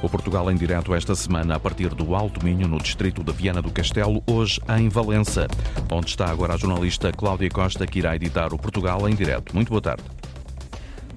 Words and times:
O 0.00 0.08
Portugal 0.08 0.50
em 0.50 0.56
direto 0.56 0.94
esta 0.94 1.14
semana 1.14 1.56
a 1.56 1.60
partir 1.60 1.88
do 1.94 2.14
Alto 2.14 2.42
Minho, 2.42 2.66
no 2.66 2.78
distrito 2.78 3.22
de 3.22 3.30
Viana 3.30 3.60
do 3.60 3.70
Castelo, 3.70 4.22
hoje 4.26 4.60
em 4.78 4.88
Valença, 4.88 5.46
onde 5.92 6.06
está 6.06 6.30
agora 6.30 6.54
a 6.54 6.56
jornalista 6.56 7.12
Cláudia 7.12 7.50
Costa, 7.50 7.86
que 7.86 7.98
irá 7.98 8.16
editar 8.16 8.54
o 8.54 8.58
Portugal 8.58 9.06
em 9.08 9.14
direto. 9.14 9.54
Muito 9.54 9.68
boa 9.68 9.82
tarde. 9.82 10.04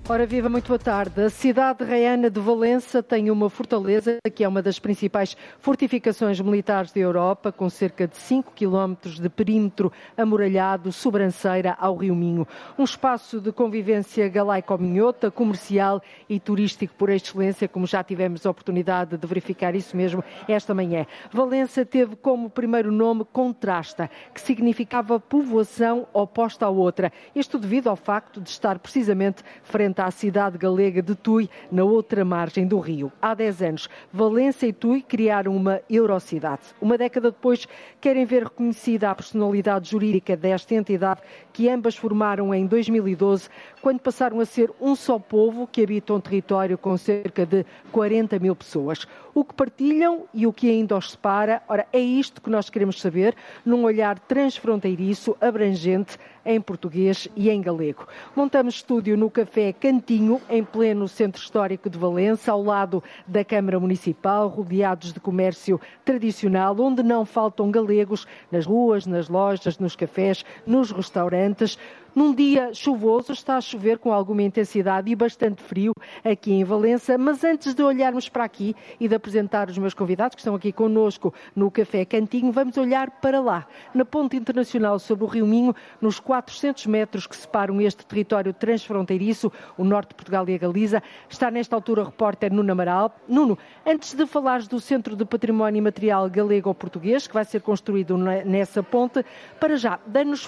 Ora 0.10 0.26
viva, 0.26 0.50
muito 0.50 0.68
boa 0.68 0.80
tarde. 0.80 1.22
A 1.22 1.30
cidade 1.30 1.86
reiana 1.86 2.30
de 2.30 2.40
Valença 2.40 3.04
tem 3.04 3.30
uma 3.30 3.50
fortaleza 3.50 4.18
que 4.34 4.44
é 4.44 4.48
uma 4.48 4.62
das 4.62 4.80
principais 4.80 5.38
fortificações 5.60 6.42
militares 6.42 6.92
da 6.92 7.00
Europa, 7.00 7.52
com 7.52 7.70
cerca 7.70 8.08
de 8.08 8.18
5 8.18 8.52
quilómetros 8.54 9.20
de 9.20 9.30
perímetro 9.30 9.92
amoralhado, 10.18 10.92
sobranceira 10.92 11.78
ao 11.80 11.96
Rio 11.96 12.16
Minho. 12.16 12.48
Um 12.78 12.84
espaço 12.84 13.40
de 13.40 13.52
convivência 13.54 14.28
galaico-minhota, 14.28 15.30
comercial 15.30 16.02
e 16.28 16.40
turístico 16.40 16.94
por 16.98 17.10
excelência, 17.10 17.68
como 17.68 17.86
já 17.86 18.04
tivemos 18.04 18.46
a 18.46 18.50
oportunidade 18.50 19.16
de 19.16 19.28
verificar 19.28 19.76
isso 19.76 19.96
mesmo 19.96 20.24
esta 20.48 20.74
manhã. 20.74 21.06
Valença 21.32 21.86
teve 21.86 22.16
como 22.18 22.50
primeiro 22.50 22.92
nome 22.92 23.24
Contrasta, 23.32 24.10
que 24.34 24.42
significava 24.42 25.20
povoação 25.20 26.08
oposta 26.12 26.66
à 26.66 26.70
outra. 26.70 27.14
Isto 27.34 27.60
devido 27.60 27.88
ao 27.88 27.96
facto 27.96 28.42
de 28.42 28.50
estar 28.50 28.80
precisamente 28.80 29.44
frente 29.64 30.01
à 30.06 30.12
cidade 30.12 30.58
galega 30.58 31.02
de 31.02 31.16
Tui, 31.16 31.50
na 31.72 31.84
outra 31.84 32.26
margem 32.26 32.68
do 32.68 32.80
rio. 32.80 33.12
Há 33.22 33.34
10 33.34 33.62
anos, 33.62 33.90
Valença 34.12 34.66
e 34.66 34.74
Tui 34.74 35.02
criaram 35.02 35.56
uma 35.56 35.82
Eurocidade. 35.90 36.62
Uma 36.82 36.98
década 36.98 37.32
depois, 37.32 37.68
querem 38.00 38.26
ver 38.26 38.44
reconhecida 38.44 39.10
a 39.10 39.16
personalidade 39.16 39.90
jurídica 39.90 40.36
desta 40.36 40.76
entidade 40.76 41.22
que 41.54 41.70
ambas 41.70 41.96
formaram 41.96 42.54
em 42.54 42.66
2012, 42.66 43.50
quando 43.82 44.00
passaram 44.00 44.40
a 44.40 44.46
ser 44.46 44.72
um 44.80 44.96
só 44.96 45.20
povo 45.20 45.68
que 45.68 45.84
habita 45.84 46.14
um 46.14 46.20
território 46.20 46.78
com 46.78 46.98
cerca 46.98 47.46
de 47.46 47.66
40 47.92 48.40
mil 48.40 48.56
pessoas. 48.56 49.06
O 49.34 49.46
que 49.46 49.54
partilham 49.54 50.26
e 50.34 50.46
o 50.46 50.52
que 50.52 50.70
ainda 50.70 50.98
os 50.98 51.12
separa, 51.12 51.62
ora, 51.68 51.88
é 51.94 52.00
isto 52.00 52.42
que 52.42 52.50
nós 52.50 52.70
queremos 52.70 53.00
saber, 53.00 53.36
num 53.66 53.84
olhar 53.84 54.20
transfronteiriço, 54.20 55.38
abrangente, 55.40 56.18
em 56.46 56.60
português 56.60 57.28
e 57.36 57.50
em 57.50 57.62
galego. 57.62 58.08
Montamos 58.36 58.76
estúdio 58.76 59.16
no 59.16 59.30
Café 59.30 59.72
Cantinho, 59.72 60.42
em 60.50 60.64
pleno 60.64 61.08
centro 61.08 61.42
histórico 61.42 61.90
de 61.90 61.98
Valença, 61.98 62.52
ao 62.52 62.64
lado 62.64 63.04
da 63.28 63.46
Câmara 63.46 63.80
Municipal, 63.80 64.48
rodeados 64.48 65.14
de 65.14 65.20
comércio 65.20 65.80
tradicional, 66.04 66.76
onde 66.80 67.04
não 67.04 67.26
faltam 67.26 67.72
galegos 67.72 68.28
nas 68.52 68.66
ruas, 68.66 69.06
nas 69.06 69.30
lojas, 69.30 69.78
nos 69.78 69.96
cafés, 69.96 70.44
nos 70.66 70.92
restaurantes. 70.92 71.78
Num 72.14 72.36
dia 72.36 72.74
chuvoso, 72.74 73.32
está 73.32 73.56
a 73.56 73.62
chover 73.62 73.98
com 73.98 74.12
alguma 74.12 74.44
intensidade 74.44 75.10
e 75.10 75.16
bastante 75.16 75.64
frio 75.64 75.94
aqui 76.26 76.52
em 76.52 76.62
Valença, 76.62 77.18
mas 77.18 77.42
antes 77.42 77.74
de 77.74 77.82
olharmos 77.82 78.28
para 78.28 78.44
aqui 78.44 78.76
e 79.00 79.08
de 79.08 79.16
apresentar 79.16 79.70
os 79.70 79.78
meus 79.78 79.94
convidados 79.94 80.36
que 80.36 80.42
estão 80.42 80.54
aqui 80.54 80.74
conosco 80.74 81.34
no 81.56 81.72
Café 81.72 82.04
Cantinho, 82.04 82.52
vamos 82.52 82.76
olhar 82.76 83.10
para 83.22 83.40
lá, 83.40 83.66
na 83.94 84.04
ponte 84.04 84.36
internacional 84.36 85.00
sobre 85.00 85.24
o 85.24 85.28
Rio 85.28 85.48
Minho, 85.48 85.74
nos 86.02 86.20
400 86.20 86.86
metros 86.88 87.26
que 87.26 87.36
separam 87.36 87.80
este 87.80 88.06
território 88.06 88.54
transfronteiriço, 88.54 89.50
o 89.78 89.86
norte 89.86 90.10
de 90.10 90.16
Portugal 90.16 90.48
e 90.50 90.56
a 90.56 90.58
Galiza. 90.58 91.02
Está 91.30 91.50
nesta 91.50 91.78
altura 91.78 92.02
o 92.02 92.06
repórter 92.06 92.52
Nuno 92.52 92.74
Amaral. 92.74 93.16
Nuno, 93.26 93.58
antes 93.86 94.14
de 94.14 94.26
falares 94.26 94.68
do 94.68 94.82
Centro 94.82 95.16
de 95.16 95.24
Património 95.24 95.80
Imaterial 95.80 96.30
Galego-Português, 96.30 97.26
que 97.26 97.34
vai 97.34 97.46
ser 97.46 97.62
construído 97.62 98.18
nessa 98.18 98.84
ponte, 98.84 99.24
para 99.62 99.78
já, 99.78 99.98
dá-nos 100.06 100.44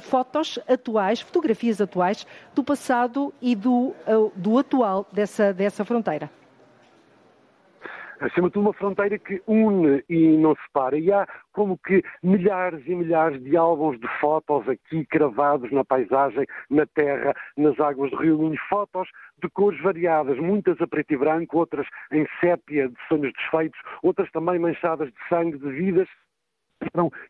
fotos 0.00 0.58
atuais 0.66 0.93
atuais, 0.94 1.20
fotografias 1.20 1.80
atuais 1.80 2.26
do 2.54 2.62
passado 2.62 3.34
e 3.42 3.56
do, 3.56 3.94
uh, 4.06 4.32
do 4.36 4.58
atual 4.58 5.06
dessa, 5.12 5.52
dessa 5.52 5.84
fronteira 5.84 6.30
acima 8.20 8.48
de 8.48 8.54
tudo, 8.54 8.66
uma 8.66 8.72
fronteira 8.72 9.18
que 9.18 9.42
une 9.46 10.02
e 10.08 10.36
não 10.38 10.54
separa. 10.56 10.96
E 10.96 11.12
há 11.12 11.26
como 11.52 11.76
que 11.76 12.02
milhares 12.22 12.82
e 12.86 12.94
milhares 12.94 13.42
de 13.42 13.54
álbuns 13.54 13.98
de 14.00 14.08
fotos 14.18 14.66
aqui 14.68 15.04
cravados 15.06 15.70
na 15.72 15.84
paisagem, 15.84 16.46
na 16.70 16.86
terra, 16.86 17.34
nas 17.56 17.78
águas 17.78 18.10
do 18.12 18.16
Rio 18.16 18.38
Minho. 18.38 18.56
Fotos 18.68 19.08
de 19.42 19.50
cores 19.50 19.80
variadas, 19.82 20.38
muitas 20.38 20.80
a 20.80 20.86
preto 20.86 21.12
e 21.12 21.16
branco, 21.18 21.58
outras 21.58 21.86
em 22.10 22.26
sépia 22.40 22.88
de 22.88 22.96
sonhos 23.08 23.32
desfeitos, 23.34 23.80
outras 24.02 24.30
também 24.30 24.58
manchadas 24.58 25.08
de 25.08 25.28
sangue 25.28 25.58
de 25.58 25.70
vidas 25.70 26.08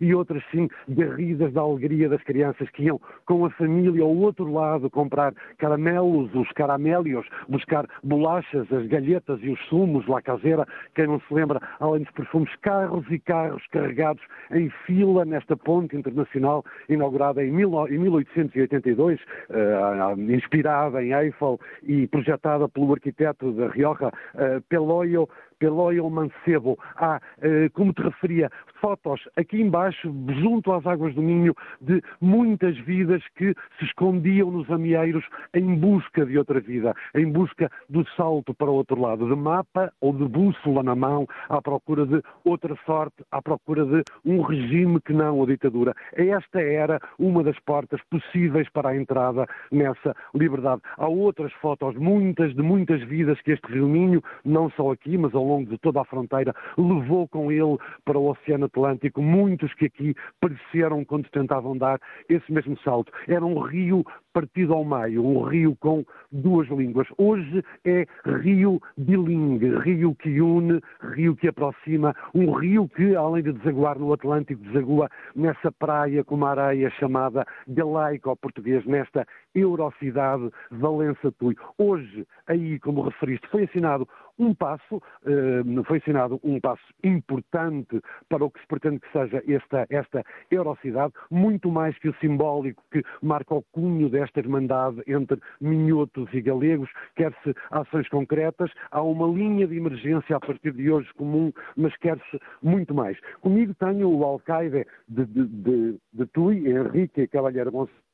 e 0.00 0.14
outras 0.14 0.42
sim 0.50 0.68
garridas 0.88 1.52
da 1.52 1.60
alegria 1.60 2.08
das 2.08 2.22
crianças 2.22 2.68
que 2.70 2.84
iam 2.84 3.00
com 3.26 3.44
a 3.44 3.50
família 3.50 4.02
ao 4.02 4.14
outro 4.14 4.50
lado 4.52 4.90
comprar 4.90 5.34
caramelos, 5.58 6.34
os 6.34 6.50
caramélios, 6.52 7.26
buscar 7.48 7.86
bolachas, 8.02 8.70
as 8.72 8.86
galhetas 8.86 9.38
e 9.42 9.50
os 9.50 9.60
sumos 9.66 10.06
lá 10.06 10.20
caseira. 10.20 10.66
Quem 10.94 11.06
não 11.06 11.20
se 11.20 11.32
lembra, 11.34 11.60
além 11.80 12.02
dos 12.02 12.12
perfumes, 12.12 12.54
carros 12.62 13.04
e 13.10 13.18
carros 13.18 13.66
carregados 13.68 14.22
em 14.52 14.70
fila 14.86 15.24
nesta 15.24 15.56
ponte 15.56 15.96
internacional 15.96 16.64
inaugurada 16.88 17.44
em 17.44 17.50
1882, 17.50 19.20
uh, 19.20 20.20
inspirada 20.32 21.02
em 21.02 21.12
Eiffel 21.12 21.60
e 21.82 22.06
projetada 22.06 22.68
pelo 22.68 22.92
arquiteto 22.92 23.52
da 23.52 23.68
Rioja, 23.68 24.08
uh, 24.08 24.60
Peloio 24.68 25.28
Peloio 25.58 26.08
Mancebo. 26.10 26.78
Há, 26.96 27.20
eh, 27.40 27.68
como 27.72 27.92
te 27.92 28.02
referia, 28.02 28.50
fotos 28.80 29.20
aqui 29.36 29.60
embaixo, 29.60 30.14
junto 30.40 30.72
às 30.72 30.86
águas 30.86 31.14
do 31.14 31.22
Minho, 31.22 31.54
de 31.80 32.02
muitas 32.20 32.76
vidas 32.78 33.22
que 33.34 33.54
se 33.78 33.84
escondiam 33.84 34.50
nos 34.50 34.70
amieiros 34.70 35.24
em 35.54 35.74
busca 35.76 36.26
de 36.26 36.38
outra 36.38 36.60
vida, 36.60 36.94
em 37.14 37.30
busca 37.30 37.70
do 37.88 38.06
salto 38.10 38.52
para 38.54 38.70
o 38.70 38.74
outro 38.74 39.00
lado, 39.00 39.28
de 39.28 39.34
mapa 39.34 39.92
ou 40.00 40.12
de 40.12 40.24
bússola 40.24 40.82
na 40.82 40.94
mão, 40.94 41.26
à 41.48 41.60
procura 41.62 42.06
de 42.06 42.22
outra 42.44 42.76
sorte, 42.84 43.24
à 43.30 43.40
procura 43.40 43.84
de 43.84 44.02
um 44.24 44.42
regime 44.42 45.00
que 45.00 45.12
não 45.12 45.42
a 45.42 45.46
ditadura. 45.46 45.94
Esta 46.12 46.60
era 46.60 47.00
uma 47.18 47.42
das 47.42 47.58
portas 47.60 48.00
possíveis 48.10 48.68
para 48.70 48.90
a 48.90 48.96
entrada 48.96 49.46
nessa 49.70 50.14
liberdade. 50.34 50.82
Há 50.96 51.08
outras 51.08 51.52
fotos, 51.54 51.94
muitas 51.96 52.54
de 52.54 52.62
muitas 52.62 53.02
vidas 53.02 53.40
que 53.42 53.52
este 53.52 53.66
Rio 53.72 53.88
Minho, 53.88 54.22
não 54.44 54.70
só 54.70 54.92
aqui, 54.92 55.16
mas 55.16 55.34
ao 55.34 55.43
ao 55.44 55.48
longo 55.48 55.70
de 55.70 55.78
toda 55.78 56.00
a 56.00 56.04
fronteira, 56.04 56.54
levou 56.78 57.28
com 57.28 57.52
ele 57.52 57.76
para 58.04 58.18
o 58.18 58.30
Oceano 58.30 58.64
Atlântico 58.64 59.20
muitos 59.20 59.72
que 59.74 59.86
aqui 59.86 60.14
pereceram 60.40 61.04
quando 61.04 61.28
tentavam 61.30 61.76
dar 61.76 62.00
esse 62.28 62.50
mesmo 62.50 62.76
salto. 62.78 63.12
Era 63.28 63.44
um 63.44 63.60
rio 63.60 64.04
partido 64.32 64.74
ao 64.74 64.84
meio, 64.84 65.24
um 65.24 65.42
rio 65.42 65.76
com 65.76 66.04
duas 66.32 66.68
línguas. 66.68 67.06
Hoje 67.16 67.62
é 67.84 68.06
rio 68.42 68.80
bilingue, 68.96 69.78
rio 69.78 70.14
que 70.14 70.40
une, 70.40 70.80
rio 71.14 71.36
que 71.36 71.48
aproxima, 71.48 72.14
um 72.34 72.50
rio 72.52 72.88
que, 72.88 73.14
além 73.14 73.44
de 73.44 73.52
desaguar 73.52 73.98
no 73.98 74.12
Atlântico, 74.12 74.62
desagua 74.64 75.08
nessa 75.36 75.70
praia 75.70 76.24
com 76.24 76.34
uma 76.34 76.50
areia 76.50 76.90
chamada 76.90 77.46
galaico 77.68 78.30
ao 78.30 78.36
português, 78.36 78.84
nesta 78.86 79.26
eurocidade 79.54 80.50
Valença-Tui. 80.70 81.54
Hoje, 81.78 82.26
aí, 82.48 82.80
como 82.80 83.02
referiste, 83.02 83.46
foi 83.48 83.64
assinado 83.64 84.08
um 84.38 84.54
passo, 84.54 85.00
eh, 85.24 85.62
foi 85.86 85.98
assinado 85.98 86.40
um 86.42 86.60
passo 86.60 86.82
importante 87.02 88.00
para 88.28 88.44
o 88.44 88.50
que 88.50 88.60
se 88.60 88.66
pretende 88.66 89.00
que 89.00 89.12
seja 89.12 89.42
esta, 89.46 89.86
esta 89.90 90.24
eurocidade, 90.50 91.12
muito 91.30 91.70
mais 91.70 91.96
que 91.98 92.08
o 92.08 92.14
simbólico 92.16 92.82
que 92.90 93.02
marca 93.22 93.54
o 93.54 93.62
cunho 93.72 94.08
desta 94.08 94.40
irmandade 94.40 95.02
entre 95.06 95.40
minhotos 95.60 96.28
e 96.32 96.40
galegos, 96.40 96.90
quer-se 97.14 97.54
ações 97.70 98.08
concretas, 98.08 98.70
há 98.90 99.02
uma 99.02 99.26
linha 99.26 99.66
de 99.66 99.76
emergência 99.76 100.36
a 100.36 100.40
partir 100.40 100.72
de 100.72 100.90
hoje 100.90 101.12
comum, 101.14 101.52
mas 101.76 101.96
quer-se 101.98 102.40
muito 102.62 102.94
mais. 102.94 103.18
Comigo 103.40 103.74
tenho 103.74 104.10
o 104.10 104.24
alcaide 104.24 104.86
de, 105.08 105.24
de, 105.26 105.46
de, 105.46 105.98
de 106.12 106.26
Tui, 106.26 106.68
Henrique 106.68 107.26
Cavalheiro 107.28 107.70
Gonçalves, 107.70 108.04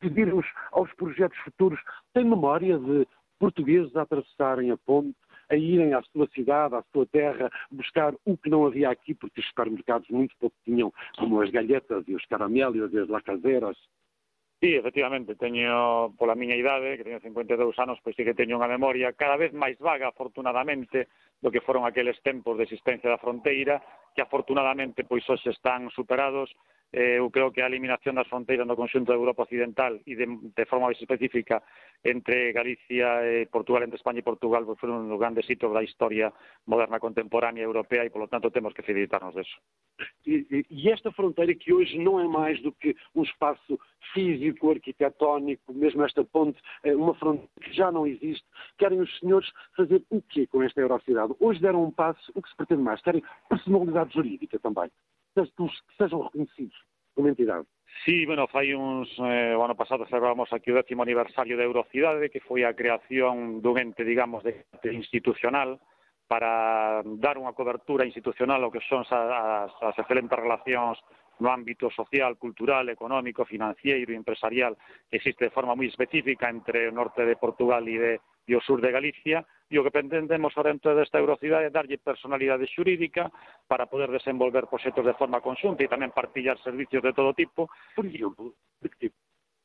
pedir-nos 0.00 0.46
aos 0.72 0.92
projetos 0.94 1.38
futuros. 1.38 1.80
Tem 2.12 2.24
memória 2.24 2.78
de 2.78 3.06
portugueses 3.38 3.94
a 3.96 4.02
atravessarem 4.02 4.70
a 4.70 4.76
ponte, 4.76 5.16
a 5.48 5.56
irem 5.56 5.94
à 5.94 6.02
sua 6.02 6.26
cidade, 6.28 6.74
à 6.74 6.82
sua 6.92 7.06
terra, 7.06 7.50
buscar 7.70 8.14
o 8.24 8.36
que 8.36 8.50
não 8.50 8.66
havia 8.66 8.90
aqui, 8.90 9.14
porque 9.14 9.40
os 9.40 9.46
supermercados 9.46 10.08
muito 10.10 10.36
pouco 10.38 10.56
tinham, 10.64 10.92
como 11.18 11.40
as 11.40 11.50
galhetas 11.50 12.04
e 12.08 12.14
os 12.14 12.24
caramelos 12.26 12.92
e 12.92 12.98
as 12.98 13.08
lacazeras. 13.08 13.76
Sí, 14.58 14.74
efectivamente, 14.74 15.36
teño 15.36 16.16
pola 16.16 16.34
miña 16.34 16.56
idade, 16.56 16.96
que 16.96 17.04
teño 17.04 17.20
52 17.20 17.76
anos, 17.78 18.00
pois 18.00 18.16
sí 18.16 18.24
que 18.24 18.32
teño 18.32 18.56
unha 18.56 18.72
memoria 18.72 19.12
cada 19.12 19.36
vez 19.36 19.52
máis 19.52 19.76
vaga, 19.76 20.08
afortunadamente, 20.08 21.12
do 21.44 21.52
que 21.52 21.60
foron 21.60 21.84
aqueles 21.84 22.16
tempos 22.24 22.56
de 22.56 22.64
existencia 22.64 23.12
da 23.12 23.20
fronteira, 23.20 23.84
que 24.16 24.24
afortunadamente 24.24 25.04
pois 25.04 25.28
hoxe 25.28 25.52
están 25.52 25.92
superados 25.92 26.48
eh, 26.96 27.18
eu 27.18 27.30
creo 27.30 27.52
que 27.52 27.60
a 27.60 27.68
eliminación 27.68 28.16
das 28.16 28.26
fronteiras 28.26 28.64
no 28.64 28.72
conxunto 28.72 29.12
da 29.12 29.20
Europa 29.20 29.44
Occidental 29.44 30.00
e 30.08 30.16
de, 30.16 30.24
de 30.56 30.64
forma 30.64 30.88
máis 30.88 30.96
específica 30.96 31.60
entre 32.00 32.56
Galicia 32.56 33.20
e 33.20 33.44
Portugal, 33.52 33.84
entre 33.84 34.00
España 34.00 34.24
e 34.24 34.30
Portugal, 34.30 34.64
pues, 34.64 34.80
foron 34.80 35.04
un 35.04 35.20
grandes 35.20 35.44
hitos 35.44 35.68
da 35.76 35.84
historia 35.84 36.32
moderna 36.64 36.96
contemporánea 36.96 37.68
europea 37.68 38.00
e, 38.00 38.08
polo 38.08 38.32
tanto, 38.32 38.48
temos 38.48 38.72
que 38.72 38.80
felicitarnos 38.80 39.36
deso. 39.36 39.60
E, 40.24 40.64
e 40.72 40.88
esta 40.88 41.12
fronteira 41.12 41.52
que 41.52 41.68
hoje 41.68 42.00
não 42.00 42.16
é 42.16 42.24
mais 42.24 42.56
do 42.64 42.72
que 42.72 42.96
um 43.12 43.28
espaço 43.28 43.76
físico, 44.16 44.72
arquitetónico, 44.72 45.76
mesmo 45.76 46.00
esta 46.00 46.24
ponte, 46.24 46.56
é 46.80 46.96
uma 46.96 47.12
fronteira 47.20 47.60
que 47.60 47.76
já 47.76 47.92
não 47.92 48.06
existe, 48.08 48.44
querem 48.80 49.04
os 49.04 49.12
senhores 49.20 49.52
fazer 49.76 50.00
o 50.08 50.22
quê 50.22 50.46
com 50.46 50.62
esta 50.62 50.80
Eurocidade? 50.80 51.36
Hoje 51.40 51.60
deram 51.60 51.84
um 51.84 51.92
passo, 51.92 52.32
o 52.34 52.40
que 52.40 52.48
se 52.48 52.56
pretende 52.56 52.80
mais? 52.80 53.02
Querem 53.02 53.22
personalidade 53.50 54.14
jurídica 54.14 54.58
também 54.58 54.88
que 55.36 55.68
sejam 55.98 56.22
reconhecidos 56.22 56.76
como 57.14 57.28
entidade. 57.28 57.64
Sí, 58.04 58.26
bueno, 58.26 58.46
fai 58.48 58.74
uns, 58.74 59.08
eh, 59.18 59.54
o 59.56 59.64
ano 59.64 59.74
pasado 59.74 60.04
celebramos 60.06 60.52
aquí 60.52 60.70
o 60.70 60.76
décimo 60.76 61.02
aniversario 61.02 61.56
da 61.56 61.64
Eurocidade, 61.64 62.28
que 62.28 62.44
foi 62.44 62.64
a 62.64 62.76
creación 62.76 63.64
dun 63.64 63.80
ente, 63.80 64.04
digamos, 64.04 64.44
de, 64.44 64.68
de 64.82 64.92
institucional 64.92 65.80
para 66.28 67.00
dar 67.22 67.38
unha 67.38 67.54
cobertura 67.54 68.04
institucional 68.04 68.60
ao 68.60 68.74
que 68.74 68.84
son 68.84 69.06
as, 69.06 69.72
as 69.80 69.96
excelentes 69.96 70.36
relacións 70.36 70.98
no 71.38 71.52
ámbito 71.52 71.88
social, 71.92 72.36
cultural, 72.36 72.88
económico, 72.88 73.44
financiero 73.44 74.12
e 74.12 74.18
empresarial 74.18 74.76
que 75.08 75.16
existe 75.20 75.48
de 75.48 75.54
forma 75.54 75.76
moi 75.76 75.86
específica 75.88 76.50
entre 76.50 76.88
o 76.88 76.96
norte 76.96 77.24
de 77.24 77.36
Portugal 77.38 77.84
e, 77.86 77.96
de, 77.96 78.12
e 78.48 78.52
o 78.56 78.60
sur 78.60 78.82
de 78.82 78.92
Galicia 78.92 79.46
e 79.70 79.74
o 79.78 79.84
que 79.84 79.90
pretendemos 79.90 80.54
ao 80.54 80.62
dentro 80.62 80.94
desta 80.94 81.18
Eurocidade 81.18 81.66
é 81.66 81.74
darlle 81.74 81.98
personalidade 81.98 82.70
xurídica 82.70 83.30
para 83.66 83.90
poder 83.90 84.10
desenvolver 84.14 84.70
proxectos 84.70 85.02
de 85.02 85.18
forma 85.18 85.42
conxunta 85.42 85.82
e 85.82 85.90
tamén 85.90 86.14
partillar 86.14 86.54
servicios 86.62 87.02
de 87.02 87.12
todo 87.12 87.34
tipo. 87.34 87.66
Por 87.98 88.06
exemplo, 88.06 88.54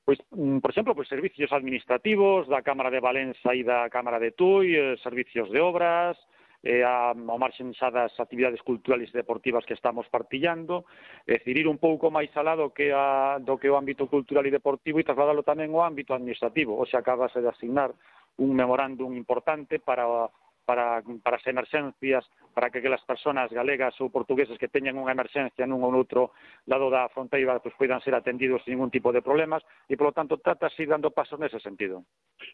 pois, 0.02 0.18
mm, 0.34 0.58
por 0.58 0.70
exemplo, 0.74 0.98
pois 0.98 1.08
servicios 1.08 1.54
administrativos 1.54 2.50
da 2.50 2.66
Cámara 2.66 2.90
de 2.90 3.00
Valença 3.00 3.54
e 3.54 3.62
da 3.62 3.90
Cámara 3.94 4.18
de 4.18 4.34
Tui, 4.34 4.74
eh, 4.74 4.98
servicios 5.06 5.54
de 5.54 5.62
obras, 5.62 6.18
e 6.64 6.84
a, 6.86 7.14
ao 7.14 7.40
marxen 7.42 7.74
xa 7.74 7.90
das 7.90 8.14
actividades 8.22 8.62
culturais 8.62 9.10
e 9.10 9.18
deportivas 9.18 9.66
que 9.66 9.74
estamos 9.74 10.06
partillando, 10.14 10.86
é 11.26 11.42
dicir, 11.42 11.58
ir 11.58 11.68
un 11.68 11.82
pouco 11.82 12.14
máis 12.14 12.30
alado 12.38 12.70
que 12.70 12.94
a, 12.94 13.42
do 13.42 13.58
que 13.58 13.70
o 13.70 13.78
ámbito 13.78 14.06
cultural 14.06 14.46
e 14.46 14.54
deportivo 14.54 15.02
e 15.02 15.06
trasladalo 15.06 15.42
tamén 15.42 15.74
ao 15.74 15.82
ámbito 15.82 16.14
administrativo, 16.14 16.78
o 16.78 16.86
xa 16.86 17.02
acabase 17.02 17.42
de 17.42 17.50
asignar 17.50 17.90
un 18.38 18.56
memorándum 18.56 19.14
importante 19.14 19.80
para 19.80 20.06
para, 20.66 21.04
para 21.24 21.38
as 21.38 21.48
emerxencias, 21.48 22.26
para 22.54 22.70
que 22.70 22.80
aquelas 22.80 23.04
persoas 23.04 23.52
galegas 23.52 24.00
ou 24.00 24.10
portugueses 24.10 24.58
que 24.58 24.72
teñan 24.72 24.96
unha 24.96 25.12
emerxencia 25.12 25.68
nun 25.68 25.84
ou 25.84 25.92
noutro 25.92 26.32
lado 26.68 26.88
da 26.88 27.12
fronteira 27.12 27.60
pues, 27.60 27.76
poidan 27.76 28.00
ser 28.00 28.16
atendidos 28.16 28.64
sin 28.64 28.80
ningún 28.80 28.94
tipo 28.94 29.12
de 29.12 29.20
problemas 29.20 29.64
e, 29.92 29.98
polo 30.00 30.16
tanto, 30.16 30.40
trata 30.40 30.72
de 30.72 30.84
ir 30.84 30.88
dando 30.88 31.12
pasos 31.12 31.40
nese 31.40 31.60
sentido. 31.60 32.08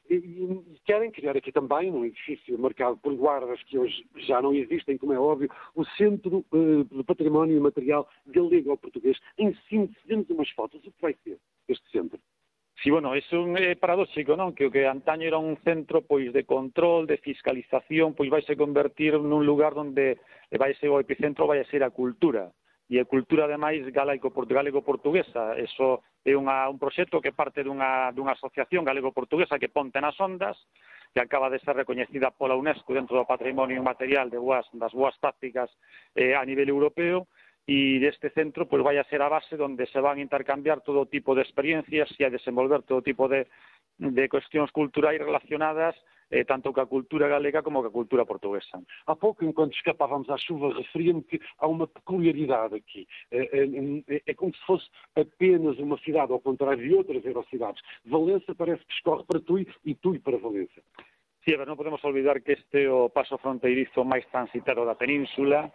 E, 0.09 0.18
e 0.18 0.81
querem 0.85 1.12
criar 1.12 1.35
aqui 1.38 1.51
também, 1.51 1.91
num 1.91 2.06
edifício 2.06 2.57
marcado 2.57 2.97
por 2.97 3.13
guardas 3.13 3.62
que 3.69 3.77
hoje 3.77 4.01
já 4.25 4.41
não 4.41 4.53
existem, 4.53 4.97
como 4.97 5.13
é 5.13 5.19
óbvio, 5.19 5.51
o 5.75 5.83
Centro 5.97 6.45
uh, 6.53 6.83
de 6.85 7.03
Património 7.03 7.62
Material 7.62 8.07
Galego-Português. 8.25 9.18
Em 9.38 9.53
síntese, 9.69 10.00
vemos 10.06 10.30
umas 10.30 10.50
fotos. 10.51 10.81
O 10.85 10.91
que 10.91 11.01
vai 11.01 11.13
ser 11.23 11.38
este 11.68 11.85
centro? 11.91 12.19
Si, 12.77 12.83
sí, 12.83 12.91
bueno, 12.91 13.15
é 13.15 13.21
un 13.33 13.57
eh, 13.57 13.71
é 13.71 13.75
paradóxico, 13.75 14.38
non? 14.38 14.53
Que 14.53 14.69
o 14.69 14.71
que 14.71 14.85
antaño 14.85 15.25
era 15.25 15.41
un 15.41 15.57
centro 15.65 16.06
pois 16.06 16.29
de 16.29 16.45
control, 16.45 17.09
de 17.09 17.18
fiscalización, 17.18 18.13
pois 18.13 18.29
vaise 18.29 18.53
convertir 18.53 19.18
nun 19.18 19.50
lugar 19.50 19.74
onde 19.74 20.21
vai 20.53 20.77
ser 20.77 20.94
o 20.94 21.01
epicentro 21.01 21.50
vai 21.50 21.65
ser 21.74 21.81
a 21.81 21.89
cultura. 21.89 22.53
E 22.85 23.01
a 23.01 23.09
cultura, 23.09 23.50
ademais, 23.50 23.81
galaico-portuguesa. 23.89 25.57
Eso 25.57 26.06
é 26.21 26.38
unha, 26.38 26.69
un 26.69 26.77
proxecto 26.77 27.18
que 27.18 27.33
parte 27.33 27.65
dunha, 27.65 28.13
dunha 28.13 28.38
asociación 28.38 28.85
galego-portuguesa 28.85 29.57
que 29.57 29.73
ponte 29.73 29.97
nas 29.97 30.13
ondas, 30.21 30.53
que 31.18 31.19
acaba 31.25 31.50
de 31.50 31.57
ser 31.65 31.73
recoñecida 31.73 32.30
pola 32.30 32.53
UNESCO 32.53 32.94
dentro 32.94 33.18
do 33.18 33.25
patrimonio 33.25 33.73
inmaterial 33.73 34.30
de 34.30 34.38
boas, 34.38 34.69
das 34.77 34.94
boas 34.94 35.18
prácticas 35.18 35.73
eh, 36.13 36.38
a 36.38 36.45
nivel 36.45 36.69
europeo, 36.69 37.25
e 37.67 37.99
deste 37.99 38.31
centro 38.31 38.65
pois 38.65 38.81
vai 38.81 38.97
a 38.97 39.03
ser 39.03 39.21
a 39.21 39.29
base 39.29 39.59
onde 39.59 39.85
se 39.85 39.99
van 39.99 40.17
a 40.17 40.23
intercambiar 40.23 40.79
todo 40.81 41.11
tipo 41.11 41.35
de 41.35 41.43
experiencias 41.43 42.09
e 42.17 42.23
a 42.23 42.31
desenvolver 42.31 42.81
todo 42.87 43.03
tipo 43.03 43.27
de, 43.27 43.45
de 43.99 44.23
cuestións 44.29 44.71
culturais 44.71 45.19
relacionadas 45.19 45.95
eh, 46.29 46.43
tanto 46.45 46.73
com 46.73 46.81
a 46.81 46.87
cultura 46.87 47.27
galega 47.27 47.63
como 47.63 47.81
com 47.81 47.87
a 47.87 47.91
cultura 47.91 48.25
portuguesa. 48.25 48.81
Há 49.05 49.15
pouco, 49.15 49.45
enquanto 49.45 49.75
escapávamos 49.75 50.29
à 50.29 50.37
chuva, 50.37 50.73
referia-me 50.73 51.23
que 51.23 51.39
há 51.59 51.67
uma 51.67 51.87
peculiaridade 51.87 52.75
aqui. 52.75 53.07
É, 53.31 53.63
é, 53.63 54.21
é, 54.25 54.33
como 54.33 54.53
se 54.53 54.65
fosse 54.65 54.87
apenas 55.15 55.77
uma 55.79 55.97
cidade, 55.99 56.31
ao 56.31 56.39
contrário 56.39 56.83
de 56.83 56.93
outras 56.93 57.23
eurocidades. 57.23 57.81
Valença 58.05 58.53
parece 58.55 58.83
que 58.85 58.93
escorre 58.93 59.23
para 59.23 59.39
Tui 59.39 59.67
e 59.85 59.95
Tui 59.95 60.19
para 60.19 60.37
Valença. 60.37 60.81
Sí, 61.47 61.55
mas 61.55 61.63
non 61.63 61.79
podemos 61.79 62.03
olvidar 62.03 62.43
que 62.43 62.59
este 62.59 62.83
é 62.83 62.91
o 62.91 63.07
paso 63.07 63.39
fronteirizo 63.39 64.03
máis 64.03 64.27
transitado 64.27 64.83
da 64.83 64.99
península, 64.99 65.71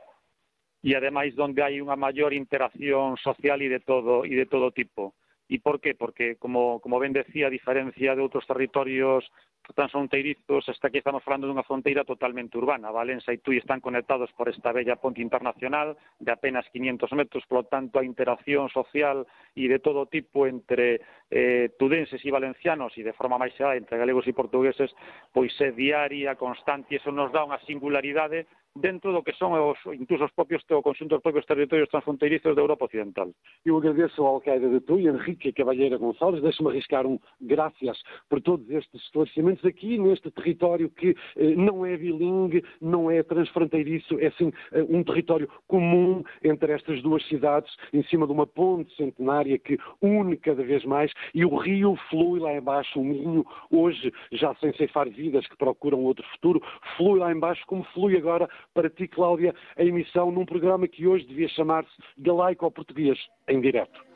e 0.83 0.91
ademais 0.99 1.39
onde 1.39 1.63
hai 1.63 1.79
unha 1.79 1.95
maior 1.95 2.35
interacción 2.35 3.15
social 3.23 3.63
e 3.63 3.71
de 3.71 3.81
todo 3.81 4.27
e 4.27 4.35
de 4.35 4.47
todo 4.51 4.75
tipo. 4.75 5.15
E 5.53 5.61
por 5.61 5.81
qué? 5.85 5.95
Porque, 5.95 6.37
como, 6.41 6.81
como 6.81 6.99
ben 6.99 7.13
decía, 7.13 7.47
a 7.47 7.53
diferencia 7.53 8.17
de 8.17 8.25
outros 8.25 8.49
territorios 8.49 9.21
que 9.63 9.77
tan 9.77 9.93
fronteirizos, 9.93 10.67
hasta 10.67 10.89
aquí 10.89 10.99
estamos 10.99 11.23
falando 11.23 11.47
dunha 11.47 11.63
fronteira 11.63 12.09
totalmente 12.09 12.59
urbana. 12.59 12.91
Valença 12.91 13.31
e 13.31 13.39
Tui 13.39 13.61
están 13.61 13.79
conectados 13.79 14.33
por 14.33 14.49
esta 14.49 14.73
bella 14.73 14.97
ponte 14.97 15.23
internacional 15.23 15.95
de 16.19 16.33
apenas 16.33 16.67
500 16.73 17.13
metros, 17.13 17.47
polo 17.47 17.69
tanto, 17.69 18.01
a 18.01 18.07
interacción 18.09 18.73
social 18.73 19.29
e 19.55 19.69
de 19.69 19.79
todo 19.79 20.09
tipo 20.09 20.49
entre 20.49 21.05
eh, 21.31 21.71
tudenses 21.79 22.25
e 22.25 22.31
valencianos 22.33 22.97
e 22.99 23.07
de 23.07 23.15
forma 23.15 23.39
máis 23.39 23.55
xa 23.55 23.77
entre 23.77 24.01
galegos 24.01 24.27
e 24.27 24.35
portugueses, 24.35 24.91
pois 25.31 25.53
é 25.63 25.71
diaria, 25.71 26.35
constante, 26.35 26.97
e 26.97 26.99
eso 26.99 27.15
nos 27.15 27.31
dá 27.31 27.47
unha 27.47 27.61
singularidade 27.69 28.49
dentro 28.75 29.13
do 29.13 29.23
que 29.23 29.33
son 29.33 29.53
os, 29.53 29.79
incluso 29.93 30.25
os 30.25 30.33
propios, 30.33 30.63
o 30.71 30.83
conxunto 30.83 31.15
dos 31.15 31.23
propios 31.23 31.45
territorios 31.47 31.89
transfronterizos 31.89 32.55
da 32.55 32.63
Europa 32.63 32.87
Occidental. 32.87 33.31
Eu 33.65 33.77
agradeço 33.77 34.23
ao 34.23 34.35
alcaide 34.35 34.69
de 34.69 34.81
Tui, 34.81 35.07
Henrique 35.07 35.53
Cavalheira 35.53 35.99
Gonçalves, 35.99 36.43
deixe-me 36.43 36.71
arriscar 36.71 37.07
um 37.07 37.19
graças 37.41 38.03
por 38.29 38.41
todos 38.41 38.69
estes 38.71 39.03
esclarecimentos 39.03 39.65
aqui 39.65 39.99
neste 39.99 40.31
território 40.31 40.89
que 40.91 41.15
eh, 41.37 41.55
não 41.55 41.85
é 41.85 41.97
bilingue, 41.97 42.65
não 42.81 43.11
é 43.11 43.23
transfronteiriço, 43.23 44.19
é 44.19 44.31
sim 44.33 44.51
eh, 44.73 44.85
um 44.89 45.05
território 45.05 45.49
comum 45.67 46.23
entre 46.43 46.73
estas 46.73 47.03
duas 47.03 47.27
cidades, 47.29 47.75
em 47.93 48.03
cima 48.05 48.27
de 48.27 48.33
uma 48.33 48.47
ponte 48.47 48.95
centenária 48.97 49.59
que 49.59 49.79
une 50.01 50.37
cada 50.37 50.63
vez 50.63 50.85
mais 50.85 51.13
e 51.35 51.45
o 51.45 51.57
rio 51.57 51.97
flui 52.09 52.41
lá 52.41 52.55
embaixo, 52.55 53.01
o 53.01 53.05
Minho, 53.05 53.45
hoje 53.71 54.13
já 54.33 54.55
sem 54.57 54.73
ceifar 54.75 55.09
vidas 55.11 55.47
que 55.47 55.57
procuram 55.57 56.01
outro 56.01 56.27
futuro, 56.33 56.63
flui 56.97 57.19
lá 57.19 57.31
embaixo 57.31 57.63
como 57.67 57.85
flui 57.93 58.17
agora 58.17 58.49
para 58.75 58.91
ti, 58.91 59.09
Cláudia, 59.09 59.55
a 59.77 59.85
emissão 59.85 60.31
num 60.31 60.45
programa 60.45 60.89
que 60.89 61.07
hoje 61.07 61.27
devia 61.27 61.49
chamar-se 61.49 61.91
Galaico 62.19 62.71
Português, 62.71 63.19
em 63.49 63.61
direto. 63.61 64.12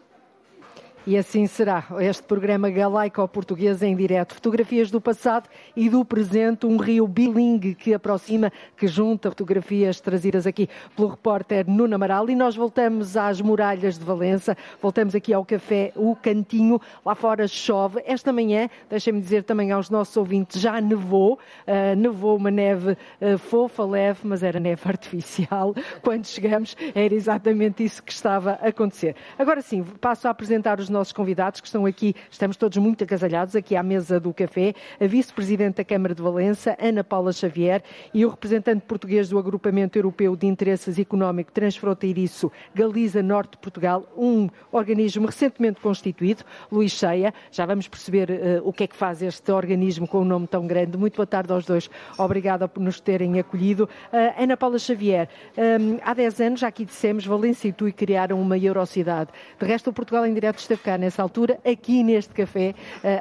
E 1.07 1.17
assim 1.17 1.47
será 1.47 1.85
este 2.01 2.25
programa 2.25 2.69
galaico-português 2.69 3.81
em 3.81 3.95
direto. 3.95 4.35
Fotografias 4.35 4.91
do 4.91 5.01
passado 5.01 5.49
e 5.77 5.89
do 5.89 6.05
presente, 6.05 6.67
um 6.67 6.77
rio 6.77 7.07
bilingue 7.07 7.77
que 7.77 7.95
aproxima, 7.95 8.53
que 8.77 8.89
junta 8.89 9.31
fotografias 9.31 10.01
trazidas 10.01 10.49
aqui 10.49 10.69
pelo 10.97 11.07
repórter 11.07 11.65
Nuno 11.71 11.95
Amaral. 11.95 12.29
E 12.29 12.35
nós 12.35 12.57
voltamos 12.57 13.17
às 13.17 13.41
muralhas 13.41 13.97
de 13.97 14.05
Valença, 14.05 14.57
voltamos 14.83 15.15
aqui 15.15 15.33
ao 15.33 15.45
café 15.45 15.93
O 15.95 16.17
Cantinho. 16.17 16.81
Lá 17.05 17.15
fora 17.15 17.47
chove. 17.47 18.03
Esta 18.05 18.33
manhã, 18.33 18.69
deixem-me 18.91 19.21
dizer 19.21 19.45
também 19.45 19.71
aos 19.71 19.89
nossos 19.89 20.17
ouvintes, 20.17 20.61
já 20.61 20.81
nevou. 20.81 21.39
Uh, 21.69 21.95
nevou 21.97 22.37
uma 22.37 22.51
neve 22.51 22.99
uh, 23.21 23.39
fofa, 23.39 23.85
leve, 23.85 24.23
mas 24.25 24.43
era 24.43 24.59
neve 24.59 24.83
artificial. 24.91 25.73
Quando 26.03 26.27
chegamos, 26.27 26.77
era 26.97 27.15
exatamente 27.15 27.85
isso 27.85 28.03
que 28.03 28.11
estava 28.11 28.59
a 28.61 28.71
acontecer. 28.71 29.15
Agora 29.39 29.63
sim, 29.63 29.85
passo 30.01 30.27
a 30.27 30.33
apresentar 30.33 30.81
os 30.81 30.96
nossos 30.97 31.13
convidados 31.13 31.61
que 31.61 31.67
estão 31.67 31.85
aqui, 31.85 32.15
estamos 32.31 32.57
todos 32.57 32.79
muito 32.79 33.05
agasalhados 33.05 33.55
aqui 33.55 33.77
à 33.77 33.83
mesa 33.83 34.19
do 34.19 34.33
café, 34.33 34.73
a 34.99 35.07
vice-presidente 35.07 35.77
da 35.77 35.85
Câmara 35.85 36.15
de 36.15 36.23
Valença, 36.23 36.75
Ana 36.81 37.05
Paula 37.05 37.35
Xavier, 37.35 37.83
e 38.15 38.25
o 38.25 38.31
representante 38.31 38.87
português 38.87 39.29
do 39.29 39.39
Agrupamento 39.39 39.99
Europeu 39.99 40.35
de 40.35 40.47
Interesses 40.47 40.99
Económico 40.99 41.53
Transfronteiriço 41.53 42.51
Galiza 42.75 43.23
Norte 43.23 43.53
de 43.53 43.59
Portugal, 43.59 44.07
um 44.17 44.49
organismo 44.73 45.27
recentemente 45.27 45.81
constituído, 45.83 46.45
Luís 46.73 46.93
Cheia. 46.93 47.35
Já 47.51 47.67
vamos 47.67 47.89
perceber 47.89 48.31
uh, 48.31 48.67
o 48.67 48.73
que 48.73 48.85
é 48.85 48.87
que 48.87 48.97
faz 48.97 49.21
este 49.21 49.53
organismo 49.53 50.09
com 50.09 50.23
um 50.23 50.25
nome 50.25 50.47
tão 50.47 50.67
grande. 50.67 50.97
Muito 50.97 51.17
boa 51.17 51.27
tarde 51.27 51.53
aos 51.53 51.67
dois. 51.67 51.91
Obrigada 52.17 52.67
por 52.67 52.81
nos 52.81 53.01
terem 53.01 53.39
acolhido. 53.39 53.85
Uh, 54.11 54.43
Ana 54.43 54.57
Paula 54.57 54.79
Xavier, 54.79 55.29
um, 55.59 55.99
há 56.03 56.15
10 56.15 56.41
anos, 56.41 56.61
já 56.61 56.69
aqui 56.69 56.87
dissemos, 56.87 57.27
Valência 57.27 57.69
e 57.69 57.73
Tui 57.73 57.93
criaram 57.93 58.41
uma 58.41 58.57
Eurocidade. 58.57 59.31
De 59.59 59.67
resto, 59.67 59.91
o 59.91 59.93
Portugal 59.93 60.25
em 60.25 60.33
Direto 60.33 60.59
esteve 60.59 60.83
nessa 60.99 61.23
altura, 61.23 61.59
aqui 61.65 62.03
neste 62.03 62.33
café, 62.33 62.75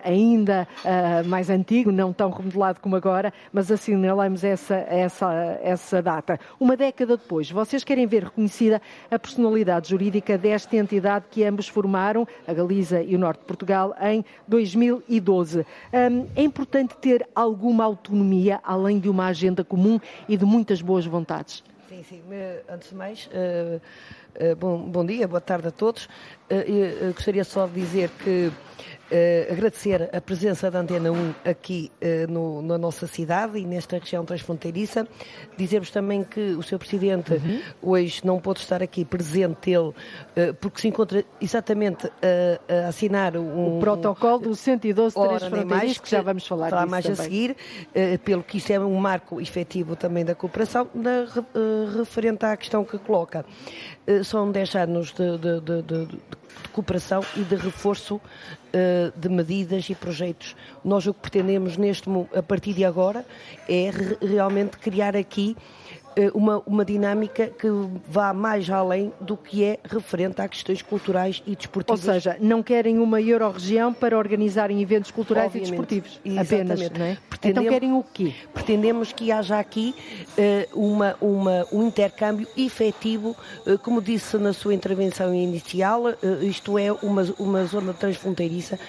ainda 0.04 0.68
mais 1.26 1.50
antigo, 1.50 1.92
não 1.92 2.14
tão 2.14 2.30
remodelado 2.30 2.80
como 2.80 2.96
agora, 2.96 3.34
mas 3.52 3.72
assinalamos 3.72 4.44
essa, 4.44 4.76
essa, 4.76 5.60
essa 5.62 6.02
data. 6.02 6.40
Uma 6.60 6.78
década 6.78 7.18
depois, 7.18 7.50
vocês 7.50 7.84
querem 7.84 8.06
ver 8.06 8.26
reconhecida 8.26 8.82
a 9.10 9.18
personalidade 9.18 9.90
jurídica 9.90 10.38
desta 10.38 10.76
entidade 10.76 11.26
que 11.30 11.44
ambos 11.44 11.68
formaram, 11.68 12.28
a 12.48 12.54
Galiza 12.54 13.02
e 13.02 13.16
o 13.16 13.20
Norte 13.20 13.40
de 13.40 13.46
Portugal, 13.46 13.96
em 14.02 14.24
2012. 14.48 15.66
É 15.92 16.44
importante 16.44 16.96
ter 16.98 17.28
alguma 17.34 17.84
autonomia, 17.84 18.60
além 18.64 19.00
de 19.00 19.10
uma 19.10 19.28
agenda 19.28 19.64
comum 19.64 20.00
e 20.28 20.38
de 20.38 20.46
muitas 20.46 20.82
boas 20.82 21.06
vontades. 21.06 21.64
Sim, 21.88 22.04
sim. 22.04 22.22
Antes 22.68 22.90
de 22.90 22.96
mais, 22.96 23.30
bom, 24.58 24.80
bom 24.80 25.06
dia, 25.06 25.28
boa 25.28 25.40
tarde 25.40 25.68
a 25.68 25.72
todos. 25.72 26.10
Uh, 26.50 27.14
gostaria 27.14 27.44
só 27.44 27.66
de 27.66 27.74
dizer 27.82 28.10
que 28.24 28.52
Uh, 29.06 29.54
agradecer 29.54 30.10
a 30.12 30.20
presença 30.20 30.72
da 30.72 30.80
Antena 30.80 31.12
1 31.12 31.36
aqui 31.48 31.92
uh, 32.02 32.32
no, 32.32 32.64
na 32.64 32.76
nossa 32.76 33.06
cidade 33.06 33.60
e 33.60 33.64
nesta 33.64 34.00
região 34.00 34.26
transfronteiriça. 34.26 35.08
Dizer-vos 35.56 35.92
também 35.92 36.24
que 36.24 36.40
o 36.56 36.64
Sr. 36.64 36.80
Presidente 36.80 37.34
uhum. 37.34 37.62
hoje 37.84 38.26
não 38.26 38.40
pôde 38.40 38.62
estar 38.62 38.82
aqui 38.82 39.06
presente, 39.06 39.70
ele, 39.70 39.90
uh, 39.90 40.54
porque 40.60 40.82
se 40.82 40.88
encontra 40.88 41.24
exatamente 41.40 42.08
a, 42.08 42.86
a 42.86 42.88
assinar 42.88 43.38
um, 43.38 43.78
o 43.78 43.80
protocolo 43.80 44.40
do 44.40 44.56
112 44.56 45.14
transfronteiriço, 45.14 46.02
que 46.02 46.10
já 46.10 46.24
vamos 46.24 46.48
falar, 46.48 46.72
falar 46.72 46.88
mais 46.88 47.06
também. 47.06 47.20
a 47.20 47.24
seguir, 47.24 47.56
pelo 48.24 48.42
que 48.42 48.58
isso 48.58 48.74
é 48.74 48.80
um 48.80 48.96
marco 48.96 49.40
efetivo 49.40 49.96
também 49.96 50.26
da 50.26 50.34
cooperação, 50.34 50.90
na, 50.96 51.28
referente 51.96 52.44
à 52.44 52.58
questão 52.58 52.84
que 52.84 52.98
coloca. 52.98 53.46
são 54.24 54.52
10 54.52 54.76
anos 54.76 55.14
de, 55.14 55.38
de, 55.38 55.62
de, 55.62 55.82
de 55.84 56.18
cooperação 56.72 57.24
e 57.36 57.42
de 57.42 57.56
reforço 57.56 58.16
uh, 58.16 58.22
de 59.16 59.30
medidas 59.30 59.90
e 59.90 59.96
projetos. 59.96 60.56
Nós 60.84 61.06
o 61.08 61.14
que 61.14 61.22
pretendemos 61.22 61.78
neste, 61.78 62.10
a 62.36 62.44
partir 62.44 62.74
de 62.74 62.84
agora 62.84 63.26
é 63.68 63.90
re 63.90 64.18
realmente 64.22 64.78
criar 64.78 65.16
aqui 65.16 65.56
uma, 66.34 66.62
uma 66.66 66.86
dinâmica 66.86 67.48
que 67.48 67.68
vá 68.08 68.34
mais 68.34 68.70
além 68.70 69.12
do 69.20 69.36
que 69.36 69.64
é 69.64 69.80
referente 69.84 70.42
a 70.42 70.48
questões 70.48 70.82
culturais 70.82 71.44
e 71.46 71.56
desportivas. 71.56 72.06
Ou 72.08 72.14
seja, 72.14 72.38
não 72.40 72.64
querem 72.64 73.00
uma 73.00 73.22
Euro-região 73.22 73.94
para 73.94 74.18
organizarem 74.18 74.82
eventos 74.82 75.12
culturais 75.12 75.48
Obviamente, 75.48 75.68
e 75.68 75.72
desportivos 75.72 76.20
apenas, 76.40 76.90
não 76.92 77.06
é? 77.06 77.18
Então 77.44 77.64
querem 77.64 77.94
o 77.94 78.04
quê? 78.04 78.34
Pretendemos 78.54 79.12
que 79.12 79.32
haja 79.32 79.60
aqui 79.60 79.94
uh, 80.74 80.80
uma, 80.80 81.16
uma, 81.22 81.68
um 81.72 81.88
intercâmbio 81.88 82.48
efetivo, 82.58 83.36
uh, 83.66 83.78
como 83.80 84.02
disse 84.02 84.38
na 84.38 84.54
sua 84.54 84.74
intervenção 84.74 85.34
inicial, 85.34 86.06
uh, 86.06 86.44
isto 86.44 86.78
é 86.78 86.92
uma, 86.92 87.24
uma 87.38 87.66
zona 87.66 87.94
transfronteiriça 87.94 88.80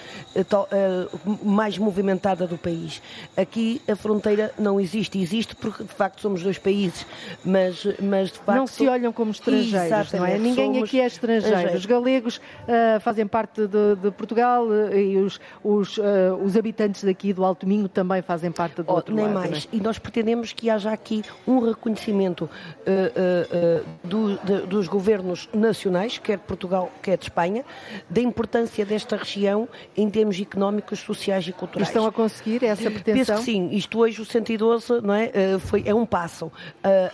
mais 1.43 1.77
movimentada 1.77 2.47
do 2.47 2.57
país. 2.57 3.01
Aqui 3.35 3.81
a 3.87 3.95
fronteira 3.95 4.53
não 4.57 4.79
existe, 4.79 5.19
existe 5.19 5.55
porque 5.55 5.83
de 5.83 5.93
facto 5.93 6.21
somos 6.21 6.41
dois 6.41 6.57
países 6.57 7.05
mas, 7.43 7.85
mas 8.01 8.31
de 8.31 8.39
facto... 8.39 8.57
Não 8.57 8.67
se 8.67 8.87
olham 8.87 9.11
como 9.13 9.31
estrangeiros, 9.31 10.11
não 10.13 10.25
é? 10.25 10.37
Ninguém 10.37 10.83
aqui 10.83 10.99
é 10.99 11.07
estrangeiro. 11.07 11.75
Os 11.75 11.85
galegos 11.85 12.37
uh, 12.37 12.99
fazem 13.01 13.27
parte 13.27 13.67
de, 13.67 13.95
de 13.95 14.11
Portugal 14.11 14.65
uh, 14.65 14.95
e 14.95 15.17
os, 15.17 15.39
os, 15.63 15.97
uh, 15.97 16.03
os 16.43 16.55
habitantes 16.55 17.03
daqui 17.03 17.33
do 17.33 17.43
Alto 17.43 17.67
Minho 17.67 17.87
também 17.87 18.21
fazem 18.21 18.51
parte 18.51 18.81
do 18.81 18.85
oh, 18.87 18.95
outro 18.95 19.15
nem 19.15 19.25
lado. 19.25 19.39
Nem 19.41 19.51
mais. 19.51 19.67
E 19.71 19.79
nós 19.79 19.97
pretendemos 19.97 20.53
que 20.53 20.69
haja 20.69 20.91
aqui 20.91 21.23
um 21.47 21.59
reconhecimento 21.59 22.49
do, 24.03 24.37
de, 24.37 24.67
dos 24.67 24.87
governos 24.87 25.49
nacionais, 25.53 26.17
quer 26.17 26.37
de 26.37 26.43
Portugal, 26.43 26.91
quer 27.01 27.17
de 27.17 27.25
Espanha, 27.25 27.63
da 28.09 28.21
importância 28.21 28.85
desta 28.85 29.15
região 29.15 29.67
em 29.95 30.09
termos 30.09 30.39
económicos, 30.39 30.99
sociais 30.99 31.47
e 31.47 31.53
culturais. 31.53 31.89
Estão 31.89 32.05
a 32.05 32.11
conseguir 32.11 32.63
essa 32.63 32.89
pretensão? 32.89 33.35
Penso 33.35 33.45
que 33.45 33.51
sim. 33.51 33.69
Isto 33.71 33.99
hoje, 33.99 34.21
o 34.21 34.25
112, 34.25 35.01
não 35.01 35.13
é, 35.13 35.31
foi, 35.59 35.83
é 35.85 35.93
um 35.93 36.05
passo 36.05 36.51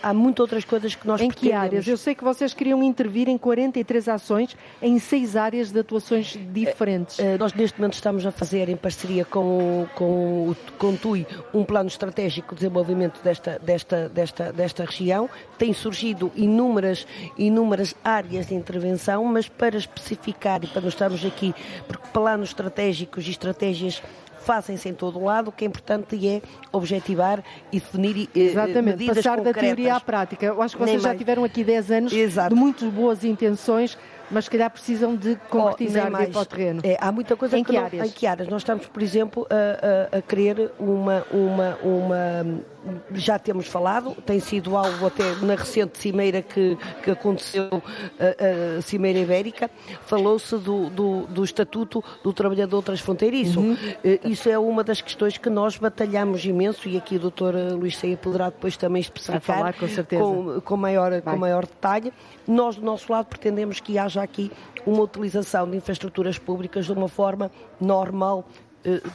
há 0.02 0.14
muitas 0.14 0.42
outras 0.42 0.66
coisas 0.66 0.96
que 0.96 1.06
nós 1.08 1.22
Em 1.22 1.30
que 1.30 1.52
áreas? 1.52 1.88
Eu 1.88 1.98
sei 1.98 2.16
que 2.16 2.24
vocês 2.24 2.54
queriam 2.54 2.82
intervir 2.84 3.28
em 3.30 3.38
43 3.38 4.08
ações 4.08 4.56
em 4.82 5.00
seis 5.00 5.36
áreas 5.36 5.72
de 5.72 5.80
atuações 5.80 6.38
diferentes. 6.52 7.20
Uh, 7.20 7.38
nós 7.40 7.54
neste 7.54 7.80
momento 7.80 7.94
estamos 7.94 8.26
a 8.26 8.32
fazer 8.32 8.70
em 8.70 8.76
parceria 8.76 9.26
com, 9.26 9.88
com, 9.96 10.56
com 10.78 10.88
o 10.90 10.98
TUI 10.98 11.28
um 11.54 11.64
plano 11.64 11.88
estratégico 11.88 12.56
de 12.56 12.62
desenvolvimento 12.62 13.22
desta, 13.24 13.60
desta, 13.60 14.10
desta, 14.10 14.52
desta 14.52 14.86
região. 14.86 15.30
Tem 15.58 15.74
surgido 15.74 16.32
inúmeras, 16.36 17.06
inúmeras 17.38 17.96
áreas 18.04 18.48
de 18.48 18.56
intervenção, 18.56 19.24
mas 19.26 19.48
para 19.48 19.78
especificar 19.78 20.64
e 20.64 20.68
para 20.68 20.82
nós 20.82 20.94
estarmos 20.94 21.26
aqui, 21.26 21.54
porque 21.88 22.08
planos 22.14 22.50
estratégicos 22.50 23.28
e 23.28 23.32
estratégias 23.32 24.02
fazem-se 24.44 24.90
em 24.90 24.94
todo 24.94 25.20
o 25.20 25.26
lado, 25.26 25.48
o 25.50 25.52
que 25.52 25.66
é 25.66 25.68
importante 25.68 26.28
é 26.28 26.42
objetivar 26.72 27.44
e 27.72 27.80
definir 27.80 28.30
eh, 28.36 28.40
Exatamente, 28.40 28.84
medidas 28.84 29.18
passar 29.18 29.38
concretas. 29.38 29.62
da 29.62 29.68
teoria 29.68 29.96
à 29.96 30.00
prática. 30.00 30.46
Eu 30.46 30.62
acho 30.62 30.76
que 30.76 30.84
vocês 30.84 31.02
já 31.02 31.16
tiveram 31.16 31.44
aqui 31.44 31.64
10 31.64 31.92
anos 31.92 32.14
Exato. 32.14 32.54
de 32.54 32.60
muito 32.60 32.90
boas 32.92 33.24
intenções, 33.24 33.98
mas 34.30 34.46
se 34.46 34.52
calhar 34.52 34.70
precisam 34.70 35.16
de 35.16 35.36
concretizar 35.50 36.08
oh, 36.08 36.32
para 36.32 36.42
o 36.42 36.46
terreno. 36.46 36.82
É, 36.84 36.98
há 37.00 37.12
muita 37.12 37.36
coisa 37.36 37.58
em 37.58 37.64
que, 37.64 37.72
que 37.72 37.78
não, 37.78 37.86
áreas? 37.86 38.08
Em 38.08 38.12
que 38.12 38.28
áreas? 38.28 38.50
Nós 38.50 38.62
estamos, 38.62 38.86
por 38.86 39.02
exemplo, 39.02 39.48
a, 39.50 40.16
a, 40.16 40.18
a 40.20 40.22
querer 40.22 40.72
uma, 40.80 41.26
uma, 41.32 41.78
uma 41.84 42.64
já 43.14 43.40
temos 43.40 43.68
falado, 43.68 44.16
tem 44.26 44.40
sido 44.40 44.76
algo 44.76 45.06
até 45.06 45.36
na 45.36 45.56
recente 45.56 45.98
cimeira 45.98 46.42
que, 46.42 46.78
que 47.04 47.12
aconteceu, 47.12 47.82
a, 48.20 48.78
a 48.78 48.82
Cimeira 48.82 49.20
Ibérica, 49.20 49.70
falou-se 50.06 50.58
do, 50.58 50.90
do, 50.90 51.28
do, 51.28 51.44
Estatuto 51.44 52.04
do 52.24 52.34
Trabalhador 52.34 52.82
Transfronteiriço. 52.82 53.60
Uhum. 53.60 53.78
Eh, 54.04 54.20
isso 54.26 54.50
é 54.50 54.58
uma 54.58 54.84
das 54.84 55.02
questões 55.02 55.38
que 55.38 55.50
nós 55.50 55.78
batalhamos 55.78 56.44
imenso 56.46 56.88
e 56.90 56.98
aqui 56.98 57.16
o 57.16 57.20
doutor 57.20 57.56
Luís 57.56 57.98
Ceia 57.98 58.18
poderá 58.18 58.50
depois 58.50 58.76
também 58.76 59.02
especificar 59.02 59.42
falar, 59.42 59.74
com, 59.74 59.88
com, 60.18 60.62
com, 60.62 60.78
maior, 60.78 61.22
com 61.22 61.38
maior 61.38 61.66
detalhe. 61.66 62.12
Nós, 62.48 62.76
do 62.76 62.82
nosso 62.84 63.12
lado, 63.12 63.26
pretendemos 63.26 63.80
que 63.80 63.98
haja 63.98 64.22
aqui 64.22 64.52
uma 64.86 65.04
utilização 65.04 65.70
de 65.70 65.78
infraestruturas 65.78 66.38
públicas 66.38 66.86
de 66.86 66.92
uma 66.92 67.08
forma 67.08 67.52
normal, 67.80 68.46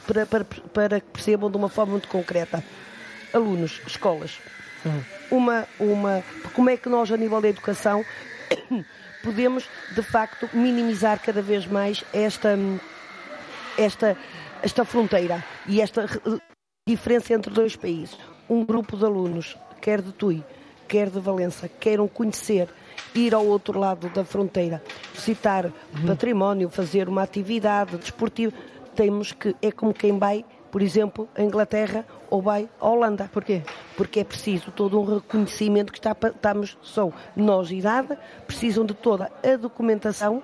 para, 0.07 0.25
para, 0.25 0.45
para 0.73 0.99
que 0.99 1.07
percebam 1.11 1.51
de 1.51 1.55
uma 1.55 1.69
forma 1.69 1.91
muito 1.91 2.07
concreta 2.07 2.63
alunos, 3.33 3.81
escolas. 3.85 4.39
Uma, 5.29 5.67
uma, 5.79 6.23
como 6.53 6.69
é 6.69 6.77
que 6.77 6.89
nós, 6.89 7.11
a 7.11 7.17
nível 7.17 7.41
da 7.41 7.49
educação, 7.49 8.03
podemos, 9.23 9.69
de 9.93 10.01
facto, 10.01 10.49
minimizar 10.53 11.19
cada 11.19 11.41
vez 11.41 11.65
mais 11.65 12.03
esta, 12.13 12.57
esta, 13.77 14.17
esta 14.61 14.85
fronteira 14.85 15.43
e 15.67 15.81
esta 15.81 16.07
diferença 16.87 17.33
entre 17.33 17.53
dois 17.53 17.75
países. 17.75 18.17
Um 18.49 18.65
grupo 18.65 18.97
de 18.97 19.05
alunos, 19.05 19.57
quer 19.81 20.01
de 20.01 20.11
Tui, 20.11 20.43
quer 20.87 21.09
de 21.09 21.19
Valença, 21.19 21.69
queiram 21.79 22.07
conhecer, 22.07 22.67
ir 23.13 23.35
ao 23.35 23.45
outro 23.45 23.77
lado 23.77 24.09
da 24.09 24.23
fronteira, 24.23 24.81
visitar 25.13 25.65
uhum. 25.65 26.07
património, 26.07 26.69
fazer 26.69 27.07
uma 27.07 27.21
atividade 27.21 27.97
desportiva, 27.97 28.53
temos 28.95 29.31
que, 29.31 29.55
é 29.61 29.71
como 29.71 29.93
quem 29.93 30.17
vai 30.17 30.43
por 30.71 30.81
exemplo, 30.81 31.27
a 31.35 31.41
Inglaterra 31.41 32.05
ou 32.29 32.41
vai 32.41 32.69
à 32.79 32.89
Holanda. 32.89 33.29
Porquê? 33.31 33.63
Porque 33.97 34.19
é 34.19 34.23
preciso 34.23 34.71
todo 34.71 34.99
um 34.99 35.03
reconhecimento 35.03 35.91
que 35.91 35.99
está, 35.99 36.15
estamos, 36.25 36.77
são 36.83 37.13
nós 37.35 37.71
idade, 37.71 38.17
precisam 38.45 38.85
de 38.85 38.93
toda 38.93 39.31
a 39.43 39.55
documentação 39.57 40.43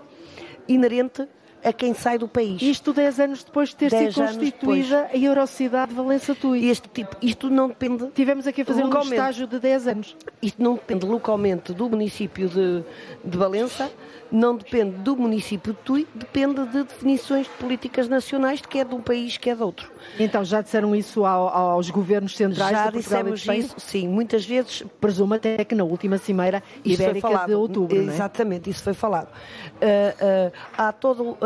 inerente 0.67 1.27
a 1.65 1.73
quem 1.73 1.93
sai 1.93 2.17
do 2.17 2.27
país. 2.27 2.61
Isto 2.61 2.93
10 2.93 3.19
anos 3.19 3.43
depois 3.43 3.69
de 3.69 3.75
ter 3.75 3.89
sido 3.89 4.13
constituída 4.13 5.09
a 5.11 5.17
Eurocidade 5.17 5.89
de 5.89 5.97
Valença 5.97 6.35
Tui. 6.35 6.69
Este 6.69 6.87
tipo, 6.87 7.17
isto 7.21 7.49
não 7.49 7.67
depende. 7.67 8.07
Tivemos 8.13 8.45
aqui 8.45 8.61
a 8.61 8.65
fazer 8.65 8.83
um 8.83 9.01
estágio 9.01 9.47
de 9.47 9.59
10 9.59 9.87
anos. 9.87 10.15
Isto 10.41 10.61
não 10.61 10.75
depende 10.75 11.05
localmente 11.05 11.73
do 11.73 11.89
município 11.89 12.47
de, 12.47 12.83
de 13.23 13.37
Valença, 13.37 13.91
não 14.31 14.55
depende 14.55 14.97
do 14.97 15.15
município 15.15 15.73
de 15.73 15.79
Tui, 15.79 16.07
depende 16.13 16.65
de 16.65 16.83
definições 16.83 17.47
de 17.47 17.53
políticas 17.53 18.07
nacionais, 18.07 18.61
de 18.61 18.67
que 18.67 18.79
é 18.79 18.83
de 18.83 18.93
um 18.93 19.01
país, 19.01 19.37
que 19.37 19.49
é 19.49 19.55
de 19.55 19.63
outro. 19.63 19.91
Então 20.19 20.43
já 20.43 20.61
disseram 20.61 20.95
isso 20.95 21.25
ao, 21.25 21.47
aos 21.47 21.89
governos 21.89 22.35
centrais 22.35 22.71
Já 22.71 22.89
de 22.89 22.97
dissemos 22.97 23.45
isso, 23.47 23.75
sim, 23.77 24.07
muitas 24.07 24.45
vezes. 24.45 24.83
Presumo 24.99 25.33
até 25.33 25.63
que 25.63 25.73
na 25.73 25.83
última 25.83 26.17
cimeira 26.17 26.61
ibérica 26.83 27.45
de 27.45 27.53
outubro. 27.53 27.97
É? 27.97 27.99
Exatamente, 28.01 28.69
é? 28.69 28.71
isso 28.71 28.83
foi 28.83 28.93
falado. 28.93 29.27
Uh, 29.27 30.49
uh, 30.49 30.51
há 30.77 30.91
toda 30.91 31.23
uh, 31.23 31.37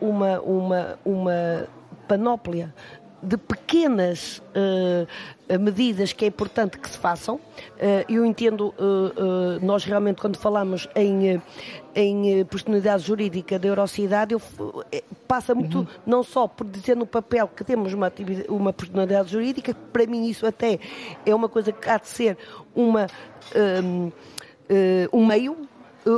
uma, 0.00 0.40
uma, 0.40 0.98
uma 1.04 1.68
panóplia 2.08 2.74
de 3.22 3.36
pequenas 3.36 4.42
uh, 4.54 5.58
medidas 5.58 6.12
que 6.12 6.24
é 6.24 6.28
importante 6.28 6.78
que 6.78 6.88
se 6.88 6.96
façam. 6.96 7.36
Uh, 7.36 7.40
eu 8.08 8.24
entendo, 8.24 8.74
uh, 8.78 9.64
nós 9.64 9.84
realmente 9.84 10.20
quando 10.20 10.38
falamos 10.38 10.88
em, 10.94 11.40
em 11.94 12.44
personalidade 12.46 13.04
jurídica 13.04 13.58
da 13.58 13.68
Eurocidade, 13.68 14.32
eu, 14.32 14.40
passa 15.28 15.54
muito 15.54 15.80
uhum. 15.80 15.86
não 16.06 16.22
só 16.22 16.48
por 16.48 16.66
dizer 16.66 16.96
no 16.96 17.06
papel 17.06 17.48
que 17.48 17.62
temos 17.62 17.92
uma, 17.92 18.10
uma 18.48 18.72
personalidade 18.72 19.30
jurídica, 19.30 19.74
para 19.92 20.06
mim 20.06 20.26
isso 20.26 20.46
até 20.46 20.78
é 21.26 21.34
uma 21.34 21.48
coisa 21.48 21.72
que 21.72 21.88
há 21.88 21.98
de 21.98 22.08
ser 22.08 22.38
uma, 22.74 23.06
um, 23.84 24.10
um 25.12 25.26
meio 25.26 25.68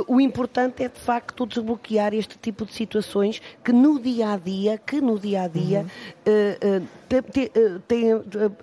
o 0.07 0.19
importante 0.19 0.83
é 0.83 0.87
de 0.87 0.99
facto 0.99 1.45
desbloquear 1.45 2.13
este 2.13 2.37
tipo 2.37 2.65
de 2.65 2.73
situações 2.73 3.41
que 3.63 3.71
no 3.71 3.99
dia 3.99 4.33
a 4.33 4.37
dia, 4.37 4.77
que 4.77 5.01
no 5.01 5.19
dia 5.19 5.43
a 5.43 5.47
dia 5.47 5.85
uhum. 6.25 6.79
uh, 6.79 6.83
uh, 6.83 7.79
tem, 7.87 8.11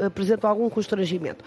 apresentam 0.05 0.49
algum 0.49 0.69
constrangimento. 0.69 1.45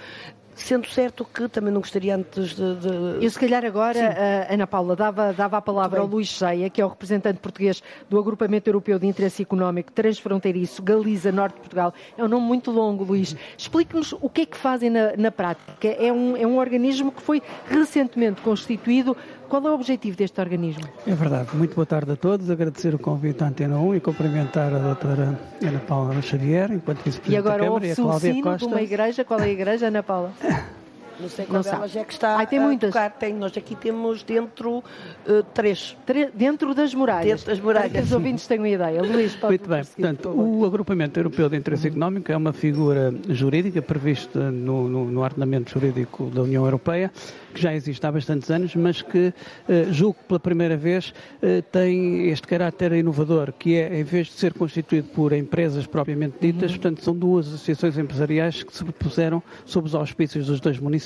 Sendo 0.56 0.88
certo 0.88 1.26
que 1.26 1.48
também 1.50 1.74
não 1.74 1.82
gostaria 1.82 2.16
antes 2.16 2.56
de. 2.56 2.76
de... 2.76 3.26
Eu, 3.26 3.30
se 3.30 3.40
calhar, 3.40 3.66
agora, 3.66 4.16
Ana 4.48 4.68
Paula, 4.68 4.96
dava, 4.96 5.34
dava 5.34 5.58
a 5.58 5.62
palavra 5.62 6.00
ao 6.00 6.06
Luís 6.06 6.28
Cheia, 6.28 6.70
que 6.70 6.80
é 6.80 6.86
o 6.86 6.90
representante 6.90 7.40
português 7.40 7.82
do 8.08 8.20
Agrupamento 8.20 8.70
Europeu 8.70 9.00
de 9.00 9.08
Interesse 9.08 9.42
Económico 9.42 9.92
Transfronteiriço 9.92 10.84
Galiza 10.84 11.32
Norte 11.32 11.56
de 11.56 11.62
Portugal. 11.62 11.92
É 12.16 12.24
um 12.24 12.28
nome 12.28 12.46
muito 12.46 12.70
longo, 12.70 13.04
Luís. 13.04 13.36
Explique-nos 13.58 14.14
o 14.14 14.30
que 14.30 14.42
é 14.42 14.46
que 14.46 14.56
fazem 14.56 14.92
na, 14.92 15.18
na 15.18 15.32
prática. 15.32 15.88
É 15.88 16.14
um, 16.14 16.38
é 16.38 16.46
um 16.46 16.60
organismo 16.60 17.12
que 17.12 17.24
foi 17.24 17.42
recentemente 17.68 18.40
constituído 18.42 19.18
qual 19.54 19.68
é 19.68 19.70
o 19.70 19.76
objetivo 19.76 20.18
deste 20.18 20.42
organismo? 20.42 20.84
É 21.06 21.14
verdade. 21.14 21.56
Muito 21.56 21.76
boa 21.76 21.86
tarde 21.86 22.12
a 22.12 22.16
todos. 22.16 22.50
Agradecer 22.50 22.96
o 22.96 22.98
convite 22.98 23.44
à 23.44 23.48
Antena 23.50 23.78
1 23.78 23.98
e 23.98 24.00
cumprimentar 24.00 24.74
a 24.74 24.80
doutora 24.80 25.40
Ana 25.62 25.80
Paula 25.88 26.20
Xavier, 26.24 26.72
enquanto 26.72 27.04
vice-presidente 27.04 27.44
da 27.44 27.60
Câmara, 27.60 27.86
e 27.86 27.92
a 27.92 27.96
Cláudia 27.96 28.42
Costa. 28.42 28.58
de 28.58 28.74
uma 28.74 28.82
igreja. 28.82 29.24
Qual 29.24 29.40
é 29.40 29.44
a 29.44 29.50
igreja, 29.50 29.90
Ana 29.90 30.02
Paula? 30.02 30.34
Não 31.20 31.30
sei 31.30 31.46
qual 31.46 31.64
delas 31.64 31.96
é 31.96 32.04
que 32.04 32.14
está 32.14 32.38
Ai, 32.38 32.48
tem 32.48 32.60
muitas. 32.60 32.92
Tocar. 32.92 33.12
Tem, 33.12 33.34
nós 33.34 33.56
aqui 33.56 33.76
temos 33.76 34.24
dentro 34.24 34.78
uh, 34.80 35.44
três. 35.54 35.96
Tre 36.06 36.30
dentro 36.34 36.74
das 36.74 36.94
muralhas. 36.94 37.26
Dentro 37.26 37.46
das 37.48 37.60
muralhas. 37.60 37.92
Para 37.92 38.02
que 38.02 38.08
os 38.08 38.12
ouvintes 38.14 38.48
tenham 38.48 38.64
uma 38.64 38.70
ideia. 38.70 39.02
Luís, 39.02 39.36
pode 39.36 39.52
Muito 39.52 39.70
bem. 39.70 39.84
Portanto, 39.84 40.30
o 40.30 40.66
Agrupamento 40.66 41.20
Europeu 41.20 41.50
de 41.50 41.58
Interesse 41.58 41.88
Económico 41.88 42.32
é 42.32 42.38
uma 42.38 42.54
figura 42.54 43.14
jurídica 43.30 43.82
prevista 43.82 44.52
no, 44.52 44.88
no, 44.88 45.06
no 45.06 45.22
ordenamento 45.22 45.72
jurídico 45.72 46.26
da 46.30 46.42
União 46.42 46.66
Europeia 46.66 47.12
que 47.54 47.62
já 47.62 47.72
existe 47.72 48.04
há 48.04 48.12
bastantes 48.12 48.50
anos, 48.50 48.76
mas 48.76 49.04
que 49.04 49.32
eh, 49.70 49.86
julgo 49.92 50.16
que 50.16 50.24
pela 50.24 50.40
primeira 50.40 50.76
vez 50.76 51.14
eh, 51.40 51.62
tem 51.62 52.30
este 52.30 52.48
caráter 52.48 52.94
inovador, 52.94 53.54
que 53.54 53.76
é, 53.76 54.00
em 54.00 54.04
vez 54.04 54.26
de 54.26 54.34
ser 54.34 54.56
constituído 54.56 55.10
por 55.10 55.32
empresas 55.34 55.86
propriamente 55.86 56.38
ditas, 56.42 56.72
uhum. 56.72 56.78
portanto, 56.78 57.04
são 57.04 57.16
duas 57.16 57.46
associações 57.46 57.96
empresariais 57.96 58.64
que 58.64 58.76
se 58.76 58.84
propuseram, 58.84 59.44
sob 59.66 59.86
os 59.86 59.94
auspícios 59.94 60.48
dos 60.48 60.60
dois 60.60 60.80
municípios 60.80 61.03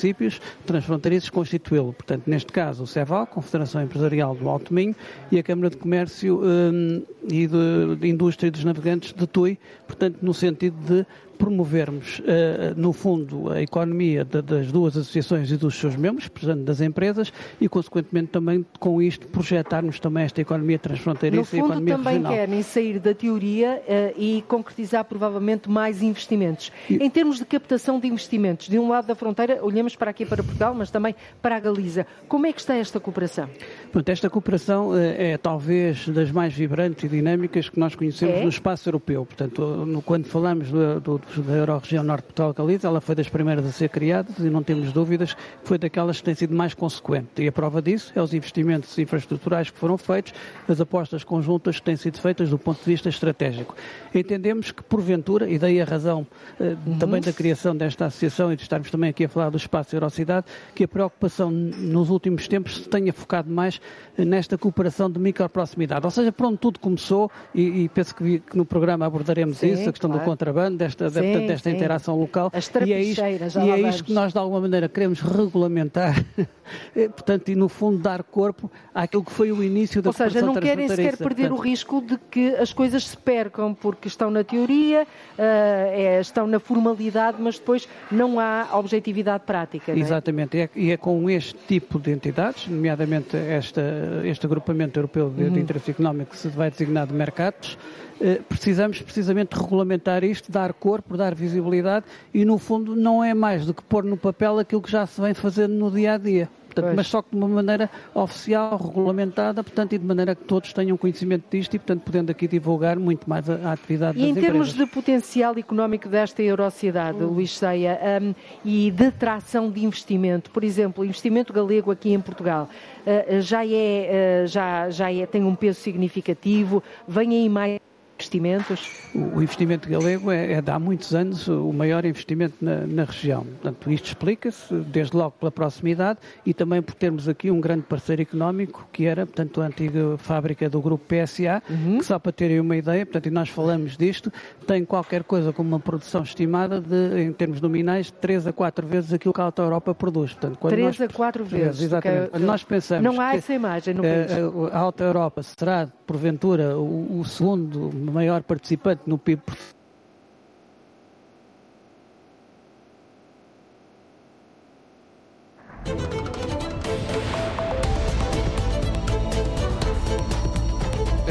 transfronteiriços, 0.65 1.29
constituí-lo. 1.29 1.93
Portanto, 1.93 2.23
neste 2.27 2.51
caso, 2.51 2.83
o 2.83 2.87
CEVAL, 2.87 3.27
Confederação 3.27 3.81
Empresarial 3.81 4.35
do 4.35 4.47
Alto 4.49 4.73
Minho, 4.73 4.95
e 5.31 5.39
a 5.39 5.43
Câmara 5.43 5.69
de 5.69 5.77
Comércio 5.77 6.41
um, 6.43 7.03
e 7.29 7.47
de, 7.47 7.95
de 7.99 8.07
Indústria 8.07 8.51
dos 8.51 8.63
Navegantes 8.63 9.13
de 9.13 9.27
Tui, 9.27 9.57
portanto, 9.85 10.19
no 10.21 10.33
sentido 10.33 10.77
de 10.85 11.05
promovermos, 11.37 12.21
eh, 12.25 12.73
no 12.75 12.91
fundo, 12.91 13.51
a 13.51 13.61
economia 13.61 14.25
das 14.25 14.71
duas 14.71 14.97
associações 14.97 15.51
e 15.51 15.57
dos 15.57 15.75
seus 15.75 15.95
membros, 15.95 16.27
portanto, 16.27 16.63
das 16.63 16.81
empresas, 16.81 17.31
e, 17.61 17.69
consequentemente, 17.69 18.27
também 18.27 18.65
com 18.79 19.01
isto 19.01 19.27
projetarmos 19.27 19.99
também 19.99 20.23
esta 20.23 20.41
economia 20.41 20.79
transfronteiriça 20.79 21.55
e 21.55 21.59
economia 21.59 21.95
também 21.95 22.13
regional. 22.15 22.33
querem 22.33 22.61
sair 22.63 22.99
da 22.99 23.13
teoria 23.13 23.81
uh, 23.87 24.21
e 24.21 24.43
concretizar, 24.47 25.05
provavelmente, 25.05 25.69
mais 25.69 26.01
investimentos. 26.01 26.71
E... 26.89 26.95
Em 26.95 27.09
termos 27.09 27.37
de 27.37 27.45
captação 27.45 27.99
de 27.99 28.07
investimentos, 28.07 28.67
de 28.67 28.79
um 28.79 28.89
lado 28.89 29.07
da 29.07 29.15
fronteira, 29.15 29.59
olhamos 29.61 29.95
para 29.95 30.11
aqui 30.11 30.25
para 30.25 30.43
Portugal, 30.43 30.73
mas 30.73 30.91
também 30.91 31.15
para 31.41 31.55
a 31.55 31.59
Galiza. 31.59 32.05
Como 32.27 32.45
é 32.45 32.51
que 32.51 32.59
está 32.59 32.75
esta 32.75 32.99
cooperação? 32.99 33.49
Pronto, 33.91 34.09
esta 34.09 34.29
cooperação 34.29 34.89
uh, 34.89 34.97
é 34.97 35.37
talvez 35.37 36.07
das 36.09 36.31
mais 36.31 36.53
vibrantes 36.53 37.03
e 37.03 37.07
dinâmicas 37.07 37.69
que 37.69 37.79
nós 37.79 37.95
conhecemos 37.95 38.35
é? 38.35 38.43
no 38.43 38.49
espaço 38.49 38.87
europeu. 38.87 39.25
Portanto, 39.25 39.61
no, 39.85 40.01
quando 40.01 40.25
falamos 40.25 40.69
do, 40.69 40.99
do 40.99 41.21
da 41.41 41.53
Euro-Região 41.53 42.03
Norte 42.03 42.23
Portugal 42.23 42.55
ela 42.83 43.01
foi 43.01 43.15
das 43.15 43.29
primeiras 43.29 43.65
a 43.65 43.71
ser 43.71 43.89
criada 43.89 44.29
e 44.39 44.49
não 44.49 44.61
temos 44.63 44.91
dúvidas 44.91 45.33
que 45.33 45.39
foi 45.63 45.77
daquelas 45.77 46.17
que 46.17 46.23
tem 46.23 46.35
sido 46.35 46.55
mais 46.55 46.73
consequente. 46.73 47.41
E 47.41 47.47
a 47.47 47.51
prova 47.51 47.81
disso 47.81 48.11
é 48.15 48.21
os 48.21 48.33
investimentos 48.33 48.97
infraestruturais 48.97 49.69
que 49.69 49.77
foram 49.77 49.97
feitos, 49.97 50.33
as 50.67 50.81
apostas 50.81 51.23
conjuntas 51.23 51.77
que 51.79 51.85
têm 51.85 51.95
sido 51.95 52.19
feitas 52.19 52.49
do 52.49 52.57
ponto 52.57 52.79
de 52.79 52.85
vista 52.85 53.09
estratégico. 53.09 53.75
Entendemos 54.13 54.71
que, 54.71 54.83
porventura, 54.83 55.49
e 55.49 55.57
daí 55.57 55.81
a 55.81 55.85
razão 55.85 56.27
eh, 56.59 56.75
uhum. 56.85 56.97
também 56.97 57.21
da 57.21 57.33
criação 57.33 57.75
desta 57.75 58.05
associação 58.05 58.51
e 58.51 58.55
de 58.55 58.63
estarmos 58.63 58.91
também 58.91 59.09
aqui 59.09 59.25
a 59.25 59.29
falar 59.29 59.49
do 59.49 59.57
espaço 59.57 59.95
Eurocidade, 59.95 60.45
que 60.75 60.83
a 60.83 60.87
preocupação 60.87 61.49
nos 61.49 62.09
últimos 62.09 62.47
tempos 62.47 62.77
se 62.77 62.89
tenha 62.89 63.13
focado 63.13 63.49
mais 63.49 63.76
nesta 64.17 64.57
cooperação 64.57 65.09
de 65.09 65.19
microproximidade. 65.19 66.05
Ou 66.05 66.11
seja, 66.11 66.31
para 66.31 66.47
onde 66.47 66.57
tudo 66.57 66.79
começou, 66.79 67.31
e, 67.53 67.83
e 67.83 67.89
penso 67.89 68.15
que, 68.15 68.39
que, 68.39 68.57
no 68.57 68.65
programa 68.65 69.05
abordaremos 69.05 69.57
Sim, 69.57 69.73
isso, 69.73 69.89
a 69.89 69.91
questão 69.91 70.09
claro. 70.09 70.25
do 70.25 70.29
contrabando, 70.29 70.77
desta, 70.77 71.09
Sim, 71.09 71.47
desta 71.47 71.69
sim. 71.69 71.75
interação 71.75 72.19
local. 72.19 72.51
As 72.53 72.71
e 72.85 72.93
é 72.93 73.01
isto, 73.01 73.21
e 73.21 73.69
é 73.69 73.89
isto 73.89 74.03
que 74.03 74.13
nós, 74.13 74.33
de 74.33 74.39
alguma 74.39 74.61
maneira, 74.61 74.89
queremos 74.89 75.21
regulamentar, 75.21 76.23
eh, 76.95 77.09
portanto, 77.09 77.49
e 77.49 77.55
no 77.55 77.69
fundo 77.69 77.97
dar 77.97 78.23
corpo 78.23 78.71
àquilo 78.93 79.23
que 79.23 79.31
foi 79.31 79.51
o 79.51 79.63
início 79.63 80.01
da 80.01 80.09
Ou 80.09 80.13
seja, 80.13 80.41
não 80.41 80.55
querem 80.55 80.87
sequer 80.87 81.17
perder 81.17 81.49
portanto... 81.49 81.59
o 81.59 81.61
risco 81.61 82.01
de 82.01 82.17
que 82.31 82.55
as 82.55 82.73
coisas 82.73 83.07
se 83.07 83.17
percam, 83.17 83.73
porque 83.73 84.07
estão 84.07 84.31
na 84.31 84.43
teoria, 84.43 85.03
uh, 85.03 85.07
é, 85.37 86.19
estão 86.19 86.47
na 86.47 86.59
formalidade, 86.59 87.37
mas 87.39 87.59
depois 87.59 87.87
não 88.11 88.39
há 88.39 88.67
objetividade 88.73 89.43
prática. 89.45 89.91
É? 89.91 89.97
Exatamente, 89.97 90.57
é? 90.57 90.69
e 90.75 90.91
é 90.91 90.97
com 90.97 91.29
este 91.29 91.55
tipo 91.67 91.99
de 91.99 92.11
entidades, 92.11 92.67
nomeadamente 92.67 93.37
esta, 93.67 93.81
este 94.23 94.45
agrupamento 94.45 94.99
europeu 94.99 95.29
de, 95.29 95.43
uhum. 95.43 95.53
de 95.53 95.59
interesse 95.59 95.91
económico 95.91 96.31
que 96.31 96.37
se 96.37 96.47
vai 96.47 96.71
designar 96.71 97.07
de 97.07 97.13
mercados, 97.13 97.77
eh, 98.19 98.41
precisamos 98.47 99.01
precisamente 99.01 99.55
regulamentar 99.55 100.23
isto, 100.23 100.51
dar 100.51 100.73
corpo, 100.73 101.15
dar 101.15 101.35
visibilidade 101.35 102.05
e, 102.33 102.43
no 102.43 102.57
fundo, 102.57 102.95
não 102.95 103.23
é 103.23 103.33
mais 103.33 103.65
do 103.65 103.73
que 103.73 103.83
pôr 103.83 104.03
no 104.03 104.17
papel 104.17 104.59
aquilo 104.59 104.81
que 104.81 104.91
já 104.91 105.05
se 105.05 105.19
vem 105.21 105.33
fazendo 105.33 105.73
no 105.73 105.91
dia 105.91 106.13
a 106.13 106.17
dia. 106.17 106.49
Portanto, 106.81 106.95
mas 106.95 107.07
só 107.07 107.21
que 107.21 107.29
de 107.31 107.35
uma 107.35 107.47
maneira 107.47 107.89
oficial, 108.13 108.77
regulamentada, 108.77 109.63
portanto, 109.63 109.93
e 109.93 109.97
de 109.97 110.05
maneira 110.05 110.35
que 110.35 110.43
todos 110.43 110.73
tenham 110.73 110.97
conhecimento 110.97 111.45
disto 111.49 111.75
e, 111.75 111.79
portanto, 111.79 112.03
podendo 112.03 112.31
aqui 112.31 112.47
divulgar 112.47 112.97
muito 112.97 113.29
mais 113.29 113.49
a, 113.49 113.55
a 113.55 113.71
atividade 113.73 114.17
e 114.17 114.21
das 114.21 114.29
empresas. 114.29 114.35
E 114.35 114.47
em 114.47 114.51
termos 114.51 114.73
de 114.73 114.85
potencial 114.85 115.57
económico 115.57 116.07
desta 116.07 116.41
Eurocidade, 116.41 117.23
hum. 117.23 117.27
Luís 117.27 117.57
Ceia, 117.57 117.99
um, 118.21 118.33
e 118.63 118.91
de 118.91 119.05
atração 119.05 119.69
de 119.69 119.83
investimento, 119.83 120.51
por 120.51 120.63
exemplo, 120.63 121.03
o 121.03 121.05
investimento 121.05 121.53
galego 121.53 121.91
aqui 121.91 122.13
em 122.13 122.21
Portugal, 122.21 122.69
uh, 123.05 123.41
já, 123.41 123.65
é, 123.65 124.43
uh, 124.43 124.47
já, 124.47 124.89
já 124.89 125.11
é, 125.11 125.25
tem 125.25 125.43
um 125.43 125.55
peso 125.55 125.79
significativo, 125.79 126.83
vem 127.07 127.31
aí 127.31 127.49
mais 127.49 127.79
investimentos? 128.17 128.91
O 129.13 129.41
investimento 129.41 129.89
galego 129.89 130.31
é, 130.31 130.53
é 130.53 130.61
de 130.61 130.71
há 130.71 130.79
muitos 130.79 131.13
anos 131.13 131.47
o 131.47 131.71
maior 131.71 132.05
investimento 132.05 132.55
na, 132.61 132.85
na 132.85 133.03
região. 133.03 133.43
Portanto, 133.43 133.91
isto 133.91 134.07
explica-se 134.07 134.73
desde 134.73 135.15
logo 135.15 135.31
pela 135.39 135.51
proximidade 135.51 136.19
e 136.45 136.53
também 136.53 136.81
por 136.81 136.95
termos 136.95 137.29
aqui 137.29 137.51
um 137.51 137.61
grande 137.61 137.83
parceiro 137.83 138.21
económico 138.21 138.87
que 138.91 139.05
era, 139.05 139.25
portanto, 139.25 139.61
a 139.61 139.65
antiga 139.65 140.17
fábrica 140.17 140.69
do 140.69 140.81
grupo 140.81 141.05
PSA, 141.05 141.61
uhum. 141.69 141.99
que 141.99 142.05
só 142.05 142.17
para 142.17 142.31
terem 142.31 142.59
uma 142.59 142.75
ideia, 142.75 143.05
portanto, 143.05 143.27
e 143.27 143.31
nós 143.31 143.49
falamos 143.49 143.95
disto, 143.95 144.31
tem 144.65 144.83
qualquer 144.83 145.23
coisa 145.23 145.53
como 145.53 145.69
uma 145.69 145.79
produção 145.79 146.23
estimada 146.23 146.81
de, 146.81 147.21
em 147.21 147.31
termos 147.31 147.61
nominais, 147.61 148.11
3 148.11 148.47
a 148.47 148.53
4 148.53 148.87
vezes 148.87 149.13
aquilo 149.13 149.33
que 149.33 149.41
a 149.41 149.45
Alta 149.45 149.61
Europa 149.61 149.93
produz. 149.93 150.33
Portanto, 150.33 150.67
3 150.67 150.83
nós, 150.83 151.01
a 151.01 151.07
4 151.07 151.45
vezes. 151.45 151.81
Exatamente. 151.81 152.29
Quando 152.29 152.43
nós 152.43 152.63
pensamos 152.63 153.03
não 153.03 153.21
há 153.21 153.35
essa 153.35 153.53
imagem 153.53 153.93
no 153.93 154.01
país. 154.01 154.31
A, 154.31 154.77
a 154.77 154.79
Alta 154.79 155.03
Europa 155.03 155.43
será, 155.43 155.87
porventura, 156.05 156.77
o, 156.77 157.19
o 157.19 157.25
segundo 157.25 157.91
maior 158.11 158.43
participante 158.43 159.03
no 159.05 159.17
PIB 159.17 159.41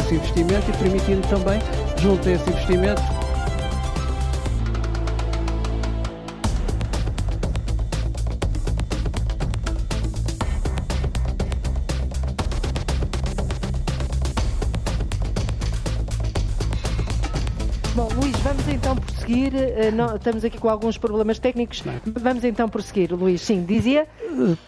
esse 0.07 0.15
investimento 0.15 0.71
e 0.71 0.77
permitindo 0.77 1.29
também, 1.29 1.61
junto 1.99 2.29
a 2.29 2.33
esse 2.33 2.49
investimento, 2.49 3.03
prosseguir. 19.27 19.53
Uh, 19.55 19.95
não, 19.95 20.17
estamos 20.17 20.45
aqui 20.45 20.59
com 20.59 20.69
alguns 20.69 20.97
problemas 20.97 21.39
técnicos. 21.39 21.85
Não. 21.85 21.95
Vamos 22.05 22.45
então 22.45 22.69
prosseguir, 22.69 23.12
Luís. 23.12 23.41
Sim, 23.41 23.65
dizia. 23.65 24.07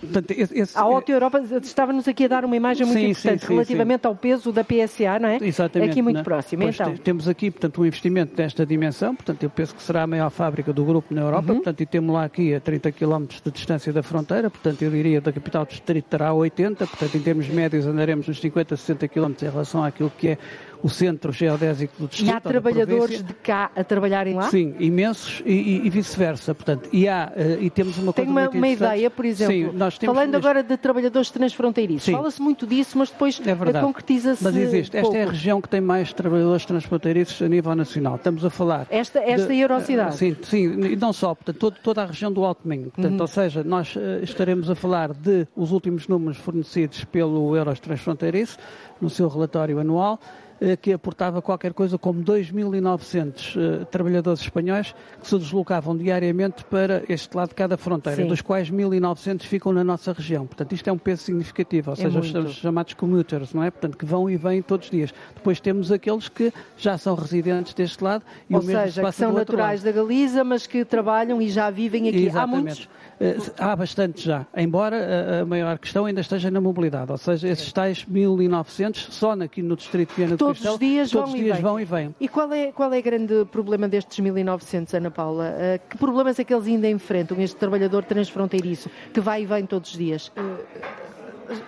Portanto, 0.00 0.30
esse, 0.32 0.76
a 0.76 0.82
Auto 0.82 1.10
Europa 1.10 1.40
estava-nos 1.62 2.08
aqui 2.08 2.24
a 2.24 2.28
dar 2.28 2.44
uma 2.44 2.56
imagem 2.56 2.86
muito 2.86 2.98
sim, 2.98 3.10
importante 3.10 3.40
sim, 3.40 3.46
sim, 3.46 3.52
relativamente 3.52 4.06
ao 4.06 4.14
peso 4.14 4.52
da 4.52 4.64
PSA, 4.64 5.18
não 5.20 5.28
é? 5.28 5.38
Exatamente. 5.40 5.90
Aqui 5.90 6.02
muito. 6.02 6.18
É? 6.18 6.22
próximo. 6.22 6.62
Pois 6.62 6.74
então. 6.74 6.96
Temos 6.96 7.28
aqui, 7.28 7.50
portanto, 7.50 7.80
um 7.80 7.86
investimento 7.86 8.34
desta 8.34 8.66
dimensão. 8.66 9.14
Portanto, 9.14 9.42
eu 9.42 9.50
penso 9.50 9.74
que 9.74 9.82
será 9.82 10.02
a 10.02 10.06
maior 10.06 10.30
fábrica 10.30 10.72
do 10.72 10.84
grupo 10.84 11.14
na 11.14 11.20
Europa. 11.22 11.48
Uhum. 11.48 11.56
Portanto, 11.56 11.80
e 11.80 11.86
temos 11.86 12.12
lá 12.12 12.24
aqui 12.24 12.54
a 12.54 12.60
30 12.60 12.92
km 12.92 13.26
de 13.44 13.50
distância 13.50 13.92
da 13.92 14.02
fronteira. 14.02 14.50
Portanto, 14.50 14.82
eu 14.82 14.90
diria 14.90 15.20
da 15.20 15.32
capital 15.32 15.64
do 15.64 15.68
distrito 15.68 16.06
terá 16.06 16.32
80. 16.32 16.86
Portanto, 16.86 17.14
em 17.14 17.20
termos 17.20 17.48
médios 17.48 17.86
andaremos 17.86 18.26
nos 18.26 18.40
50, 18.40 18.76
60 18.76 19.08
km 19.08 19.32
em 19.42 19.50
relação 19.50 19.84
àquilo 19.84 20.10
que 20.16 20.28
é 20.28 20.38
o 20.82 20.88
centro 20.88 21.32
geodésico 21.32 21.94
do 21.98 22.08
distrito. 22.08 22.30
E 22.30 22.34
há 22.34 22.40
trabalhadores 22.40 23.22
de 23.22 23.34
cá 23.34 23.70
a 23.74 23.84
trabalharem 23.84 24.34
lá? 24.34 24.50
Sim, 24.50 24.74
imensos 24.78 25.42
e, 25.44 25.86
e 25.86 25.90
vice-versa. 25.90 26.54
Portanto, 26.54 26.88
e, 26.92 27.08
há, 27.08 27.32
uh, 27.34 27.62
e 27.62 27.70
temos 27.70 27.98
uma 27.98 28.12
Tem 28.12 28.26
coisa 28.26 28.40
uma, 28.40 28.48
uma 28.50 28.68
ideia, 28.68 29.10
por 29.10 29.24
exemplo, 29.24 29.54
Sim, 29.54 29.76
nós 29.76 29.98
temos 29.98 30.14
falando 30.14 30.34
agora 30.34 30.62
de 30.62 30.76
trabalhadores 30.76 31.30
transfronteiriços, 31.30 32.12
fala-se 32.12 32.40
muito 32.40 32.66
disso, 32.66 32.96
mas 32.96 33.10
depois 33.10 33.40
é 33.44 33.80
concretiza-se. 33.80 34.42
Mas 34.42 34.56
existe, 34.56 34.96
esta 34.96 35.16
é 35.16 35.24
a 35.24 35.30
região 35.30 35.60
que 35.60 35.68
tem 35.68 35.80
mais 35.80 36.12
trabalhadores 36.12 36.64
transfronteiriços 36.64 37.40
a 37.42 37.48
nível 37.48 37.74
nacional. 37.74 38.16
Estamos 38.16 38.44
a 38.44 38.50
falar. 38.50 38.86
Esta, 38.90 39.18
esta 39.20 39.48
de, 39.48 39.60
Eurocidade? 39.60 40.16
Sim, 40.16 40.36
sim, 40.42 40.64
e 40.64 40.96
não 40.96 41.12
só, 41.12 41.34
portanto, 41.34 41.58
todo, 41.58 41.76
toda 41.82 42.02
a 42.02 42.06
região 42.06 42.32
do 42.32 42.44
Alto 42.44 42.66
Minho. 42.66 42.90
Portanto, 42.90 43.14
uhum. 43.14 43.20
ou 43.20 43.26
seja, 43.26 43.64
nós 43.64 43.94
uh, 43.96 44.22
estaremos 44.22 44.70
a 44.70 44.74
falar 44.74 45.12
de 45.12 45.46
os 45.56 45.72
últimos 45.72 46.08
números 46.08 46.38
fornecidos 46.38 47.04
pelo 47.04 47.56
Euros 47.56 47.80
Transfronteiriço 47.80 48.58
no 49.00 49.08
seu 49.08 49.28
relatório 49.28 49.78
anual 49.78 50.20
eh, 50.20 50.47
que 50.80 50.92
aportava 50.92 51.40
qualquer 51.40 51.72
coisa 51.72 51.96
como 51.98 52.22
2.900 52.22 53.56
uh, 53.56 53.84
trabalhadores 53.86 54.40
espanhóis 54.40 54.94
que 55.20 55.26
se 55.26 55.38
deslocavam 55.38 55.96
diariamente 55.96 56.64
para 56.64 57.02
este 57.08 57.36
lado 57.36 57.50
de 57.50 57.54
cada 57.54 57.76
fronteira, 57.76 58.22
Sim. 58.22 58.28
dos 58.28 58.40
quais 58.40 58.70
1.900 58.70 59.42
ficam 59.42 59.72
na 59.72 59.84
nossa 59.84 60.12
região. 60.12 60.46
Portanto, 60.46 60.74
isto 60.74 60.88
é 60.88 60.92
um 60.92 60.98
peso 60.98 61.22
significativo, 61.22 61.90
ou 61.90 61.94
é 61.94 61.96
seja, 61.96 62.18
muito. 62.18 62.38
os 62.40 62.54
chamados 62.56 62.94
commuters, 62.94 63.54
não 63.54 63.62
é? 63.62 63.70
Portanto, 63.70 63.96
que 63.96 64.04
vão 64.04 64.28
e 64.28 64.36
vêm 64.36 64.62
todos 64.62 64.86
os 64.86 64.90
dias. 64.90 65.14
Depois 65.34 65.60
temos 65.60 65.92
aqueles 65.92 66.28
que 66.28 66.52
já 66.76 66.98
são 66.98 67.14
residentes 67.14 67.74
deste 67.74 68.02
lado 68.02 68.24
e 68.48 68.54
ou 68.54 68.60
o 68.60 68.64
mesmo 68.64 68.82
seja, 68.82 69.04
que 69.04 69.12
são 69.12 69.32
naturais 69.32 69.82
da 69.82 69.92
Galiza, 69.92 70.42
mas 70.42 70.66
que 70.66 70.84
trabalham 70.84 71.40
e 71.40 71.48
já 71.48 71.70
vivem 71.70 72.08
aqui. 72.08 72.26
Exatamente. 72.26 72.38
Há 72.38 72.60
muitos? 72.60 72.88
Eh, 73.20 73.36
há 73.58 73.74
bastante 73.74 74.24
já, 74.24 74.46
embora 74.56 75.40
a 75.42 75.44
maior 75.44 75.78
questão 75.78 76.04
ainda 76.04 76.20
esteja 76.20 76.50
na 76.50 76.60
mobilidade, 76.60 77.10
ou 77.10 77.18
seja, 77.18 77.48
esses 77.48 77.72
tais 77.72 78.04
1.900 78.04 79.10
só 79.10 79.32
aqui 79.32 79.60
no 79.60 79.76
distrito 79.76 80.10
de 80.10 80.16
Viana 80.16 80.36
do 80.36 80.38
todos 80.38 80.64
os 80.64 80.78
dias, 80.78 81.10
todos 81.10 81.30
vão, 81.30 81.38
os 81.38 81.44
dias 81.44 81.58
e 81.58 81.62
vão 81.62 81.80
e 81.80 81.84
vêm. 81.84 82.14
E 82.20 82.28
qual 82.28 82.52
é, 82.52 82.70
qual 82.70 82.92
é 82.92 82.98
o 82.98 83.02
grande 83.02 83.44
problema 83.50 83.88
destes 83.88 84.18
1.900, 84.18 84.94
Ana 84.94 85.10
Paula? 85.10 85.50
Uh, 85.50 85.88
que 85.88 85.98
problemas 85.98 86.38
é 86.38 86.44
que 86.44 86.54
eles 86.54 86.66
ainda 86.66 86.88
enfrentam, 86.88 87.40
este 87.40 87.56
trabalhador 87.56 88.04
transfronteiriço, 88.04 88.88
que 89.12 89.20
vai 89.20 89.42
e 89.42 89.46
vem 89.46 89.66
todos 89.66 89.90
os 89.90 89.96
dias? 89.98 90.30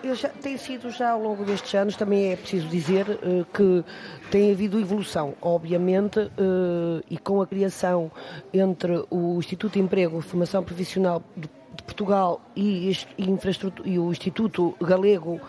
Eu 0.03 0.15
já, 0.15 0.29
tem 0.29 0.59
sido 0.59 0.91
já 0.91 1.11
ao 1.11 1.23
longo 1.23 1.45
destes 1.45 1.75
anos, 1.75 1.97
também 1.97 2.33
é 2.33 2.37
preciso 2.37 2.69
dizer 2.69 3.09
uh, 3.09 3.45
que 3.53 3.85
tem 4.31 4.53
havido 4.53 4.79
evolução, 4.79 5.35
obviamente, 5.41 6.21
uh, 6.21 7.03
e 7.09 7.17
com 7.17 7.41
a 7.41 7.47
criação 7.47 8.11
entre 8.53 9.05
o 9.11 9.39
Instituto 9.39 9.75
de 9.75 9.81
Emprego 9.81 10.19
e 10.19 10.23
Formação 10.23 10.63
Profissional 10.63 11.23
de 11.37 11.49
Portugal 11.91 12.41
e, 12.55 12.93
e, 13.19 13.99
o 13.99 14.11
Instituto 14.11 14.75
Galego 14.81 15.41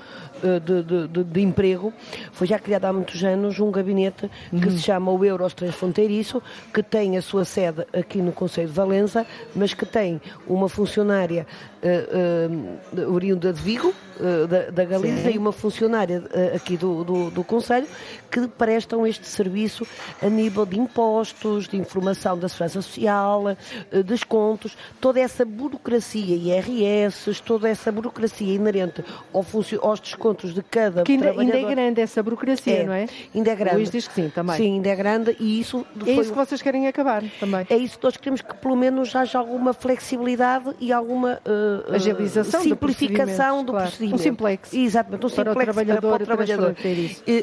eh, 0.43 0.59
de, 0.59 1.07
de, 1.07 1.23
de, 1.23 1.41
Emprego, 1.41 1.93
foi 2.31 2.47
já 2.47 2.57
criado 2.57 2.85
há 2.85 2.93
muitos 2.93 3.23
anos 3.23 3.59
um 3.59 3.71
gabinete 3.71 4.29
que 4.49 4.55
uhum. 4.55 4.71
se 4.71 4.79
chama 4.79 5.11
o 5.11 5.23
Euros 5.23 5.53
Transfronteiriço, 5.53 6.41
que 6.73 6.81
tem 6.81 7.17
a 7.17 7.21
sua 7.21 7.45
sede 7.45 7.85
aqui 7.93 8.19
no 8.21 8.31
Conselho 8.31 8.67
de 8.67 8.73
Valença, 8.73 9.25
mas 9.55 9.73
que 9.73 9.85
tem 9.85 10.19
uma 10.47 10.67
funcionária 10.67 11.45
uh, 11.83 12.99
uh, 12.99 13.13
oriunda 13.13 13.53
de 13.53 13.61
Vigo, 13.61 13.89
uh, 13.89 13.93
da, 14.47 14.69
da 14.71 14.85
Galiza, 14.85 15.29
Sim. 15.29 15.35
e 15.35 15.37
uma 15.37 15.51
funcionária 15.51 16.23
aqui 16.55 16.77
do, 16.77 17.03
do, 17.03 17.31
do 17.31 17.43
Conselho, 17.43 17.87
que 18.29 18.47
prestam 18.47 19.05
este 19.05 19.27
serviço 19.27 19.85
a 20.21 20.29
nível 20.29 20.65
de 20.65 20.79
impostos, 20.79 21.67
de 21.67 21.77
informação 21.77 22.37
da 22.37 22.47
segurança 22.47 22.81
social, 22.81 23.43
descontos, 24.05 24.77
toda 24.99 25.19
essa 25.19 25.43
burocracia, 25.43 26.35
IRS, 26.35 27.41
toda 27.43 27.69
essa 27.69 27.91
burocracia 27.91 28.53
inerente 28.53 29.03
ao 29.33 29.45
aos 29.81 29.99
descontos 29.99 30.53
de 30.53 30.63
cada 30.63 31.03
que 31.03 31.13
ainda, 31.13 31.25
trabalhador. 31.25 31.55
ainda 31.55 31.67
é 31.67 31.75
grande 31.75 32.01
essa 32.01 32.23
burocracia, 32.23 32.77
é, 32.77 32.83
não 32.83 32.93
é? 32.93 33.07
Ainda 33.33 33.51
é 33.51 33.55
grande. 33.55 33.75
Luís 33.75 33.91
diz 33.91 34.07
que 34.07 34.13
sim, 34.13 34.29
também. 34.29 34.55
Sim, 34.55 34.73
ainda 34.75 34.89
é 34.89 34.95
grande 34.95 35.35
e 35.39 35.59
isso... 35.59 35.85
É 36.05 36.11
isso 36.11 36.31
que 36.31 36.37
vocês 36.37 36.61
querem 36.61 36.87
acabar 36.87 37.23
também. 37.39 37.65
É 37.69 37.77
isso 37.77 37.97
que 37.97 38.03
nós 38.03 38.17
queremos 38.17 38.41
que 38.41 38.53
pelo 38.55 38.75
menos 38.75 39.15
haja 39.15 39.37
alguma 39.37 39.73
flexibilidade 39.73 40.73
e 40.79 40.91
alguma 40.91 41.39
uh, 41.45 41.93
agilização 41.93 42.61
simplificação 42.61 43.63
do 43.63 43.71
claro. 43.71 43.87
procedimento. 43.87 44.00
Um 44.03 44.17
simplex. 44.17 44.73
Exatamente, 44.73 45.25
um 45.25 45.29
para 45.29 45.51
simplex 45.51 45.69
o 45.69 45.73
trabalhador, 45.73 46.09
para 46.17 46.23
o 46.23 46.25
trabalhador. 46.25 46.75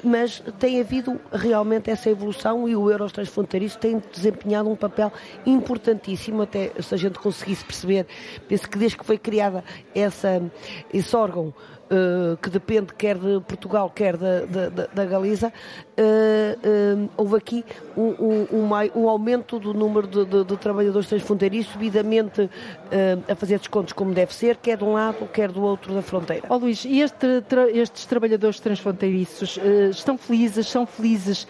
Mas 0.05 0.43
tem 0.59 0.81
havido 0.81 1.21
realmente 1.33 1.91
essa 1.91 2.11
evolução 2.11 2.69
e 2.69 2.75
o 2.75 2.91
Euros 2.91 3.13
Transfronteiriço 3.13 3.79
tem 3.79 4.03
desempenhado 4.13 4.71
um 4.71 4.77
papel 4.77 5.13
importantíssimo, 5.47 6.43
até 6.43 6.71
se 6.81 6.95
a 6.95 6.99
gente 6.99 7.19
conseguisse 7.19 7.65
perceber, 7.65 8.07
penso 8.49 8.69
que 8.69 8.79
desde 8.79 8.97
que 8.97 9.05
foi 9.05 9.19
criada 9.19 9.63
essa, 9.95 10.43
esse 10.93 11.15
órgão 11.15 11.55
uh, 11.91 12.37
que 12.37 12.51
depende 12.51 12.93
quer 12.95 13.17
de 13.17 13.41
Portugal, 13.41 13.91
quer 13.91 14.17
da, 14.17 14.45
da, 14.47 14.87
da 14.87 15.05
Galiza, 15.05 15.53
uh, 15.99 17.05
uh, 17.05 17.11
houve 17.17 17.37
aqui 17.37 17.65
um, 17.97 18.47
um, 18.53 18.69
um, 18.95 19.09
aumento 19.09 19.59
do 19.59 19.75
número 19.75 20.07
de, 20.07 20.25
de, 20.25 20.45
de 20.45 20.57
trabalhadores 20.57 21.09
transfronteiriços, 21.09 21.73
subidamente 21.73 22.49
a 23.29 23.35
fazer 23.35 23.59
descontos 23.59 23.93
como 23.93 24.15
deve 24.15 24.35
ser, 24.35 24.57
quer 24.57 24.79
de 24.79 24.85
um 24.85 24.93
lado, 24.93 25.29
quer 25.33 25.51
do 25.51 25.63
outro 25.63 25.93
da 25.93 26.01
fronteira. 26.01 26.47
Ó 26.49 26.55
oh, 26.55 26.59
Luís, 26.59 26.85
e 26.85 27.01
este, 27.01 27.43
tra 27.43 27.71
estes 27.71 28.07
trabalhadores 28.07 28.61
transfronteiriços 28.61 29.59
estão 29.91 30.17
felizes, 30.17 30.69
são 30.69 30.87
felizes 30.87 31.47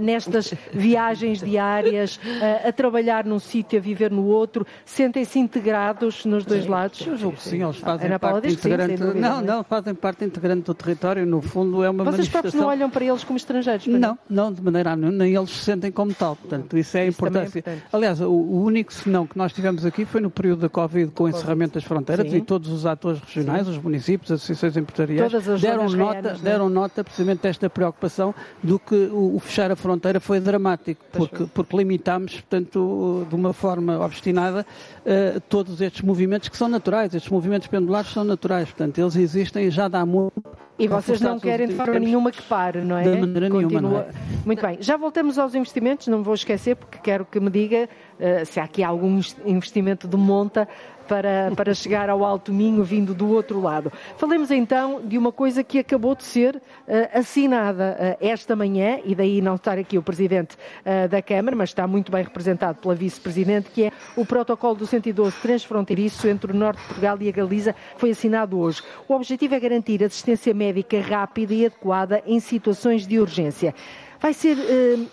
nestas 0.00 0.52
viagens 0.72 1.40
diárias, 1.40 2.18
a 2.66 2.72
trabalhar 2.72 3.24
num 3.24 3.38
sítio, 3.38 3.78
a 3.78 3.82
viver 3.82 4.10
no 4.10 4.26
outro, 4.26 4.66
sentem-se 4.84 5.38
integrados 5.38 6.24
nos 6.24 6.44
dois 6.44 6.64
sim, 6.64 6.68
lados? 6.68 7.06
Eu 7.06 7.16
julgo 7.16 7.36
que 7.36 7.42
sim, 7.42 7.62
eles 7.62 7.76
fazem 7.76 8.06
Ana 8.06 8.18
parte 8.18 8.48
integrante. 8.48 8.98
Sim, 8.98 9.20
não, 9.20 9.40
não, 9.40 9.64
fazem 9.64 9.94
parte 9.94 10.24
integrante 10.24 10.62
do 10.62 10.74
território, 10.74 11.24
no 11.24 11.40
fundo 11.40 11.82
é 11.82 11.90
uma 11.90 12.04
Vocês 12.04 12.28
manifestação... 12.28 12.42
próprios 12.42 12.54
não 12.54 12.68
olham 12.68 12.90
para 12.90 13.04
eles 13.04 13.24
como 13.24 13.36
estrangeiros? 13.36 13.83
Não, 13.90 14.18
não, 14.28 14.52
de 14.52 14.62
maneira 14.62 14.96
nenhuma, 14.96 15.12
nem 15.12 15.34
eles 15.34 15.50
se 15.50 15.64
sentem 15.64 15.90
como 15.90 16.14
tal, 16.14 16.36
portanto 16.36 16.76
isso 16.76 16.96
é 16.96 17.02
a 17.02 17.06
importância. 17.06 17.62
É 17.66 17.78
Aliás, 17.92 18.20
o, 18.20 18.30
único 18.30 18.92
senão 18.92 19.26
que 19.26 19.36
nós 19.36 19.52
tivemos 19.52 19.84
aqui 19.84 20.04
foi 20.04 20.20
no 20.20 20.30
período 20.30 20.60
da 20.60 20.68
Covid 20.68 21.10
com 21.12 21.24
o 21.24 21.28
encerramento 21.28 21.74
das 21.74 21.84
fronteiras 21.84 22.30
Sim. 22.30 22.36
e 22.36 22.40
todos 22.40 22.70
os 22.70 22.86
atores 22.86 23.20
regionais, 23.20 23.66
Sim. 23.66 23.72
os 23.72 23.78
municípios, 23.78 24.30
as 24.30 24.40
associações 24.40 24.76
empresariais 24.76 25.32
deram 25.60 25.88
nota, 25.88 26.12
reanas, 26.12 26.40
é? 26.40 26.42
deram 26.42 26.68
nota 26.68 27.04
precisamente 27.04 27.42
desta 27.42 27.68
preocupação 27.68 28.34
do 28.62 28.78
que 28.78 28.94
o, 28.94 29.36
o 29.36 29.40
fechar 29.40 29.70
a 29.70 29.76
fronteira 29.76 30.20
foi 30.20 30.40
dramático, 30.40 31.04
porque, 31.12 31.46
porque 31.52 31.76
limitámos, 31.76 32.34
portanto, 32.34 33.26
de 33.28 33.34
uma 33.34 33.52
forma 33.52 33.98
obstinada, 34.04 34.64
uh, 35.00 35.40
todos 35.48 35.80
estes 35.80 36.02
movimentos 36.02 36.48
que 36.48 36.56
são 36.56 36.68
naturais, 36.68 37.14
estes 37.14 37.30
movimentos 37.30 37.68
pendulares 37.68 38.10
são 38.10 38.24
naturais, 38.24 38.68
portanto, 38.68 38.98
eles 38.98 39.16
existem 39.16 39.70
já 39.70 39.88
dá 39.88 40.04
muito 40.04 40.32
e 40.78 40.88
vocês 40.88 41.20
não 41.20 41.38
querem 41.38 41.68
de 41.68 41.74
forma 41.74 41.98
nenhuma 41.98 42.32
que 42.32 42.42
pare, 42.42 42.80
não 42.80 42.96
é? 42.96 43.02
De 43.02 43.20
maneira 43.20 43.48
Continua... 43.48 43.80
nenhuma, 43.80 43.88
não 43.88 43.98
é? 44.00 44.08
Muito 44.44 44.60
bem. 44.60 44.78
Já 44.80 44.96
voltamos 44.96 45.38
aos 45.38 45.54
investimentos, 45.54 46.08
não 46.08 46.18
me 46.18 46.24
vou 46.24 46.34
esquecer, 46.34 46.74
porque 46.74 46.98
quero 46.98 47.24
que 47.24 47.38
me 47.38 47.50
diga 47.50 47.88
uh, 48.18 48.44
se 48.44 48.58
há 48.58 48.64
aqui 48.64 48.82
algum 48.82 49.20
investimento 49.44 50.08
de 50.08 50.16
monta 50.16 50.68
para, 51.08 51.52
para 51.56 51.74
chegar 51.74 52.08
ao 52.08 52.24
Alto 52.24 52.52
Minho 52.52 52.82
vindo 52.82 53.14
do 53.14 53.28
outro 53.28 53.60
lado. 53.60 53.92
Falemos 54.16 54.50
então 54.50 55.00
de 55.02 55.18
uma 55.18 55.32
coisa 55.32 55.62
que 55.62 55.78
acabou 55.78 56.14
de 56.14 56.24
ser 56.24 56.56
uh, 56.56 57.18
assinada 57.18 57.96
uh, 57.98 58.24
esta 58.24 58.56
manhã, 58.56 59.00
e 59.04 59.14
daí 59.14 59.40
não 59.40 59.56
estar 59.56 59.78
aqui 59.78 59.98
o 59.98 60.02
Presidente 60.02 60.56
uh, 60.56 61.08
da 61.08 61.22
Câmara, 61.22 61.56
mas 61.56 61.70
está 61.70 61.86
muito 61.86 62.10
bem 62.10 62.22
representado 62.22 62.78
pela 62.80 62.94
Vice-Presidente, 62.94 63.70
que 63.70 63.84
é 63.84 63.92
o 64.16 64.24
protocolo 64.24 64.74
do 64.74 64.86
112 64.86 65.36
transfronteiriço 65.40 66.28
entre 66.28 66.52
o 66.52 66.54
Norte 66.54 66.80
de 66.80 66.86
Portugal 66.86 67.16
e 67.20 67.28
a 67.28 67.32
Galiza, 67.32 67.74
foi 67.96 68.10
assinado 68.10 68.58
hoje. 68.58 68.82
O 69.08 69.14
objetivo 69.14 69.54
é 69.54 69.60
garantir 69.60 70.02
assistência 70.02 70.54
médica 70.54 71.00
rápida 71.00 71.54
e 71.54 71.66
adequada 71.66 72.22
em 72.26 72.40
situações 72.40 73.06
de 73.06 73.18
urgência. 73.18 73.74
Vai 74.20 74.32
ser. 74.32 74.56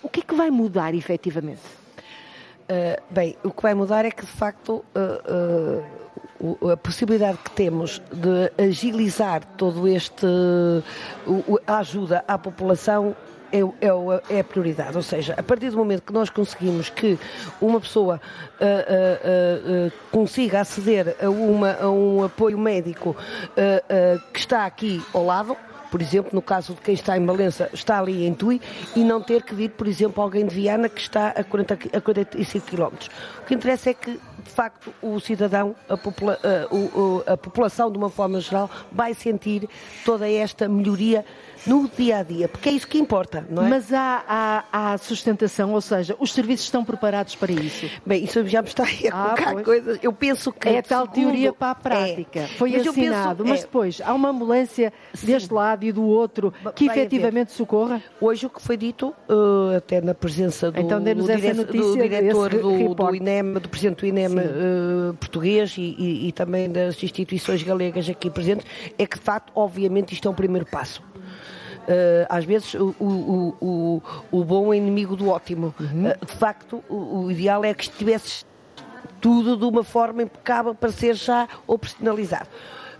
o 0.02 0.08
que 0.08 0.22
é 0.22 0.24
que 0.24 0.34
vai 0.34 0.50
mudar 0.50 0.94
efetivamente? 0.94 1.81
Uh, 2.72 3.02
bem, 3.10 3.36
o 3.44 3.52
que 3.52 3.62
vai 3.62 3.74
mudar 3.74 4.06
é 4.06 4.12
que, 4.12 4.26
de 4.26 4.32
facto, 4.32 4.86
uh, 4.96 5.84
uh, 6.40 6.70
a 6.70 6.78
possibilidade 6.78 7.38
que 7.40 7.52
temos 7.52 8.02
de 8.14 8.64
agilizar 8.64 9.44
todo 9.58 9.86
este. 9.90 10.26
a 11.68 11.80
ajuda 11.80 12.24
à 12.26 12.38
população 12.38 13.14
é, 13.52 13.60
é, 13.60 14.38
é, 14.38 14.40
a 14.40 14.44
prioridade. 14.44 14.96
Ou 14.96 15.04
seja, 15.04 15.36
a 15.38 15.44
partir 15.44 15.70
do 15.70 15.78
momento 15.78 16.04
que 16.04 16.14
nós 16.14 16.30
conseguimos 16.30 16.90
que 16.90 17.20
uma 17.60 17.82
pessoa 17.82 18.22
uh, 18.60 18.64
uh, 18.64 19.88
uh, 19.88 19.92
consiga 20.10 20.62
aceder 20.62 21.18
a, 21.22 21.30
uma, 21.30 21.74
a 21.74 21.90
um 21.90 22.24
apoio 22.24 22.58
médico 22.58 23.16
que 24.34 24.40
está 24.40 24.66
aqui 24.66 25.04
ao 25.14 25.26
lado, 25.26 25.58
por 25.92 26.02
exemplo, 26.02 26.32
no 26.34 26.42
caso 26.42 26.74
de 26.74 26.80
quem 26.80 26.94
está 26.94 27.18
em 27.18 27.26
Valença, 27.26 27.70
está 27.74 28.00
ali 28.00 28.26
em 28.26 28.34
Tui, 28.34 28.62
e 28.96 29.04
não 29.04 29.22
ter 29.22 29.44
que 29.44 29.54
vir, 29.54 29.72
por 29.72 29.88
exemplo, 29.88 30.24
alguém 30.24 30.48
de 30.48 30.56
Viana 30.56 30.88
que 30.88 31.02
está 31.02 31.28
a, 31.28 31.44
40, 31.44 31.78
a 31.94 32.02
45 32.02 32.66
km. 32.66 32.86
O 33.42 33.46
que 33.46 33.54
interessa 33.54 33.90
é 33.90 33.94
que 33.94 34.18
de 34.44 34.50
facto, 34.50 34.94
o 35.02 35.20
cidadão, 35.20 35.76
a, 35.88 35.98
popula 35.98 36.40
a, 36.44 37.30
a, 37.30 37.34
a 37.34 37.38
população, 37.38 37.92
de 37.92 37.98
uma 37.98 38.10
forma 38.10 38.40
geral, 38.40 38.70
vai 38.92 39.14
sentir 39.14 39.70
toda 40.06 40.30
esta 40.30 40.68
melhoria 40.68 41.26
no 41.66 41.88
dia 41.88 42.18
a 42.18 42.24
dia, 42.24 42.48
porque 42.48 42.70
é 42.70 42.72
isso 42.72 42.88
que 42.88 42.98
importa, 42.98 43.46
não 43.50 43.66
é? 43.66 43.70
Mas 43.70 43.94
há, 43.94 44.24
há, 44.28 44.94
há 44.94 44.98
sustentação, 44.98 45.74
ou 45.74 45.82
seja, 45.82 46.16
os 46.20 46.34
serviços 46.34 46.66
estão 46.66 46.84
preparados 46.84 47.36
para 47.36 47.52
isso? 47.52 47.90
Bem, 48.06 48.24
isso 48.24 48.46
já 48.48 48.62
me 48.62 48.68
está 48.68 48.84
a 48.84 48.88
ah, 48.88 49.36
colocar 49.36 49.64
coisas. 49.64 50.00
Eu 50.02 50.12
penso 50.12 50.52
que. 50.52 50.70
É 50.70 50.82
tal 50.82 51.06
segundo, 51.06 51.16
teoria 51.16 51.54
para 51.54 51.72
a 51.72 51.76
prática. 51.76 52.40
É, 52.40 52.48
Foi 52.48 52.72
mas 52.72 52.88
assinado, 52.88 53.44
penso, 53.44 53.50
mas 53.50 53.60
é, 53.60 53.64
depois 53.64 54.02
há 54.04 54.14
uma 54.14 54.30
ambulância 54.30 54.92
sim. 55.14 55.28
deste 55.28 55.54
lado 55.54 55.86
e 55.86 55.92
do 55.92 56.04
outro 56.04 56.54
que 56.76 56.86
efetivamente 56.86 57.50
haver. 57.50 57.58
socorra? 57.58 58.04
Hoje 58.20 58.46
o 58.46 58.50
que 58.50 58.62
foi 58.62 58.78
dito, 58.78 59.14
uh, 59.30 59.78
até 59.78 60.02
na 60.02 60.14
presença 60.14 60.72
do, 60.72 60.80
então, 60.80 61.00
do, 61.00 61.06
dire 61.06 61.54
do 61.54 61.94
diretor 61.94 62.50
do, 62.50 62.96
do, 62.96 63.16
INEM, 63.16 63.54
do 63.54 63.70
presidente 63.70 64.00
do 64.00 64.06
INEM 64.08 64.30
uh, 64.40 65.14
português 65.16 65.76
e, 65.78 65.96
e, 65.98 66.28
e 66.28 66.32
também 66.32 66.70
das 66.70 67.02
instituições 67.02 67.62
galegas 67.64 68.10
aqui 68.10 68.30
presentes, 68.30 68.66
é 68.98 69.06
que 69.06 69.18
de 69.18 69.24
facto, 69.24 69.52
obviamente, 69.56 70.14
isto 70.14 70.28
é 70.28 70.32
um 70.32 70.34
primeiro 70.34 70.66
passo. 70.66 71.02
Uh, 71.82 72.26
às 72.30 72.46
vezes 72.46 72.76
o, 72.76 72.96
o, 73.00 73.58
o, 73.60 74.02
o, 74.32 74.44
bom 74.46 74.72
é 74.72 74.78
inimigo 74.78 75.16
do 75.16 75.30
ótimo. 75.30 75.74
Uhum. 75.80 76.10
Uh, 76.10 76.26
de 76.26 76.34
facto, 76.34 76.84
o, 76.88 77.24
o, 77.24 77.32
ideal 77.32 77.66
é 77.66 77.74
que 77.74 77.84
estivesse 77.84 78.46
tudo 79.20 79.58
de 79.58 79.66
uma 79.66 79.84
forma 79.84 80.24
impecável 80.24 80.76
para 80.76 80.92
ser 80.92 81.16
já 81.16 81.48
operacionalizado. 81.66 82.48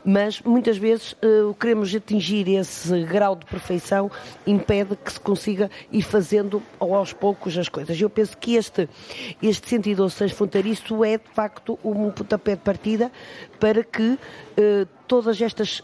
Mas 0.04 0.42
muitas 0.42 0.78
vezes 0.78 1.14
uh, 1.14 1.54
queremos 1.54 1.94
atingir 1.94 2.48
esse 2.50 3.04
grau 3.04 3.36
de 3.36 3.46
perfeição 3.46 4.10
impede 4.46 4.96
que 4.96 5.12
se 5.12 5.20
consiga 5.20 5.70
ir 5.92 6.02
fazendo 6.02 6.62
aos 6.80 7.14
poucos 7.14 7.58
as 7.58 7.70
coisas. 7.70 8.00
Eu 8.00 8.10
penso 8.10 8.38
que 8.38 8.56
este, 8.56 8.90
este 9.42 9.70
112 9.70 10.16
sem 10.16 10.30
fronteiriço 10.30 11.04
é 11.04 11.18
de 11.18 11.30
facto 11.34 11.78
um 11.84 12.10
pontapé 12.12 12.56
de 12.56 12.62
partida 12.62 13.12
para 13.60 13.84
que 13.84 14.18
todas 15.08 15.42
estas 15.42 15.84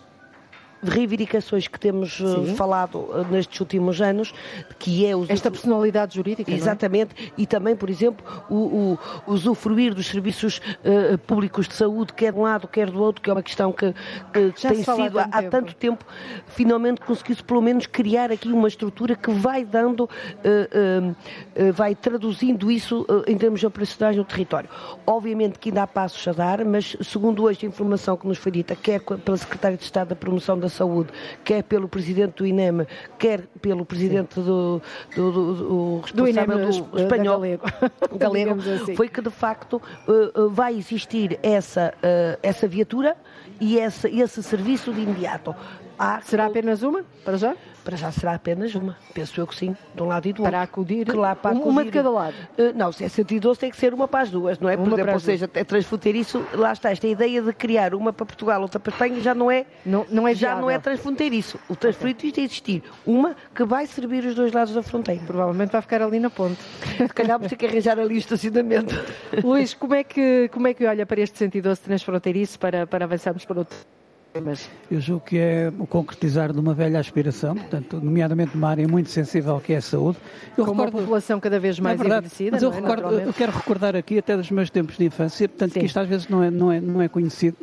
reivindicações 0.83 1.67
que 1.67 1.79
temos 1.79 2.19
uh, 2.19 2.45
Sim. 2.45 2.55
falado 2.55 2.99
uh, 2.99 3.25
nestes 3.29 3.59
últimos 3.59 4.01
anos, 4.01 4.33
que 4.77 5.05
é 5.05 5.11
esta 5.29 5.49
personalidade 5.49 6.15
jurídica, 6.15 6.51
é? 6.51 6.53
exatamente, 6.53 7.15
é? 7.17 7.31
e 7.37 7.45
também, 7.45 7.75
por 7.75 7.89
exemplo, 7.89 8.25
o, 8.49 8.97
o 9.25 9.33
usufruir 9.33 9.93
dos 9.93 10.07
serviços 10.07 10.57
uh, 10.57 11.17
públicos 11.19 11.67
de 11.67 11.73
saúde, 11.73 12.13
quer 12.13 12.31
de 12.31 12.39
um 12.39 12.43
lado, 12.43 12.67
quer 12.67 12.89
do 12.89 13.01
outro, 13.01 13.21
que 13.21 13.29
é 13.29 13.33
uma 13.33 13.43
questão 13.43 13.71
que, 13.71 13.93
que 14.33 14.51
tem 14.61 14.83
sido 14.83 15.19
há, 15.19 15.23
há 15.23 15.43
tanto, 15.43 15.51
tanto 15.51 15.75
tempo, 15.75 16.05
finalmente 16.47 17.01
conseguiu-se 17.01 17.43
pelo 17.43 17.61
menos 17.61 17.85
criar 17.85 18.31
aqui 18.31 18.49
uma 18.49 18.67
estrutura 18.67 19.15
que 19.15 19.31
vai 19.31 19.65
dando, 19.65 20.01
uh, 20.01 20.07
uh, 20.07 21.73
vai 21.73 21.95
traduzindo 21.95 22.71
isso 22.71 23.05
em 23.25 23.37
termos 23.37 23.63
operacionais 23.63 24.15
no 24.15 24.23
território. 24.23 24.69
Obviamente 25.05 25.59
que 25.59 25.69
ainda 25.69 25.83
há 25.83 25.87
passos 25.87 26.25
a 26.27 26.31
dar, 26.31 26.63
mas 26.63 26.95
segundo 27.01 27.43
hoje 27.43 27.65
a 27.65 27.69
informação 27.69 28.15
que 28.15 28.27
nos 28.27 28.37
foi 28.37 28.51
dita, 28.51 28.75
quer 28.75 29.01
pela 29.01 29.37
Secretária 29.37 29.77
de 29.77 29.83
Estado 29.83 30.09
da 30.09 30.15
Promoção 30.15 30.57
da 30.59 30.66
da 30.67 30.69
Saúde, 30.69 31.09
quer 31.43 31.63
pelo 31.63 31.87
presidente 31.87 32.37
do 32.37 32.45
INEM, 32.45 32.85
quer 33.17 33.41
pelo 33.61 33.85
presidente 33.85 34.35
do, 34.39 34.81
do, 35.15 35.31
do, 35.31 35.53
do 35.55 36.01
responsável 36.01 36.57
do, 36.57 36.99
espanhol, 36.99 37.39
galego, 37.39 37.63
galego 38.17 38.61
assim. 38.61 38.95
foi 38.95 39.07
que 39.09 39.21
de 39.21 39.29
facto 39.29 39.81
uh, 40.07 40.49
vai 40.49 40.75
existir 40.75 41.39
essa, 41.41 41.93
uh, 41.97 42.39
essa 42.43 42.67
viatura 42.67 43.15
e 43.59 43.79
essa, 43.79 44.09
esse 44.09 44.43
serviço 44.43 44.93
de 44.93 45.01
imediato. 45.01 45.55
Há 45.97 46.21
Será 46.21 46.45
apenas 46.45 46.83
uma, 46.83 47.03
para 47.25 47.37
já? 47.37 47.55
Para 47.83 47.95
já 47.95 48.11
será 48.11 48.33
apenas 48.33 48.75
uma, 48.75 48.97
penso 49.13 49.39
eu 49.39 49.47
que 49.47 49.55
sim, 49.55 49.75
de 49.95 50.03
um 50.03 50.07
lado 50.07 50.27
e 50.27 50.33
do 50.33 50.43
para 50.43 50.59
outro. 50.59 50.73
Acudir, 50.73 51.05
para 51.05 51.31
acudir. 51.31 51.69
Uma 51.69 51.85
de 51.85 51.91
cada 51.91 52.09
lado? 52.09 52.35
Uh, 52.57 52.75
não, 52.75 52.91
se 52.91 53.05
é 53.05 53.07
112 53.07 53.59
tem 53.59 53.71
que 53.71 53.77
ser 53.77 53.93
uma 53.93 54.07
para 54.09 54.23
as 54.23 54.29
duas, 54.29 54.59
não 54.59 54.69
é? 54.69 54.75
Por 54.75 54.85
uma 54.85 54.93
exemplo, 54.93 55.13
ou 55.13 55.19
seja, 55.19 55.49
é 55.53 55.63
transfronteiriço, 55.63 56.45
lá 56.53 56.73
está, 56.73 56.91
esta 56.91 57.07
ideia 57.07 57.41
de 57.41 57.53
criar 57.53 57.95
uma 57.95 58.11
para 58.11 58.25
Portugal, 58.25 58.61
outra 58.61 58.77
para 58.77 58.91
Espanha, 58.91 59.21
já 59.21 59.33
não 59.33 59.49
é, 59.49 59.65
não, 59.85 60.05
não 60.09 60.27
é 60.27 60.35
já 60.35 60.59
não 60.59 60.69
é 60.69 60.77
transfronteiriço. 60.77 61.57
O 61.69 61.75
transfronteiriço 61.77 62.27
okay. 62.27 62.31
de 62.31 62.51
existir 62.51 62.83
uma 63.05 63.35
que 63.55 63.63
vai 63.63 63.87
servir 63.87 64.25
os 64.25 64.35
dois 64.35 64.51
lados 64.51 64.73
da 64.73 64.83
fronteira. 64.83 65.21
Provavelmente 65.25 65.71
vai 65.71 65.81
ficar 65.81 66.01
ali 66.01 66.19
na 66.19 66.29
ponte. 66.29 66.61
Se 66.97 67.07
calhar 67.07 67.37
vamos 67.37 67.47
ter 67.47 67.55
que 67.55 67.65
arranjar 67.65 67.97
ali 67.97 68.15
o 68.15 68.17
estacionamento. 68.17 68.93
Luís, 69.41 69.73
como 69.73 69.95
é 69.95 70.03
que, 70.03 70.49
como 70.51 70.67
é 70.67 70.73
que 70.73 70.85
olha 70.85 71.05
para 71.05 71.21
este 71.21 71.37
112 71.37 71.79
transfronteiriço 71.79 72.59
para, 72.59 72.85
para 72.85 73.05
avançarmos 73.05 73.45
para 73.45 73.59
outro? 73.59 73.96
Mas 74.41 74.69
eu 74.89 74.99
julgo 74.99 75.25
que 75.25 75.37
é 75.37 75.71
o 75.77 75.85
concretizar 75.85 76.53
de 76.53 76.59
uma 76.59 76.73
velha 76.73 76.99
aspiração, 76.99 77.55
portanto, 77.55 77.99
nomeadamente 78.01 78.55
numa 78.55 78.69
área 78.69 78.87
muito 78.87 79.09
sensível 79.09 79.59
que 79.59 79.73
é 79.73 79.77
a 79.77 79.81
saúde. 79.81 80.17
Eu 80.57 80.65
Com 80.65 80.71
recordo, 80.71 80.95
uma 80.95 81.01
população 81.01 81.39
cada 81.39 81.59
vez 81.59 81.79
mais 81.79 81.99
é 81.99 82.03
verdade, 82.03 82.25
envelhecida, 82.25 82.51
mas 82.51 82.63
eu, 82.63 82.71
é? 82.71 82.75
recordo, 82.75 83.19
eu 83.19 83.33
quero 83.33 83.51
recordar 83.51 83.95
aqui 83.95 84.17
até 84.17 84.35
dos 84.35 84.49
meus 84.51 84.69
tempos 84.69 84.97
de 84.97 85.05
infância, 85.05 85.47
portanto, 85.47 85.73
sim. 85.73 85.79
que 85.79 85.85
isto 85.85 85.99
às 85.99 86.07
vezes 86.07 86.27
não 86.27 86.43
é, 86.43 86.49
não 86.49 86.71
é, 86.71 86.79
não 86.79 87.01
é 87.01 87.07
conhecido. 87.07 87.57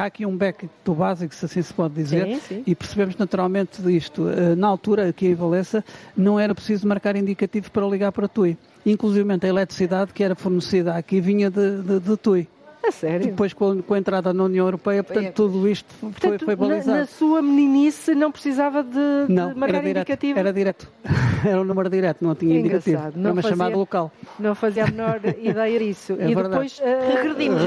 Há 0.00 0.04
aqui 0.04 0.24
um 0.26 0.36
back 0.36 0.68
do 0.84 0.94
básico, 0.94 1.34
se 1.34 1.44
assim 1.44 1.62
se 1.62 1.72
pode 1.72 1.94
dizer, 1.94 2.26
sim, 2.26 2.40
sim. 2.40 2.62
e 2.66 2.74
percebemos 2.74 3.16
naturalmente 3.16 3.82
disto. 3.82 4.28
Eh, 4.28 4.54
na 4.54 4.68
altura, 4.68 5.08
aqui 5.08 5.26
em 5.26 5.34
Valença, 5.34 5.84
não 6.16 6.38
era 6.38 6.54
preciso 6.54 6.86
marcar 6.86 7.16
indicativo 7.16 7.70
para 7.70 7.86
ligar 7.86 8.12
para 8.12 8.28
Tui. 8.28 8.56
Inclusive 8.84 9.30
a 9.30 9.46
eletricidade 9.46 10.12
que 10.12 10.24
era 10.24 10.34
fornecida 10.34 10.94
aqui 10.94 11.20
vinha 11.20 11.50
de, 11.50 11.82
de, 11.82 12.00
de 12.00 12.16
Tui. 12.16 12.48
A 12.82 12.90
sério? 12.90 13.26
Depois, 13.26 13.52
com, 13.52 13.82
com 13.82 13.94
a 13.94 13.98
entrada 13.98 14.32
na 14.32 14.44
União 14.44 14.66
Europeia, 14.66 15.04
portanto, 15.04 15.26
é. 15.26 15.30
tudo 15.30 15.68
isto 15.68 15.86
portanto, 16.00 16.44
foi, 16.44 16.56
foi 16.56 16.56
balizado. 16.56 16.90
Na, 16.90 17.00
na, 17.00 17.06
sua 17.06 17.42
meninice 17.42 18.14
não 18.14 18.32
precisava 18.32 18.82
de, 18.82 18.98
não, 19.28 19.52
de 19.52 19.58
marcar 19.58 19.76
era 19.76 19.86
direto, 19.86 19.96
indicativo? 19.98 20.38
Era 20.38 20.52
direto. 20.52 20.88
Era 21.42 21.58
um 21.58 21.64
número 21.64 21.88
direto, 21.88 22.22
não 22.22 22.34
tinha 22.34 22.58
indicativo. 22.58 23.00
Não 23.14 23.30
era 23.30 23.32
uma 23.32 23.34
fazia, 23.36 23.50
chamada 23.50 23.76
local. 23.76 24.12
Não 24.38 24.54
fazia 24.54 24.84
a 24.84 24.90
menor 24.90 25.20
ideia 25.40 25.78
disso. 25.78 26.12
É 26.12 26.28
e 26.28 26.34
verdade. 26.34 26.48
depois 26.50 26.78
uh, 26.78 27.16
regredimos. 27.16 27.62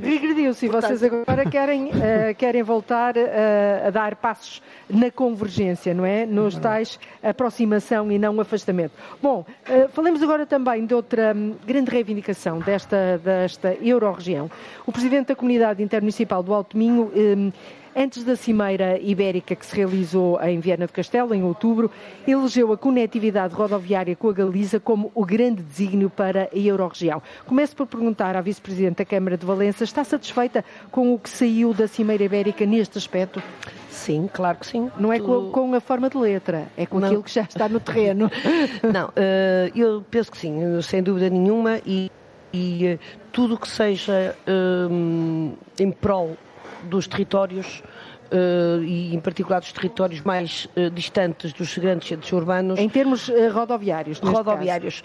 Regrediu-se. 0.00 0.66
E 0.66 0.68
vocês 0.68 1.02
agora 1.02 1.44
querem, 1.50 1.86
uh, 1.86 1.92
querem 2.38 2.62
voltar 2.62 3.16
uh, 3.16 3.86
a 3.88 3.90
dar 3.90 4.14
passos 4.14 4.62
na 4.88 5.10
convergência, 5.10 5.92
não 5.92 6.06
é? 6.06 6.24
Nos 6.24 6.56
tais 6.56 7.00
aproximação 7.20 8.12
e 8.12 8.18
não 8.18 8.40
afastamento. 8.40 8.92
Bom, 9.20 9.44
falemos 9.92 10.22
agora 10.22 10.46
também 10.46 10.86
de 10.86 10.94
outra 10.94 11.34
um, 11.34 11.56
grande 11.66 11.90
reivindicação 11.90 12.60
desta, 12.60 13.20
desta 13.24 13.75
Euro-região. 13.80 14.50
O 14.86 14.92
presidente 14.92 15.28
da 15.28 15.36
Comunidade 15.36 15.82
Intermunicipal 15.82 16.42
do 16.42 16.52
Alto 16.52 16.76
Minho, 16.76 17.10
eh, 17.14 17.52
antes 17.96 18.22
da 18.22 18.36
Cimeira 18.36 19.00
Ibérica 19.00 19.56
que 19.56 19.64
se 19.64 19.74
realizou 19.74 20.38
em 20.42 20.60
Viana 20.60 20.86
do 20.86 20.92
Castelo, 20.92 21.34
em 21.34 21.42
outubro, 21.42 21.90
elegeu 22.28 22.70
a 22.72 22.76
conectividade 22.76 23.54
rodoviária 23.54 24.14
com 24.14 24.28
a 24.28 24.32
Galiza 24.34 24.78
como 24.78 25.10
o 25.14 25.24
grande 25.24 25.62
desígnio 25.62 26.10
para 26.10 26.50
a 26.52 26.58
Euro-região. 26.58 27.22
Começo 27.46 27.74
por 27.74 27.86
perguntar 27.86 28.36
à 28.36 28.42
Vice-Presidente 28.42 28.98
da 28.98 29.04
Câmara 29.06 29.38
de 29.38 29.46
Valença, 29.46 29.82
está 29.82 30.04
satisfeita 30.04 30.62
com 30.90 31.14
o 31.14 31.18
que 31.18 31.30
saiu 31.30 31.72
da 31.72 31.88
Cimeira 31.88 32.24
Ibérica 32.24 32.66
neste 32.66 32.98
aspecto? 32.98 33.42
Sim, 33.88 34.28
claro 34.30 34.58
que 34.58 34.66
sim. 34.66 34.90
Não 34.98 35.10
é 35.10 35.18
com, 35.18 35.50
com, 35.50 35.74
a 35.74 35.80
forma 35.80 36.10
de 36.10 36.18
letra, 36.18 36.66
é 36.76 36.84
com 36.84 37.00
Não. 37.00 37.08
aquilo 37.08 37.22
que 37.22 37.32
já 37.32 37.42
está 37.42 37.66
no 37.66 37.80
terreno. 37.80 38.30
Não, 38.92 39.08
uh, 39.08 39.72
eu 39.74 40.04
penso 40.10 40.30
que 40.30 40.36
sim, 40.36 40.82
sem 40.82 41.02
dúvida 41.02 41.30
nenhuma, 41.30 41.80
e 41.86 42.10
e 42.52 42.94
uh, 42.94 42.98
tudo 43.32 43.58
que 43.58 43.68
seja 43.68 44.36
uh, 44.46 45.56
em 45.78 45.90
prol 45.90 46.36
dos 46.84 47.06
territórios 47.06 47.82
uh, 48.30 48.82
e 48.82 49.14
em 49.14 49.20
particular 49.20 49.60
dos 49.60 49.72
territórios 49.72 50.20
mais 50.22 50.68
distantes 50.92 51.52
dos 51.52 51.76
grandes 51.78 52.08
centros 52.08 52.32
urbanos. 52.32 52.78
Em 52.78 52.88
termos 52.88 53.30
rodoviários, 53.52 54.18
Rodoviários, 54.18 55.02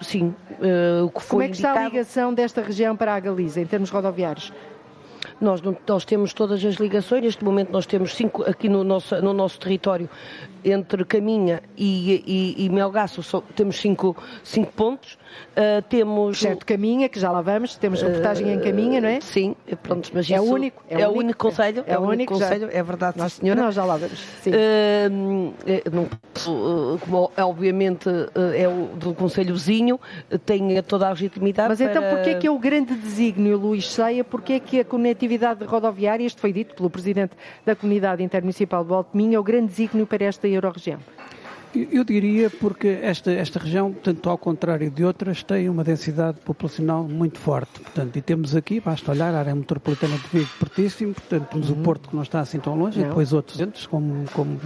sim. 0.00 0.34
o 1.04 1.10
que 1.10 1.22
foi 1.22 1.28
Como 1.28 1.42
é 1.42 1.46
que 1.46 1.52
indicado... 1.52 1.74
está 1.74 1.86
a 1.86 1.88
ligação 1.88 2.34
desta 2.34 2.62
região 2.62 2.96
para 2.96 3.14
a 3.14 3.20
Galiza, 3.20 3.60
em 3.60 3.66
termos 3.66 3.90
rodoviários? 3.90 4.52
Nós, 5.40 5.60
nós, 5.88 6.04
temos 6.04 6.32
todas 6.32 6.64
as 6.64 6.76
ligações, 6.76 7.22
neste 7.22 7.44
momento 7.44 7.72
nós 7.72 7.84
temos 7.84 8.14
cinco 8.14 8.42
aqui 8.44 8.68
no 8.68 8.84
nosso, 8.84 9.20
no 9.20 9.32
nosso 9.32 9.58
território, 9.58 10.08
entre 10.64 11.04
Caminha 11.04 11.62
e, 11.76 12.54
e, 12.56 12.64
e 12.64 12.68
Melgaço, 12.68 13.24
só, 13.24 13.40
temos 13.40 13.80
cinco, 13.80 14.16
cinco 14.44 14.72
pontos. 14.72 15.18
Uh, 15.52 15.82
temos 15.82 16.38
certo 16.38 16.64
Caminha, 16.64 17.08
que 17.08 17.20
já 17.20 17.30
lá 17.30 17.42
vamos, 17.42 17.76
temos 17.76 18.00
reportagem 18.00 18.46
uh, 18.46 18.50
em 18.50 18.60
Caminha, 18.60 19.00
não 19.00 19.08
é? 19.08 19.20
Sim, 19.20 19.54
pronto, 19.82 20.10
mas 20.14 20.30
é 20.30 20.40
o 20.40 20.44
único, 20.44 20.82
é, 20.88 21.02
é 21.02 21.08
o 21.08 21.12
único 21.12 21.38
conselho, 21.38 21.84
é, 21.86 21.92
é, 21.92 21.98
o 21.98 22.02
único 22.02 22.32
conselho, 22.32 22.68
é 22.72 22.82
verdade, 22.82 23.18
nós, 23.18 23.34
senhora. 23.34 23.60
Nós 23.60 23.74
já 23.74 23.84
lá 23.84 23.96
vamos. 23.96 24.18
Sim. 24.40 24.50
Uh, 24.50 25.90
não, 25.92 26.98
como 26.98 27.30
obviamente 27.36 28.08
é 28.56 28.66
o 28.66 28.96
do 28.96 29.14
conselho 29.14 29.54
vizinho, 29.54 30.00
tem 30.46 30.80
toda 30.82 31.06
a 31.06 31.10
legitimidade. 31.10 31.68
Mas 31.68 31.80
então, 31.80 32.00
para... 32.00 32.12
então, 32.12 32.16
porquê 32.16 32.30
é 32.30 32.34
que 32.38 32.46
é 32.46 32.50
o 32.50 32.58
grande 32.58 32.94
desígnio, 32.94 33.58
Luís 33.58 33.90
Ceia? 33.90 34.24
Porquê 34.24 34.54
é 34.54 34.60
que 34.60 34.80
a 34.80 34.84
conectividade 34.84 35.64
rodoviária, 35.64 36.24
isto 36.24 36.40
foi 36.40 36.52
dito 36.52 36.74
pelo 36.74 36.88
presidente 36.88 37.32
da 37.64 37.76
comunidade 37.76 38.22
intermunicipal 38.22 38.84
do 38.84 38.94
Alto 38.94 39.16
Minho, 39.16 39.36
é 39.36 39.38
o 39.38 39.42
grande 39.42 39.66
desígnio 39.66 40.06
para 40.06 40.24
esta 40.24 40.48
Euro-região? 40.48 40.98
Eu 41.74 42.04
diria 42.04 42.50
porque 42.50 42.98
esta, 43.02 43.32
esta 43.32 43.58
região, 43.58 43.92
tanto 43.92 44.28
ao 44.28 44.36
contrário 44.36 44.90
de 44.90 45.04
outras, 45.04 45.42
tem 45.42 45.68
uma 45.68 45.82
densidade 45.82 46.38
populacional 46.40 47.04
muito 47.04 47.38
forte. 47.38 47.80
Portanto, 47.80 48.16
e 48.16 48.20
temos 48.22 48.54
aqui, 48.54 48.80
basta 48.80 49.10
olhar, 49.10 49.34
a 49.34 49.38
área 49.38 49.54
metropolitana 49.54 50.16
de 50.16 50.38
Vigo, 50.38 50.50
pertíssimo, 50.58 51.14
portanto, 51.14 51.48
temos 51.48 51.70
uhum. 51.70 51.80
o 51.80 51.82
Porto 51.82 52.08
que 52.10 52.14
não 52.16 52.22
está 52.22 52.40
assim 52.40 52.58
tão 52.58 52.76
longe, 52.76 52.98
não. 52.98 53.06
e 53.06 53.08
depois 53.08 53.32
outros 53.32 53.56
centros, 53.56 53.86
como, 53.86 54.24
como 54.32 54.58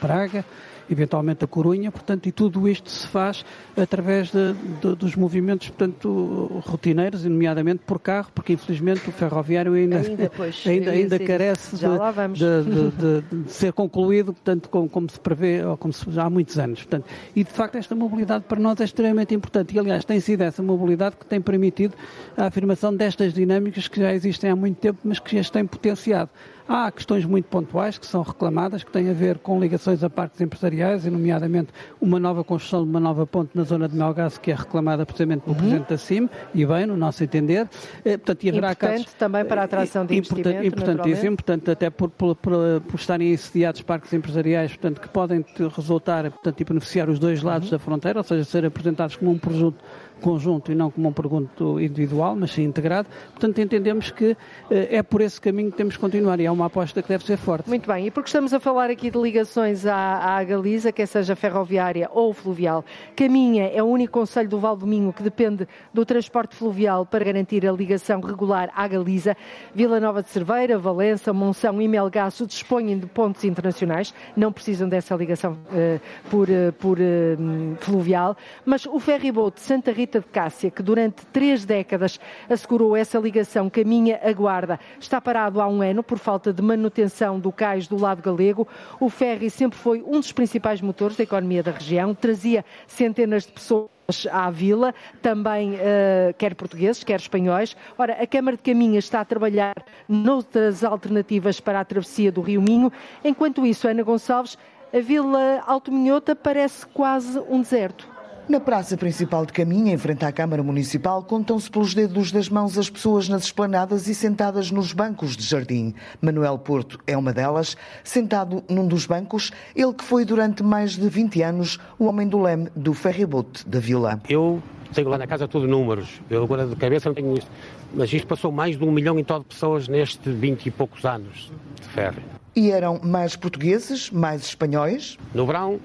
Praga, 0.00 0.44
eventualmente 0.90 1.44
a 1.44 1.46
Corunha, 1.46 1.90
portanto, 1.90 2.26
e 2.26 2.32
tudo 2.32 2.68
isto 2.68 2.90
se 2.90 3.06
faz 3.06 3.44
através 3.76 4.30
de, 4.30 4.52
de, 4.52 4.94
dos 4.94 5.16
movimentos, 5.16 5.68
portanto, 5.68 6.62
rotineiros, 6.64 7.24
nomeadamente 7.24 7.82
por 7.86 7.98
carro, 7.98 8.30
porque 8.34 8.52
infelizmente 8.52 9.08
o 9.08 9.12
ferroviário 9.12 9.72
ainda, 9.72 9.98
ainda, 9.98 10.30
pois, 10.34 10.62
ainda, 10.66 10.90
ainda 10.90 11.18
carece 11.18 11.76
de, 11.76 13.42
de, 13.42 13.52
ser 13.52 13.72
concluído, 13.72 14.32
portanto, 14.32 14.68
como, 14.68 14.88
como, 14.88 15.10
se 15.10 15.18
prevê, 15.18 15.64
ou 15.64 15.76
como 15.76 15.92
se, 15.92 16.04
há 16.18 16.28
muitos 16.28 16.58
anos. 16.58 16.80
Portanto, 16.80 17.06
e 17.34 17.44
de 17.44 17.50
facto 17.50 17.76
esta 17.76 17.94
mobilidade 17.94 18.44
para 18.46 18.60
nós 18.60 18.80
é 18.80 18.84
extremamente 18.84 19.34
importante 19.34 19.74
e, 19.74 19.78
aliás, 19.78 20.04
tem 20.04 20.20
sido 20.20 20.42
essa 20.42 20.62
mobilidade 20.62 21.16
que 21.16 21.26
tem 21.26 21.40
permitido 21.40 21.94
a 22.36 22.46
afirmação 22.46 22.94
destas 22.94 23.32
dinâmicas 23.32 23.88
que 23.88 24.00
já 24.00 24.12
existem 24.12 24.50
há 24.50 24.56
muito 24.56 24.76
tempo, 24.78 24.98
mas 25.04 25.18
que 25.18 25.38
as 25.38 25.50
têm 25.50 25.66
potenciado. 25.66 26.30
Há 26.66 26.90
questões 26.90 27.24
muito 27.26 27.46
pontuais 27.46 27.98
que 27.98 28.06
são 28.06 28.22
reclamadas, 28.22 28.82
que 28.82 28.90
têm 28.90 29.10
a 29.10 29.12
ver 29.12 29.38
com 29.38 29.60
ligações 29.60 30.02
a 30.02 30.08
parques 30.08 30.40
empresariais, 30.40 31.04
e 31.04 31.10
nomeadamente 31.10 31.68
uma 32.00 32.18
nova 32.18 32.42
construção 32.42 32.84
de 32.84 32.90
uma 32.90 33.00
nova 33.00 33.26
ponte 33.26 33.50
na 33.54 33.64
zona 33.64 33.88
de 33.88 33.94
Melgaço, 33.94 34.40
que 34.40 34.50
é 34.50 34.54
reclamada 34.54 35.04
precisamente 35.04 35.42
pelo 35.42 35.54
uhum. 35.56 35.60
Presidente 35.60 35.88
da 35.88 35.98
CIM, 35.98 36.28
e 36.54 36.64
bem, 36.64 36.86
no 36.86 36.96
nosso 36.96 37.22
entender. 37.22 37.68
Eh, 38.04 38.16
portanto, 38.16 38.44
e 38.44 38.48
haverá 38.48 38.72
importante 38.72 39.04
casos, 39.04 39.12
também 39.14 39.44
para 39.44 39.60
a 39.60 39.64
atração 39.64 40.06
de 40.06 40.16
investimento, 40.16 40.64
Importantíssimo, 40.64 41.36
portanto, 41.36 41.70
até 41.70 41.90
por, 41.90 42.08
por, 42.10 42.34
por, 42.36 42.80
por 42.80 42.96
estarem 42.96 43.34
assediados 43.34 43.82
parques 43.82 44.12
empresariais, 44.12 44.70
portanto, 44.70 45.00
que 45.00 45.08
podem 45.08 45.44
resultar 45.76 46.30
portanto, 46.30 46.60
e 46.60 46.64
beneficiar 46.64 47.10
os 47.10 47.18
dois 47.18 47.42
lados 47.42 47.68
uhum. 47.68 47.72
da 47.72 47.78
fronteira, 47.78 48.20
ou 48.20 48.24
seja, 48.24 48.44
ser 48.44 48.64
apresentados 48.64 49.16
como 49.16 49.30
um 49.30 49.38
produto 49.38 49.84
conjunto 50.20 50.72
e 50.72 50.74
não 50.74 50.90
como 50.90 51.08
um 51.08 51.12
produto 51.12 51.80
individual, 51.80 52.34
mas 52.34 52.52
sim 52.52 52.64
integrado. 52.64 53.08
Portanto, 53.30 53.60
entendemos 53.60 54.10
que 54.10 54.36
eh, 54.70 54.96
é 54.96 55.02
por 55.02 55.20
esse 55.20 55.40
caminho 55.40 55.70
que 55.70 55.76
temos 55.76 55.94
que 55.94 56.00
continuar 56.00 56.40
e 56.40 56.46
é 56.46 56.50
uma 56.50 56.66
aposta 56.66 57.02
que 57.02 57.08
deve 57.08 57.24
ser 57.24 57.36
forte. 57.36 57.68
Muito 57.68 57.86
bem, 57.86 58.06
e 58.06 58.10
porque 58.10 58.28
estamos 58.28 58.54
a 58.54 58.60
falar 58.60 58.90
aqui 58.90 59.10
de 59.10 59.18
ligações 59.18 59.86
à, 59.86 60.36
à 60.36 60.44
Galiza, 60.44 60.92
quer 60.92 61.06
seja 61.06 61.36
ferroviária 61.36 62.08
ou 62.12 62.32
fluvial, 62.32 62.84
Caminha 63.14 63.66
é 63.66 63.82
o 63.82 63.86
único 63.86 64.18
conselho 64.18 64.48
do 64.48 64.58
Val 64.58 64.76
do 64.76 64.86
Minho 64.86 65.12
que 65.12 65.22
depende 65.22 65.68
do 65.92 66.04
transporte 66.04 66.54
fluvial 66.56 67.04
para 67.04 67.24
garantir 67.24 67.66
a 67.66 67.72
ligação 67.72 68.20
regular 68.20 68.70
à 68.74 68.86
Galiza. 68.88 69.36
Vila 69.74 70.00
Nova 70.00 70.22
de 70.22 70.28
Cerveira, 70.30 70.78
Valença, 70.78 71.32
Monção 71.32 71.80
e 71.80 71.88
Melgaço 71.88 72.46
dispõem 72.46 72.98
de 72.98 73.06
pontos 73.06 73.44
internacionais, 73.44 74.14
não 74.36 74.52
precisam 74.52 74.88
dessa 74.88 75.14
ligação 75.14 75.52
uh, 75.52 76.00
por, 76.30 76.48
uh, 76.48 76.72
por 76.78 76.98
uh, 76.98 77.76
fluvial, 77.80 78.36
mas 78.64 78.86
o 78.86 78.98
ferryboat 78.98 79.60
Santa 79.60 79.92
Rita 79.92 80.03
Rita 80.04 80.20
de 80.20 80.26
Cássia, 80.26 80.70
que 80.70 80.82
durante 80.82 81.24
três 81.32 81.64
décadas 81.64 82.20
assegurou 82.48 82.94
essa 82.94 83.18
ligação 83.18 83.70
caminha-aguarda, 83.70 84.78
está 85.00 85.18
parado 85.18 85.62
há 85.62 85.66
um 85.66 85.80
ano 85.80 86.02
por 86.02 86.18
falta 86.18 86.52
de 86.52 86.60
manutenção 86.60 87.40
do 87.40 87.50
cais 87.50 87.88
do 87.88 87.96
lado 87.96 88.20
galego. 88.20 88.68
O 89.00 89.08
ferry 89.08 89.48
sempre 89.48 89.78
foi 89.78 90.02
um 90.02 90.20
dos 90.20 90.30
principais 90.30 90.82
motores 90.82 91.16
da 91.16 91.24
economia 91.24 91.62
da 91.62 91.70
região, 91.70 92.14
trazia 92.14 92.66
centenas 92.86 93.46
de 93.46 93.52
pessoas 93.52 93.88
à 94.30 94.50
vila, 94.50 94.94
também 95.22 95.72
uh, 95.72 96.34
quer 96.36 96.54
portugueses, 96.54 97.02
quer 97.02 97.18
espanhóis. 97.18 97.74
Ora, 97.96 98.12
a 98.22 98.26
Câmara 98.26 98.58
de 98.58 98.62
Caminhas 98.62 99.04
está 99.04 99.22
a 99.22 99.24
trabalhar 99.24 99.74
noutras 100.06 100.84
alternativas 100.84 101.60
para 101.60 101.80
a 101.80 101.84
travessia 101.84 102.30
do 102.30 102.42
Rio 102.42 102.60
Minho. 102.60 102.92
Enquanto 103.24 103.64
isso, 103.64 103.88
Ana 103.88 104.02
Gonçalves, 104.02 104.58
a 104.92 105.00
Vila 105.00 105.64
Alto 105.66 105.90
Minhota 105.90 106.36
parece 106.36 106.86
quase 106.88 107.38
um 107.48 107.62
deserto. 107.62 108.13
Na 108.46 108.60
praça 108.60 108.94
principal 108.94 109.46
de 109.46 109.54
Caminha, 109.54 109.94
em 109.94 109.96
frente 109.96 110.22
à 110.22 110.30
Câmara 110.30 110.62
Municipal, 110.62 111.22
contam-se 111.22 111.70
pelos 111.70 111.94
dedos 111.94 112.30
das 112.30 112.50
mãos 112.50 112.76
as 112.76 112.90
pessoas 112.90 113.26
nas 113.26 113.44
esplanadas 113.44 114.06
e 114.06 114.14
sentadas 114.14 114.70
nos 114.70 114.92
bancos 114.92 115.34
de 115.34 115.42
jardim. 115.42 115.94
Manuel 116.20 116.58
Porto 116.58 116.98
é 117.06 117.16
uma 117.16 117.32
delas, 117.32 117.74
sentado 118.04 118.62
num 118.68 118.86
dos 118.86 119.06
bancos, 119.06 119.50
ele 119.74 119.94
que 119.94 120.04
foi 120.04 120.26
durante 120.26 120.62
mais 120.62 120.92
de 120.92 121.08
20 121.08 121.42
anos 121.42 121.80
o 121.98 122.04
homem 122.04 122.28
do 122.28 122.38
leme 122.38 122.68
do 122.76 122.92
ferryboat 122.92 123.66
da 123.66 123.80
Vila. 123.80 124.20
Eu 124.28 124.62
tenho 124.92 125.08
lá 125.08 125.16
na 125.16 125.26
casa 125.26 125.48
tudo 125.48 125.66
números, 125.66 126.20
eu 126.28 126.44
agora 126.44 126.66
de 126.66 126.76
cabeça 126.76 127.08
não 127.08 127.14
tenho 127.14 127.38
isto, 127.38 127.50
mas 127.94 128.12
isto 128.12 128.26
passou 128.26 128.52
mais 128.52 128.76
de 128.76 128.84
um 128.84 128.92
milhão 128.92 129.18
e 129.18 129.24
tal 129.24 129.38
de 129.38 129.46
pessoas 129.46 129.88
neste 129.88 130.30
20 130.30 130.66
e 130.66 130.70
poucos 130.70 131.06
anos 131.06 131.50
de 131.80 131.88
ferry. 131.88 132.22
E 132.54 132.70
eram 132.70 133.00
mais 133.02 133.36
portugueses, 133.36 134.10
mais 134.10 134.42
espanhóis? 134.42 135.16
No 135.32 135.46
verão, 135.46 135.80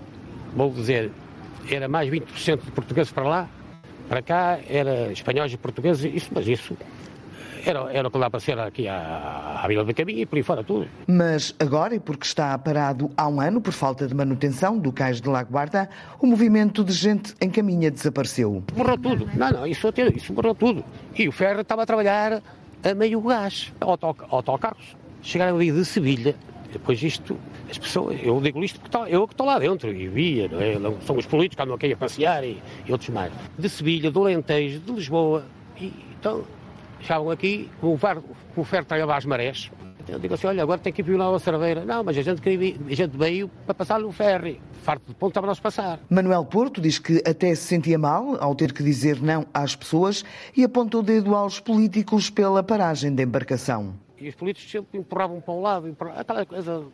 vou 0.54 0.70
dizer, 0.72 1.10
era 1.70 1.88
mais 1.88 2.10
20% 2.10 2.64
de 2.64 2.72
portugueses 2.72 3.12
para 3.12 3.24
lá, 3.24 3.50
para 4.08 4.22
cá 4.22 4.60
era 4.68 5.12
espanhóis 5.12 5.54
e 5.54 5.58
portugueses, 5.58 6.12
isso, 6.14 6.30
mas 6.34 6.48
isso 6.48 6.76
era, 7.66 7.92
era 7.92 8.08
o 8.08 8.12
que 8.12 8.20
dá 8.20 8.30
para 8.30 8.40
ser 8.40 8.58
aqui 8.60 8.88
à, 8.88 9.62
à 9.64 9.68
Vila 9.68 9.84
da 9.84 9.94
Caminha 9.94 10.22
e 10.22 10.26
por 10.26 10.38
aí 10.38 10.44
fora 10.44 10.64
tudo. 10.64 10.88
Mas 11.08 11.56
agora, 11.60 11.96
e 11.96 12.00
porque 12.00 12.26
está 12.26 12.58
parado 12.58 13.12
há 13.18 13.28
um 13.28 13.40
ano 13.42 13.62
por 13.62 13.74
falta 13.74 14.08
de 14.08 14.14
manutenção 14.14 14.78
do 14.78 14.92
cais 14.92 15.22
de 15.22 15.28
Lago 15.28 15.52
Guarda, 15.52 15.90
o 16.20 16.26
movimento 16.26 16.84
de 16.84 16.94
gente 16.94 17.34
em 17.42 17.50
Caminha 17.50 17.92
desapareceu. 17.92 18.64
Morreu 18.76 18.98
tudo. 18.98 19.30
Não, 19.36 19.52
não, 19.52 19.68
isso, 19.68 19.88
isso 20.16 20.34
morreu 20.34 20.56
tudo. 20.56 20.84
E 21.16 21.28
o 21.28 21.32
ferro 21.32 21.62
estava 21.62 21.84
a 21.84 21.86
trabalhar 21.86 22.42
a 22.84 22.94
meio 22.94 23.22
gás, 23.22 23.72
autocarros. 24.30 24.96
Chegaram 25.22 25.56
ali 25.56 25.72
de 25.72 25.84
Sevilha, 25.84 26.36
depois 26.72 27.02
isto, 27.02 27.38
as 27.70 27.78
pessoas, 27.78 28.20
eu 28.22 28.40
digo 28.42 28.64
isto 28.64 28.80
porque 28.80 28.98
eu 29.14 29.28
que 29.28 29.34
estou 29.34 29.46
lá 29.46 29.58
dentro 29.60 29.92
e 29.92 30.08
via, 30.08 30.48
não 30.48 30.60
é? 30.60 31.02
são 31.02 31.18
os 31.18 31.26
políticos 31.26 31.56
que 31.56 31.62
andam 31.64 31.76
aqui 31.76 31.92
a 31.92 31.98
passear 31.98 32.44
e, 32.44 32.62
e 32.86 32.92
outros 32.92 33.10
mais. 33.10 33.32
De 33.58 33.70
Sevilha, 33.70 34.12
do 34.12 34.22
Alentejo, 34.22 34.80
de 34.80 34.92
Lisboa, 34.92 35.46
e 35.80 35.92
então 36.20 36.44
chegavam 37.02 37.32
aqui, 37.32 37.70
o 37.82 37.98
ferro, 37.98 38.24
o 38.56 38.64
ferro 38.64 38.86
traiava 38.86 39.16
às 39.16 39.26
marés. 39.26 39.72
Então, 40.02 40.16
eu 40.16 40.20
digo 40.20 40.34
assim, 40.34 40.48
olha, 40.48 40.64
agora 40.64 40.80
tem 40.80 40.92
que 40.92 41.02
ir 41.02 41.04
violar 41.04 41.34
a 41.34 41.40
cerveira. 41.40 41.86
Não, 41.86 42.04
mas 42.04 42.18
a 42.18 42.22
gente, 42.22 42.42
queria, 42.42 42.76
a 42.88 42.96
gente 42.96 43.18
veio 43.18 43.50
para 43.66 43.74
passar 43.74 44.00
no 44.00 44.12
ferry. 44.12 44.60
Farto 44.84 45.08
de 45.08 45.14
ponto 45.14 45.32
estava 45.32 45.52
a 45.52 45.56
passar. 45.56 46.00
Manuel 46.10 46.46
Porto 46.46 46.82
diz 46.82 46.98
que 46.98 47.22
até 47.26 47.54
se 47.54 47.64
sentia 47.64 48.00
mal 48.00 48.38
ao 48.40 48.56
ter 48.56 48.74
que 48.74 48.82
dizer 48.82 49.22
não 49.22 49.46
às 49.54 49.76
pessoas 49.76 50.24
e 50.56 50.64
apontou 50.64 51.02
o 51.02 51.04
dedo 51.04 51.36
aos 51.36 51.60
políticos 51.60 52.30
pela 52.30 52.64
paragem 52.64 53.14
da 53.14 53.24
embarcação. 53.24 53.94
E 54.20 54.30
os 54.30 54.36
políticos 54.36 54.70
sempre 54.70 55.00
empurravam 55.00 55.40
para 55.40 55.54
um 55.54 55.62
lado, 55.62 55.96
aquela 56.16 56.46
coisa. 56.46 56.86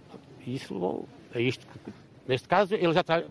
E 0.45 0.55
isso 0.55 0.73
levou 0.73 1.07
a 1.33 1.39
isto. 1.39 1.65
Neste 2.27 2.47
caso, 2.47 2.75
ele 2.75 2.93
já 2.93 3.01
está. 3.01 3.23